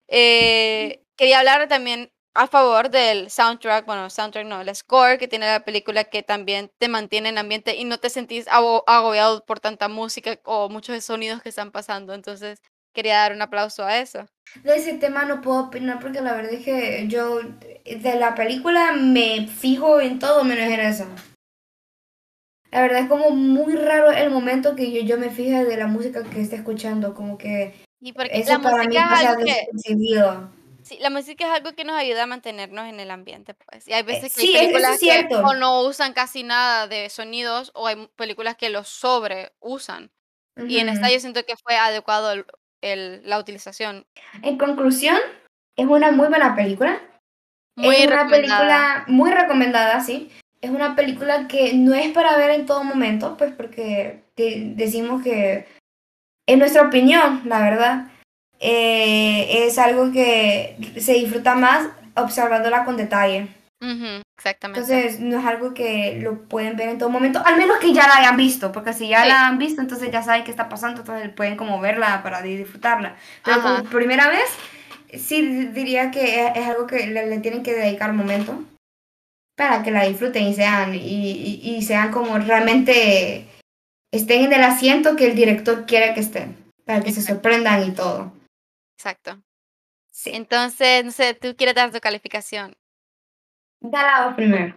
Eh, 0.08 1.04
quería 1.18 1.40
hablar 1.40 1.68
también 1.68 2.12
a 2.34 2.48
favor 2.48 2.90
del 2.90 3.30
soundtrack, 3.30 3.86
bueno, 3.86 4.10
soundtrack 4.10 4.46
no, 4.46 4.62
el 4.62 4.74
score 4.76 5.18
que 5.18 5.28
tiene 5.28 5.46
la 5.48 5.66
película 5.66 6.04
que 6.06 6.24
también 6.24 6.72
te 6.78 6.88
mantiene 6.88 7.30
en 7.30 7.38
ambiente 7.38 7.76
y 7.76 7.84
no 7.86 7.98
te 7.98 8.10
sentís 8.10 8.48
ago- 8.48 8.84
agobiado 8.88 9.44
por 9.46 9.60
tanta 9.60 9.88
música 9.88 10.40
o 10.46 10.70
muchos 10.70 11.04
sonidos 11.04 11.42
que 11.42 11.50
están 11.50 11.72
pasando, 11.72 12.14
entonces 12.14 12.60
quería 12.94 13.18
dar 13.18 13.34
un 13.34 13.42
aplauso 13.42 13.84
a 13.84 13.98
eso. 13.98 14.26
De 14.64 14.76
ese 14.76 14.94
tema 14.94 15.26
no 15.26 15.42
puedo 15.42 15.66
opinar 15.66 16.00
porque 16.00 16.22
la 16.22 16.34
verdad 16.34 16.54
es 16.54 16.64
que 16.66 17.08
yo 17.08 17.40
de 17.42 18.16
la 18.16 18.36
película 18.36 18.94
me 18.94 19.48
fijo 19.48 20.00
en 20.02 20.20
todo 20.20 20.44
menos 20.44 20.66
en 20.72 20.80
eso. 20.80 21.06
La 22.72 22.82
verdad 22.82 23.02
es 23.02 23.10
como 23.10 23.32
muy 23.32 23.76
raro 23.76 24.12
el 24.12 24.30
momento 24.30 24.76
que 24.76 24.92
yo, 24.92 25.02
yo 25.02 25.18
me 25.18 25.32
fije 25.32 25.66
de 25.66 25.78
la 25.78 25.88
música 25.88 26.24
que 26.24 26.42
esté 26.42 26.56
escuchando, 26.56 27.16
como 27.16 27.38
que 27.38 27.74
Y 28.00 28.14
porque 28.14 28.40
eso 28.40 28.54
la 28.54 28.60
para 28.60 28.78
mí 28.84 28.96
música 28.96 29.04
es 29.06 29.10
pasa 29.10 29.30
algo 29.32 29.46
que... 29.46 29.68
Sí, 30.90 30.98
la 31.00 31.12
música 31.12 31.46
es 31.46 31.52
algo 31.52 31.74
que 31.76 31.84
nos 31.84 31.96
ayuda 31.96 32.24
a 32.24 32.26
mantenernos 32.26 32.88
en 32.88 33.00
el 33.00 33.12
ambiente, 33.12 33.54
pues. 33.54 33.88
Y 33.88 33.94
hay 33.94 34.02
veces 34.02 34.34
que 34.34 34.42
sí, 34.42 34.56
hay 34.58 34.66
es 34.66 34.72
películas 34.72 35.00
que 35.00 35.36
o 35.36 35.54
no 35.54 35.84
usan 35.84 36.14
casi 36.14 36.42
nada 36.42 36.88
de 36.88 37.10
sonidos 37.12 37.72
o 37.76 37.86
hay 37.86 38.08
películas 38.16 38.56
que 38.58 38.70
los 38.72 38.88
sobre 38.88 39.52
usan. 39.60 40.12
Y 40.68 40.80
en 40.80 40.90
esta 40.90 41.10
yo 41.12 41.20
siento 41.20 41.46
que 41.46 41.56
fue 41.56 41.76
adecuado 41.78 42.32
el, 42.32 42.46
el- 42.82 43.22
la 43.30 43.38
utilización. 43.38 44.08
En 44.42 44.58
conclusión, 44.58 45.18
es 45.78 45.86
una 45.86 46.12
muy 46.12 46.28
buena 46.28 46.56
película. 46.56 47.00
Muy 47.78 47.96
es 47.96 48.08
una 48.08 48.28
película 48.28 49.04
muy 49.08 49.32
recomendada, 49.32 50.02
sí. 50.02 50.32
Es 50.62 50.72
una 50.72 50.96
película 50.96 51.48
que 51.48 51.74
no 51.76 51.94
es 51.94 52.12
para 52.12 52.36
ver 52.36 52.50
en 52.50 52.66
todo 52.66 52.84
momento, 52.84 53.38
pues 53.38 53.54
porque 53.54 54.24
te- 54.36 54.74
decimos 54.76 55.22
que, 55.24 55.66
en 56.48 56.60
nuestra 56.60 56.82
opinión, 56.82 57.44
la 57.46 57.62
verdad, 57.62 58.08
eh, 58.60 59.66
es 59.68 59.78
algo 59.78 60.12
que 60.12 60.76
se 61.00 61.14
disfruta 61.14 61.56
más 61.56 61.88
observándola 62.16 62.84
con 62.86 62.98
detalle. 62.98 63.48
Ujú, 63.82 64.22
exactamente. 64.38 64.82
Entonces, 64.82 65.20
no 65.22 65.40
es 65.40 65.46
algo 65.46 65.74
que 65.74 66.20
lo 66.22 66.42
pueden 66.50 66.76
ver 66.76 66.90
en 66.90 66.98
todo 66.98 67.10
momento, 67.10 67.42
al 67.46 67.56
menos 67.58 67.78
que 67.78 67.94
ya 67.94 68.08
la 68.08 68.18
hayan 68.18 68.36
visto, 68.36 68.72
porque 68.74 68.92
si 68.94 69.08
ya 69.08 69.24
Sí. 69.24 69.30
la 69.30 69.48
han 69.48 69.58
visto, 69.58 69.82
entonces 69.82 70.12
ya 70.12 70.22
saben 70.22 70.44
qué 70.44 70.52
está 70.52 70.68
pasando, 70.68 71.00
entonces 71.02 71.30
pueden 71.30 71.56
como 71.56 71.80
verla 71.80 72.22
para 72.22 72.42
di- 72.42 72.58
disfrutarla. 72.58 73.16
Pero 73.46 73.58
Ajá. 73.60 73.78
como 73.78 73.90
primera 73.90 74.28
vez, 74.28 74.50
sí 75.18 75.42
di- 75.42 75.68
diría 75.68 76.12
que 76.12 76.46
es, 76.46 76.52
es 76.58 76.68
algo 76.68 76.88
que 76.88 77.08
le, 77.08 77.28
le 77.28 77.40
tienen 77.40 77.64
que 77.64 77.74
dedicar 77.74 78.12
momento 78.12 78.62
para 79.56 79.82
que 79.84 79.92
la 79.92 80.06
disfruten 80.06 80.44
y 80.44 80.54
sean, 80.54 80.94
y, 80.94 80.98
y- 81.00 81.76
y 81.78 81.82
sean 81.82 82.12
como 82.12 82.38
realmente 82.38 83.46
estén 84.12 84.44
en 84.46 84.54
el 84.54 84.64
asiento 84.64 85.16
que 85.16 85.28
el 85.28 85.36
director 85.36 85.86
quiere 85.86 86.14
que 86.14 86.20
estén, 86.22 86.56
para 86.86 87.02
que 87.02 87.12
se 87.14 87.22
sorprendan 87.22 87.84
y 87.88 87.92
todo. 87.92 88.32
Exacto. 89.00 89.42
Sí. 90.12 90.32
Entonces, 90.34 91.06
no 91.06 91.12
sé, 91.12 91.34
tú 91.34 91.56
quieres 91.56 91.74
dar 91.74 91.90
tu 91.90 92.02
calificación. 92.02 92.76
Dala 93.80 94.26
vos 94.26 94.36
primero. 94.36 94.76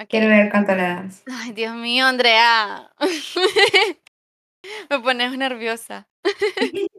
Ok. 0.00 0.08
Quiero 0.08 0.28
ver 0.28 0.50
cuánto 0.52 0.72
le 0.76 0.82
das. 0.82 1.24
Ay, 1.42 1.50
Dios 1.50 1.74
mío, 1.74 2.06
Andrea. 2.06 2.92
Me 4.90 5.00
pones 5.00 5.36
nerviosa. 5.36 6.06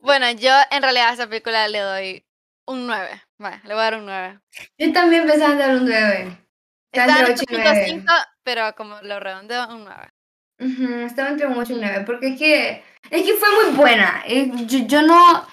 bueno, 0.00 0.30
yo 0.32 0.50
en 0.70 0.82
realidad 0.82 1.08
a 1.08 1.12
esa 1.14 1.26
película 1.28 1.66
le 1.68 1.78
doy 1.78 2.26
un 2.66 2.86
9. 2.86 3.22
Vale, 3.38 3.60
le 3.64 3.72
voy 3.72 3.80
a 3.80 3.84
dar 3.84 3.94
un 3.96 4.04
9. 4.04 4.40
Yo 4.76 4.92
también 4.92 5.26
pensaba 5.26 5.52
en 5.52 5.58
dar 5.58 5.76
un 5.76 5.86
9. 5.86 6.46
Está 6.92 7.04
en 7.04 7.26
entre 7.26 7.32
8 7.32 7.44
y 7.48 7.54
9. 7.54 8.04
8.5, 8.04 8.26
pero 8.42 8.74
como 8.74 9.00
lo 9.00 9.18
redondeo, 9.18 9.66
un 9.74 9.84
9. 9.84 10.13
Ujú, 10.64 10.92
estaba 11.06 11.28
entre 11.30 11.46
un 11.46 11.58
8 11.58 11.72
y 11.72 11.74
un 11.76 11.80
9, 11.82 12.04
porque 12.06 12.28
es 12.28 12.38
que, 12.38 12.82
es 13.10 13.22
que 13.22 13.34
fue 13.34 13.48
muy 13.66 13.76
buena. 13.76 14.22
Eh, 14.26 14.50
Yo, 14.66 14.78
yo 14.86 15.02
no... 15.02 15.46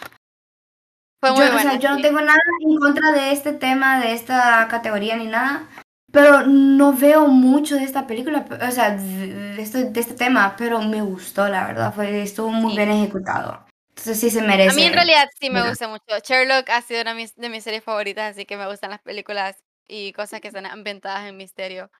Fue 1.20 1.32
muy 1.32 1.39
Yo, 1.41 1.45
o 1.49 1.51
buena. 1.51 1.62
sea, 1.72 1.80
yo 1.80 1.89
no 1.89 1.95
sí. 1.97 2.01
tengo 2.01 2.22
nada 2.22 2.39
en 2.62 2.78
contra 2.80 3.12
de 3.12 3.32
este 3.32 3.53
tema, 3.53 3.99
de 3.99 4.14
esta 4.14 4.68
categoría 4.70 5.16
ni 5.18 5.28
nada, 5.28 5.68
pero 6.12 6.47
no 6.47 6.93
veo 6.93 7.28
mucho 7.28 7.76
de 7.76 7.84
esta 7.84 8.07
película, 8.07 8.45
o 8.68 8.72
sea, 8.72 8.91
de, 8.97 9.28
de 9.55 9.62
este, 9.62 9.84
de 9.86 9.99
este 9.99 10.16
tema, 10.16 10.55
pero 10.57 10.82
me 10.82 11.01
gustó, 11.03 11.47
la 11.47 11.68
verdad, 11.68 11.93
fue, 11.93 12.24
estuvo 12.24 12.49
muy 12.49 12.72
Sí. 12.72 12.78
bien 12.78 12.89
ejecutado. 12.91 13.66
Entonces 13.89 14.20
sí 14.20 14.30
se 14.32 14.41
merece. 14.41 14.72
A 14.72 14.74
mí 14.74 14.84
en 14.84 14.93
realidad 14.93 15.30
sí 15.39 15.49
me 15.51 15.59
mira. 15.59 15.70
gusta 15.70 15.88
mucho. 15.88 16.05
Sherlock 16.24 16.70
ha 16.72 16.82
sido 16.82 17.01
una 17.01 17.14
mis- 17.14 17.36
de 17.36 17.49
mis 17.49 17.64
series 17.64 17.84
favoritas, 17.84 18.32
así 18.32 18.45
que 18.45 18.57
me 18.57 18.68
gustan 18.68 18.89
las 18.89 19.01
películas 19.01 19.64
y 19.88 20.14
cosas 20.14 20.41
que 20.41 20.47
están 20.47 20.66
ambientadas 20.66 21.28
en 21.28 21.38
misterio. 21.38 21.91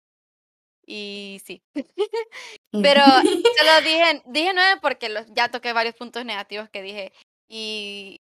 Y 0.84 1.41
sí. 1.45 1.62
Pero 2.72 3.01
solo 3.57 3.82
dije, 3.84 4.24
dije 4.26 4.51
nueve 4.53 4.80
porque 4.82 5.09
los, 5.09 5.26
ya 5.34 5.49
toqué 5.49 5.74
varios 5.74 5.95
puntos 5.95 6.26
negativos 6.26 6.69
que 6.69 6.82
dije. 6.82 7.11
Y 7.49 8.22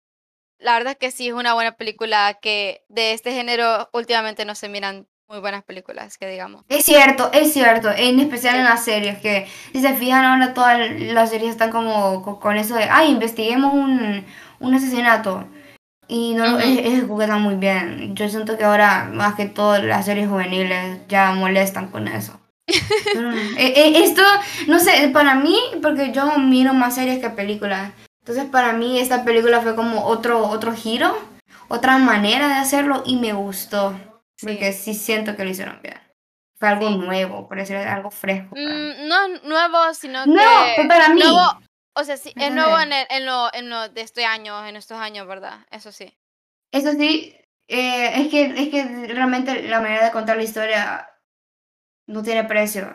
la 0.59 0.73
verdad 0.73 0.93
es 0.93 0.97
que 0.99 1.11
sí 1.11 1.27
es 1.27 1.33
una 1.33 1.53
buena 1.53 1.73
película 1.73 2.39
que 2.41 2.83
de 2.89 3.13
este 3.13 3.31
género 3.33 3.89
últimamente 3.93 4.45
no 4.45 4.55
se 4.55 4.69
miran 4.69 5.07
muy 5.27 5.39
buenas 5.39 5.63
películas, 5.63 6.17
que 6.17 6.27
digamos. 6.27 6.65
Es 6.67 6.85
cierto, 6.85 7.31
es 7.33 7.53
cierto, 7.53 7.89
en 7.89 8.19
especial 8.19 8.57
en 8.57 8.65
las 8.65 8.83
series, 8.83 9.19
que 9.19 9.47
si 9.71 9.81
se 9.81 9.93
fijan 9.93 10.25
ahora 10.25 10.53
todas 10.53 10.91
las 10.99 11.29
series 11.29 11.51
están 11.51 11.71
como 11.71 12.21
co- 12.21 12.39
con, 12.39 12.57
eso 12.57 12.75
de, 12.75 12.83
ay, 12.89 13.11
investiguemos 13.11 13.73
un, 13.73 14.25
un 14.59 14.73
asesinato. 14.75 15.47
Y 16.09 16.33
no 16.33 16.45
lo 16.47 16.57
Ujú. 16.57 16.63
es- 16.67 16.79
ejecutan 16.79 17.41
muy 17.41 17.55
bien. 17.55 18.15
Yo 18.15 18.27
siento 18.27 18.57
que 18.57 18.65
ahora, 18.65 19.05
más 19.13 19.35
que 19.35 19.45
todo, 19.45 19.77
las 19.81 20.05
series 20.05 20.27
juveniles 20.27 20.99
ya 21.07 21.31
molestan 21.31 21.89
con 21.91 22.09
eso. 22.09 22.40
Eh, 22.67 23.73
eh, 23.75 24.03
esto, 24.03 24.21
no 24.67 24.79
sé, 24.79 25.09
para 25.13 25.35
mí, 25.35 25.57
porque 25.81 26.11
yo 26.11 26.37
miro 26.37 26.73
más 26.73 26.95
series 26.95 27.19
que 27.19 27.29
películas. 27.29 27.91
Entonces, 28.21 28.45
para 28.45 28.73
mí, 28.73 28.99
esta 28.99 29.23
película 29.23 29.61
fue 29.61 29.75
como 29.75 30.05
otro, 30.05 30.47
otro 30.47 30.73
giro, 30.73 31.17
otra 31.67 31.97
manera 31.97 32.47
de 32.47 32.53
hacerlo 32.55 33.03
y 33.05 33.17
me 33.17 33.33
gustó. 33.33 33.99
Sí. 34.37 34.47
Porque 34.47 34.73
sí 34.73 34.93
siento 34.93 35.35
que 35.35 35.43
lo 35.43 35.49
hicieron 35.51 35.79
bien. 35.81 35.99
Fue 36.59 36.69
algo 36.69 36.87
Sí. 36.89 36.97
nuevo, 36.97 37.47
por 37.47 37.57
decir 37.57 37.75
algo 37.77 38.11
fresco. 38.11 38.55
Mm, 38.55 39.07
no 39.07 39.27
nuevo, 39.43 39.93
sino 39.93 40.25
No, 40.25 40.41
que... 40.75 40.85
para 40.87 41.09
mí. 41.09 41.19
Nuevo, 41.21 41.59
o 41.95 42.03
sea, 42.03 42.17
sí, 42.17 42.31
es 42.35 42.51
nuevo 42.53 42.79
en, 42.79 42.93
el- 42.93 43.07
en, 43.09 43.25
lo, 43.25 43.53
en 43.53 43.69
lo 43.69 43.89
de 43.89 44.01
este 44.01 44.25
año, 44.25 44.65
en 44.65 44.75
estos 44.75 44.99
años, 44.99 45.27
¿verdad? 45.27 45.65
Eso 45.71 45.91
sí. 45.91 46.15
Eso 46.71 46.91
sí, 46.93 47.35
eh, 47.67 48.11
es, 48.21 48.27
que, 48.29 48.43
es 48.45 48.69
que 48.69 49.07
realmente 49.13 49.63
la 49.67 49.81
manera 49.81 50.05
de 50.05 50.11
contar 50.11 50.37
la 50.37 50.43
historia 50.43 51.07
no 52.11 52.23
tiene 52.23 52.43
precio. 52.43 52.93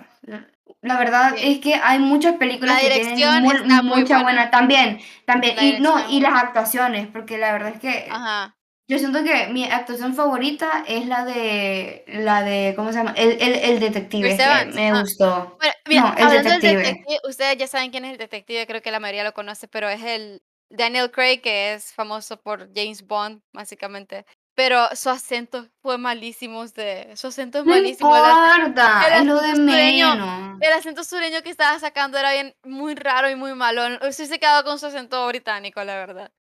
La- 0.83 0.99
verdad 0.99 1.35
Sí. 1.37 1.53
es 1.53 1.59
que 1.61 1.75
hay 1.75 1.99
muchas 1.99 2.37
películas 2.37 2.75
La 2.83 2.89
que 2.89 3.01
tienen 3.15 3.43
mu- 3.43 3.53
está 3.53 3.83
muy 3.83 4.01
mucha 4.03 4.15
buena. 4.17 4.23
buena. 4.23 4.51
También, 4.51 5.01
también. 5.25 5.57
Y 5.61 5.81
no, 5.81 6.09
y 6.11 6.21
las 6.21 6.35
actuaciones, 6.43 7.09
porque 7.09 7.39
la 7.39 7.53
verdad 7.53 7.73
es 7.75 7.81
que 7.81 8.07
Ajá. 8.11 8.57
yo 8.89 8.99
siento 8.99 9.25
que 9.25 9.49
mi 9.49 9.65
actuación 9.65 10.15
favorita 10.15 10.85
es 10.87 11.07
la 11.07 11.25
de, 11.25 12.05
la 12.07 12.43
de, 12.43 12.75
¿cómo 12.77 12.93
se 12.93 12.99
llama? 12.99 13.15
El, 13.17 13.33
el, 13.41 13.55
el 13.55 13.81
detective, 13.81 14.29
Chris 14.29 14.33
es 14.33 14.39
que 14.39 14.45
Evans, 14.45 14.75
me 14.75 15.01
gustó. 15.01 15.57
Bueno, 15.59 15.75
mira, 15.89 16.03
No, 16.03 16.29
el 16.37 16.43
detective, 16.45 17.05
ustedes 17.29 17.57
ya 17.59 17.67
saben 17.67 17.91
quién 17.91 18.05
es 18.05 18.13
el 18.13 18.19
detective, 18.19 18.67
creo 18.67 18.83
que 18.83 18.91
la 18.91 19.01
mayoría 19.01 19.25
lo 19.25 19.35
conoce, 19.35 19.67
pero 19.69 19.89
es 19.89 20.03
el 20.03 20.43
Daniel 20.71 21.11
Craig, 21.11 21.41
que 21.41 21.75
es 21.75 21.93
famoso 21.93 22.41
por 22.41 22.69
James 22.75 23.07
Bond, 23.07 23.41
básicamente. 23.53 24.25
Pero 24.57 24.89
su 24.97 25.11
acento 25.11 25.69
fue 25.83 25.99
malísimo, 25.99 26.61
usted. 26.63 27.15
Su 27.15 27.27
acento 27.27 27.59
es 27.59 27.65
malísimo. 27.67 28.17
el 28.17 28.23
ac- 28.23 28.59
importa, 28.59 29.07
el 29.09 29.13
es 29.21 29.27
lo 29.27 29.35
de 29.41 29.51
acento 29.51 29.71
sureño- 29.73 30.15
menos. 30.17 30.59
El 30.63 30.73
acento 30.73 31.05
sureño 31.05 31.43
que 31.43 31.51
estaba 31.51 31.79
sacando 31.79 32.17
era 32.17 32.33
bien 32.33 32.57
muy 32.65 32.95
raro 32.95 33.29
y 33.29 33.37
muy 33.37 33.53
malo. 33.55 33.83
Sí 34.13 34.27
se 34.27 34.39
quedó 34.41 34.65
con 34.65 34.79
su 34.79 34.87
acento 34.87 35.27
británico, 35.29 35.85
la 35.85 35.97
verdad. 35.97 36.33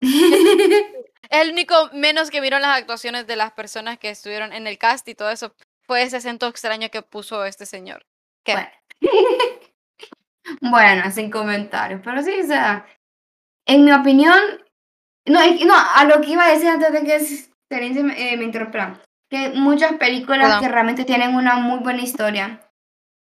el 1.30 1.50
único 1.50 1.90
menos 1.92 2.30
que 2.30 2.40
vieron 2.40 2.62
las 2.62 2.78
actuaciones 2.78 3.26
de 3.26 3.34
las 3.34 3.52
personas 3.52 3.98
que 3.98 4.10
estuvieron 4.10 4.52
en 4.52 4.66
el 4.68 4.78
cast 4.78 5.08
y 5.08 5.14
todo 5.16 5.30
eso. 5.30 5.54
Fue 5.88 6.02
ese 6.02 6.18
acento 6.18 6.46
extraño 6.46 6.88
que 6.90 7.02
puso 7.02 7.44
este 7.44 7.66
señor. 7.66 8.06
¿Qué? 8.44 8.52
Bueno. 8.54 8.70
Bueno, 10.60 11.10
sin 11.10 11.30
comentarios, 11.30 12.02
pero 12.04 12.22
sí, 12.22 12.38
o 12.42 12.46
sea, 12.46 12.86
en 13.66 13.82
mi 13.82 13.92
opinión, 13.92 14.38
no, 15.26 15.40
es 15.40 15.58
que- 15.58 15.64
no, 15.64 15.74
a 15.74 16.04
lo 16.04 16.20
que 16.20 16.30
iba 16.30 16.44
a 16.44 16.50
decir 16.52 16.68
antes 16.68 16.92
de 16.92 17.02
que 17.02 17.48
Terence 17.68 18.02
me, 18.02 18.32
eh, 18.32 18.36
me 18.36 18.44
interrumpiera, 18.44 19.00
que 19.30 19.50
muchas 19.50 19.94
películas 19.94 20.46
Perdón. 20.46 20.60
que 20.60 20.68
realmente 20.68 21.04
tienen 21.04 21.34
una 21.34 21.56
muy 21.56 21.78
buena 21.80 22.02
historia, 22.02 22.60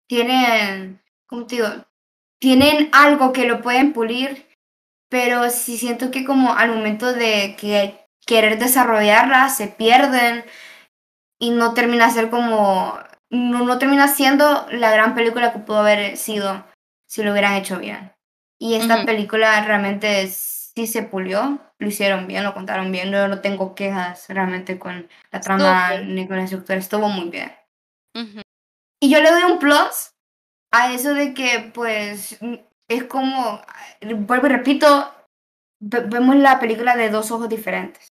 tienen, 0.09 1.01
¿cómo 1.27 1.47
te 1.47 1.57
digo? 1.57 1.69
Tienen 2.41 2.89
algo 2.93 3.33
que 3.33 3.47
lo 3.47 3.63
pueden 3.63 3.93
pulir, 3.93 4.47
pero 5.09 5.49
sí 5.51 5.79
siento 5.79 6.11
que 6.11 6.25
como 6.25 6.55
al 6.55 6.71
momento 6.71 7.13
de 7.13 7.57
que 7.57 8.05
querer 8.27 8.59
desarrollarla 8.59 9.49
se 9.49 9.69
pierden 9.69 10.45
y 11.39 11.51
no 11.51 11.75
termina 11.75 12.11
ser 12.11 12.31
como, 12.31 12.99
no, 13.31 13.65
no 13.65 13.79
termina 13.79 14.09
siendo 14.09 14.67
la 14.71 14.91
gran 14.91 15.15
película 15.15 15.53
que 15.53 15.61
pudo 15.61 15.79
haber 15.79 16.17
sido 16.17 16.65
si 17.09 17.23
lo 17.23 17.33
hubieran 17.33 17.55
hecho 17.55 17.79
bien. 17.79 18.13
Y 18.59 18.75
esta 18.75 19.05
película 19.05 19.65
realmente 19.65 20.23
sí 20.75 20.87
se 20.87 21.03
pulió, 21.03 21.59
lo 21.79 21.87
hicieron 21.87 22.27
bien, 22.27 22.45
lo 22.45 22.55
contaron 22.55 22.91
bien, 22.93 23.11
yo 23.11 23.29
no 23.29 23.41
tengo 23.41 23.75
quejas 23.75 24.27
realmente 24.29 24.79
con 24.79 25.09
la 25.31 25.41
trama 25.41 25.91
ni 26.07 26.27
con 26.27 26.37
la 26.37 26.45
estructura, 26.45 26.79
estuvo 26.79 27.09
muy 27.09 27.29
bien. 27.31 27.53
Y 29.01 29.11
yo 29.11 29.21
le 29.21 29.31
doy 29.31 29.43
un 29.45 29.59
plus 29.59 30.13
a 30.73 30.93
eso 30.93 31.13
de 31.15 31.35
que, 31.35 31.71
pues, 31.75 32.39
mm, 32.41 32.55
es 32.89 33.05
como, 33.05 33.61
vuelvo 34.17 34.47
y 34.47 34.51
repito, 34.51 35.13
ve- 35.81 36.01
vemos 36.07 36.37
la 36.37 36.59
película 36.61 36.97
de 36.97 37.11
dos 37.11 37.31
ojos 37.31 37.49
diferentes, 37.49 38.09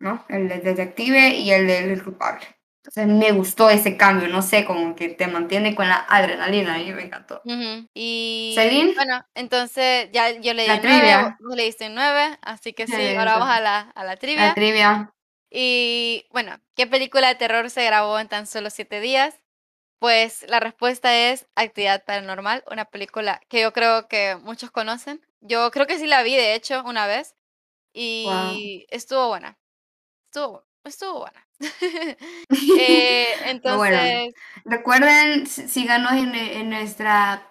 ¿no? 0.00 0.24
El 0.28 0.48
del 0.48 0.62
detective 0.62 1.28
y 1.36 1.50
el 1.52 1.66
del 1.66 2.02
culpable. 2.02 2.44
Entonces 2.84 3.06
me 3.08 3.32
gustó 3.32 3.68
ese 3.68 3.96
cambio, 3.96 4.28
no 4.28 4.40
sé, 4.42 4.64
como 4.64 4.94
que 4.96 5.10
te 5.10 5.26
mantiene 5.26 5.74
con 5.74 5.88
la 5.88 5.96
adrenalina 6.08 6.80
y 6.80 6.92
me 6.92 7.04
encantó. 7.04 7.42
Ujú. 7.44 7.88
Y 7.94 8.54
¿Celine? 8.54 8.94
bueno, 8.96 9.24
entonces 9.34 10.08
ya 10.12 10.30
yo 10.40 10.54
le 10.54 10.62
di 10.64 10.68
La 10.68 10.74
un 10.76 10.80
9, 10.82 10.88
trivia. 10.88 11.38
vos 11.40 11.56
le 11.56 11.64
diste 11.64 11.86
un 11.86 11.94
9, 11.94 12.38
así 12.42 12.72
que 12.72 12.86
sí, 12.86 12.96
Sí, 12.96 13.14
ahora 13.16 13.32
vamos 13.38 13.48
a 13.50 13.60
la, 13.60 13.80
a 13.80 14.04
la 14.04 14.16
trivia. 14.16 14.48
La 14.48 14.54
trivia. 14.54 15.12
Y 15.50 16.26
bueno, 16.30 16.60
¿qué 16.76 16.86
película 16.86 17.28
de 17.28 17.34
terror 17.36 17.70
se 17.70 17.84
grabó 17.84 18.18
en 18.18 18.28
tan 18.28 18.46
solo 18.46 18.70
siete 18.70 19.00
días? 19.00 19.40
Pues 20.00 20.46
la 20.48 20.60
respuesta 20.60 21.16
es 21.16 21.46
Actividad 21.56 22.04
Paranormal, 22.04 22.64
una 22.70 22.86
película 22.86 23.40
que 23.48 23.62
yo 23.62 23.72
creo 23.72 24.08
que 24.08 24.36
muchos 24.42 24.70
conocen. 24.70 25.20
Yo 25.40 25.70
creo 25.72 25.86
que 25.86 25.98
sí 25.98 26.06
la 26.06 26.22
vi, 26.22 26.36
de 26.36 26.54
hecho, 26.54 26.82
una 26.84 27.06
vez. 27.06 27.36
Y 27.94 28.86
estuvo 28.90 29.28
buena. 29.28 29.58
Estuvo, 30.30 30.64
estuvo 30.84 31.20
buena. 31.20 31.46
Eh, 32.78 33.26
bueno, 33.76 33.96
entonces, 33.96 34.34
recuerden, 34.64 35.46
sí- 35.46 35.68
síganos 35.68 36.12
en, 36.12 36.34
en 36.34 36.70
nuestra 36.70 37.46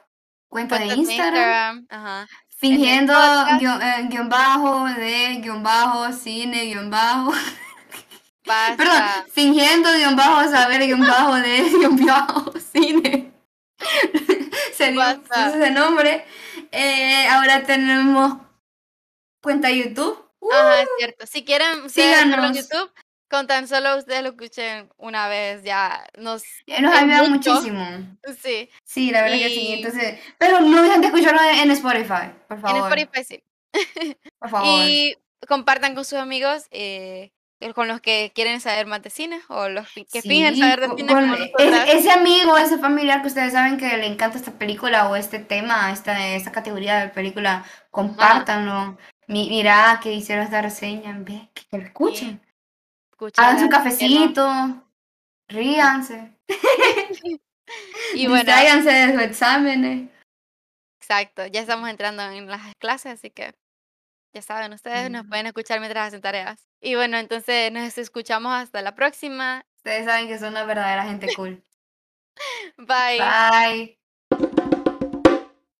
cuenta 0.49 0.77
de 0.79 0.87
Instagram. 0.87 1.85
Ajá. 1.89 2.27
Fingiendo 2.57 3.13
guion, 3.59 3.81
eh, 3.81 4.07
guion 4.09 4.27
bajo 4.29 4.85
de 4.85 5.37
guion 5.41 5.63
bajo 5.63 6.11
cine 6.11 6.65
guion 6.65 6.89
bajo. 6.89 7.31
Perdón, 8.77 9.03
fingiendo 9.31 9.91
guion 9.93 10.15
bajo 10.15 10.49
saber 10.49 10.81
guion 10.85 11.01
bajo 11.01 11.35
de 11.35 11.61
guion 11.79 12.05
bajo 12.05 12.51
cine. 12.59 13.31
Se 14.73 14.91
dio 14.91 14.99
Basta. 14.99 15.49
ese 15.49 15.71
nombre. 15.71 16.25
Eh, 16.71 17.27
ahora 17.29 17.63
tenemos 17.63 18.37
cuenta 19.41 19.69
YouTube. 19.71 20.25
Ajá, 20.51 20.81
es 20.81 20.89
cierto. 20.97 21.25
Si 21.27 21.43
quieren 21.45 21.67
verlo 21.67 21.83
en 21.83 21.89
Síganos. 21.89 22.57
YouTube, 22.57 22.91
con 23.29 23.47
tan 23.47 23.67
solo 23.67 23.97
ustedes 23.97 24.23
lo 24.23 24.29
escuchen 24.29 24.89
una 24.97 25.27
vez, 25.27 25.63
ya 25.63 26.03
nos... 26.17 26.43
Eh, 26.67 26.81
Nos 26.81 26.95
ayuda 26.95 27.23
muchísimo. 27.29 27.85
Sí, 28.41 28.69
Sí, 28.83 29.11
la 29.11 29.21
verdad 29.21 29.37
que 29.37 29.49
sí. 29.49 29.59
Y- 29.67 29.73
Entonces, 29.73 30.19
pero 30.37 30.59
no 30.61 30.81
dejen 30.81 31.01
de 31.01 31.07
escucharlo 31.07 31.41
en 31.41 31.59
en 31.59 31.71
Spotify, 31.71 32.31
por 32.47 32.57
en 32.57 32.61
favor. 32.61 32.97
Spotify 32.99 33.23
sí. 33.23 33.43
Por 34.39 34.49
favor. 34.49 34.67
Y 34.89 35.15
compartan 35.47 35.93
con 35.95 36.03
sus 36.05 36.17
amigos 36.17 36.65
eh, 36.71 37.31
con 37.75 37.87
los 37.87 38.01
que 38.01 38.31
quieren 38.33 38.61
saber 38.61 38.87
más 38.87 39.01
de 39.03 39.09
cine 39.09 39.39
o 39.49 39.69
los 39.69 39.87
que 40.11 40.21
fingen 40.21 40.55
Sí, 40.55 40.61
saber 40.61 40.79
de 40.79 40.95
cine 40.95 41.11
con 41.13 41.33
ese 41.87 42.09
amigo, 42.11 42.57
ese 42.57 42.77
familiar 42.79 43.21
que 43.21 43.27
ustedes 43.27 43.53
saben 43.53 43.77
que 43.77 43.95
le 43.97 44.07
encanta 44.07 44.37
esta 44.37 44.53
película 44.53 45.07
o 45.09 45.15
este 45.15 45.37
tema, 45.39 45.91
esta, 45.91 46.29
esta 46.29 46.51
categoría 46.51 46.99
de 46.99 47.09
película, 47.09 47.63
compártanlo. 47.91 48.97
Mi- 49.27 49.49
mira 49.49 49.99
que 50.01 50.13
hicieron 50.13 50.45
esta 50.45 50.61
reseña, 50.61 51.15
ve, 51.19 51.49
que, 51.53 51.63
que 51.69 51.77
lo 51.77 51.83
escuchen. 51.83 52.41
Hagan 53.37 53.59
su 53.59 53.69
cafecito, 53.69 54.83
ríanse, 55.47 56.33
Y 58.13 58.27
bueno, 58.27 58.51
de 58.51 59.13
sus 59.13 59.21
exámenes. 59.21 60.09
exacto, 60.99 61.45
ya 61.47 61.61
estamos 61.61 61.89
entrando 61.89 62.23
en 62.23 62.47
las 62.47 62.75
clases, 62.77 63.13
así 63.13 63.29
que 63.29 63.53
ya 64.33 64.41
saben, 64.41 64.73
ustedes 64.73 65.09
nos 65.09 65.25
pueden 65.25 65.47
escuchar 65.47 65.79
mientras 65.79 66.07
hacen 66.07 66.21
tareas. 66.21 66.67
Y 66.81 66.95
bueno, 66.95 67.17
entonces 67.17 67.71
nos 67.71 67.97
escuchamos 67.97 68.53
hasta 68.53 68.81
la 68.81 68.93
próxima. 68.93 69.65
Ustedes 69.77 70.05
saben 70.05 70.27
que 70.27 70.37
son 70.37 70.49
una 70.49 70.65
verdadera 70.65 71.03
gente 71.05 71.33
cool. 71.35 71.63
Bye. 72.77 73.19
Bye. 73.19 73.98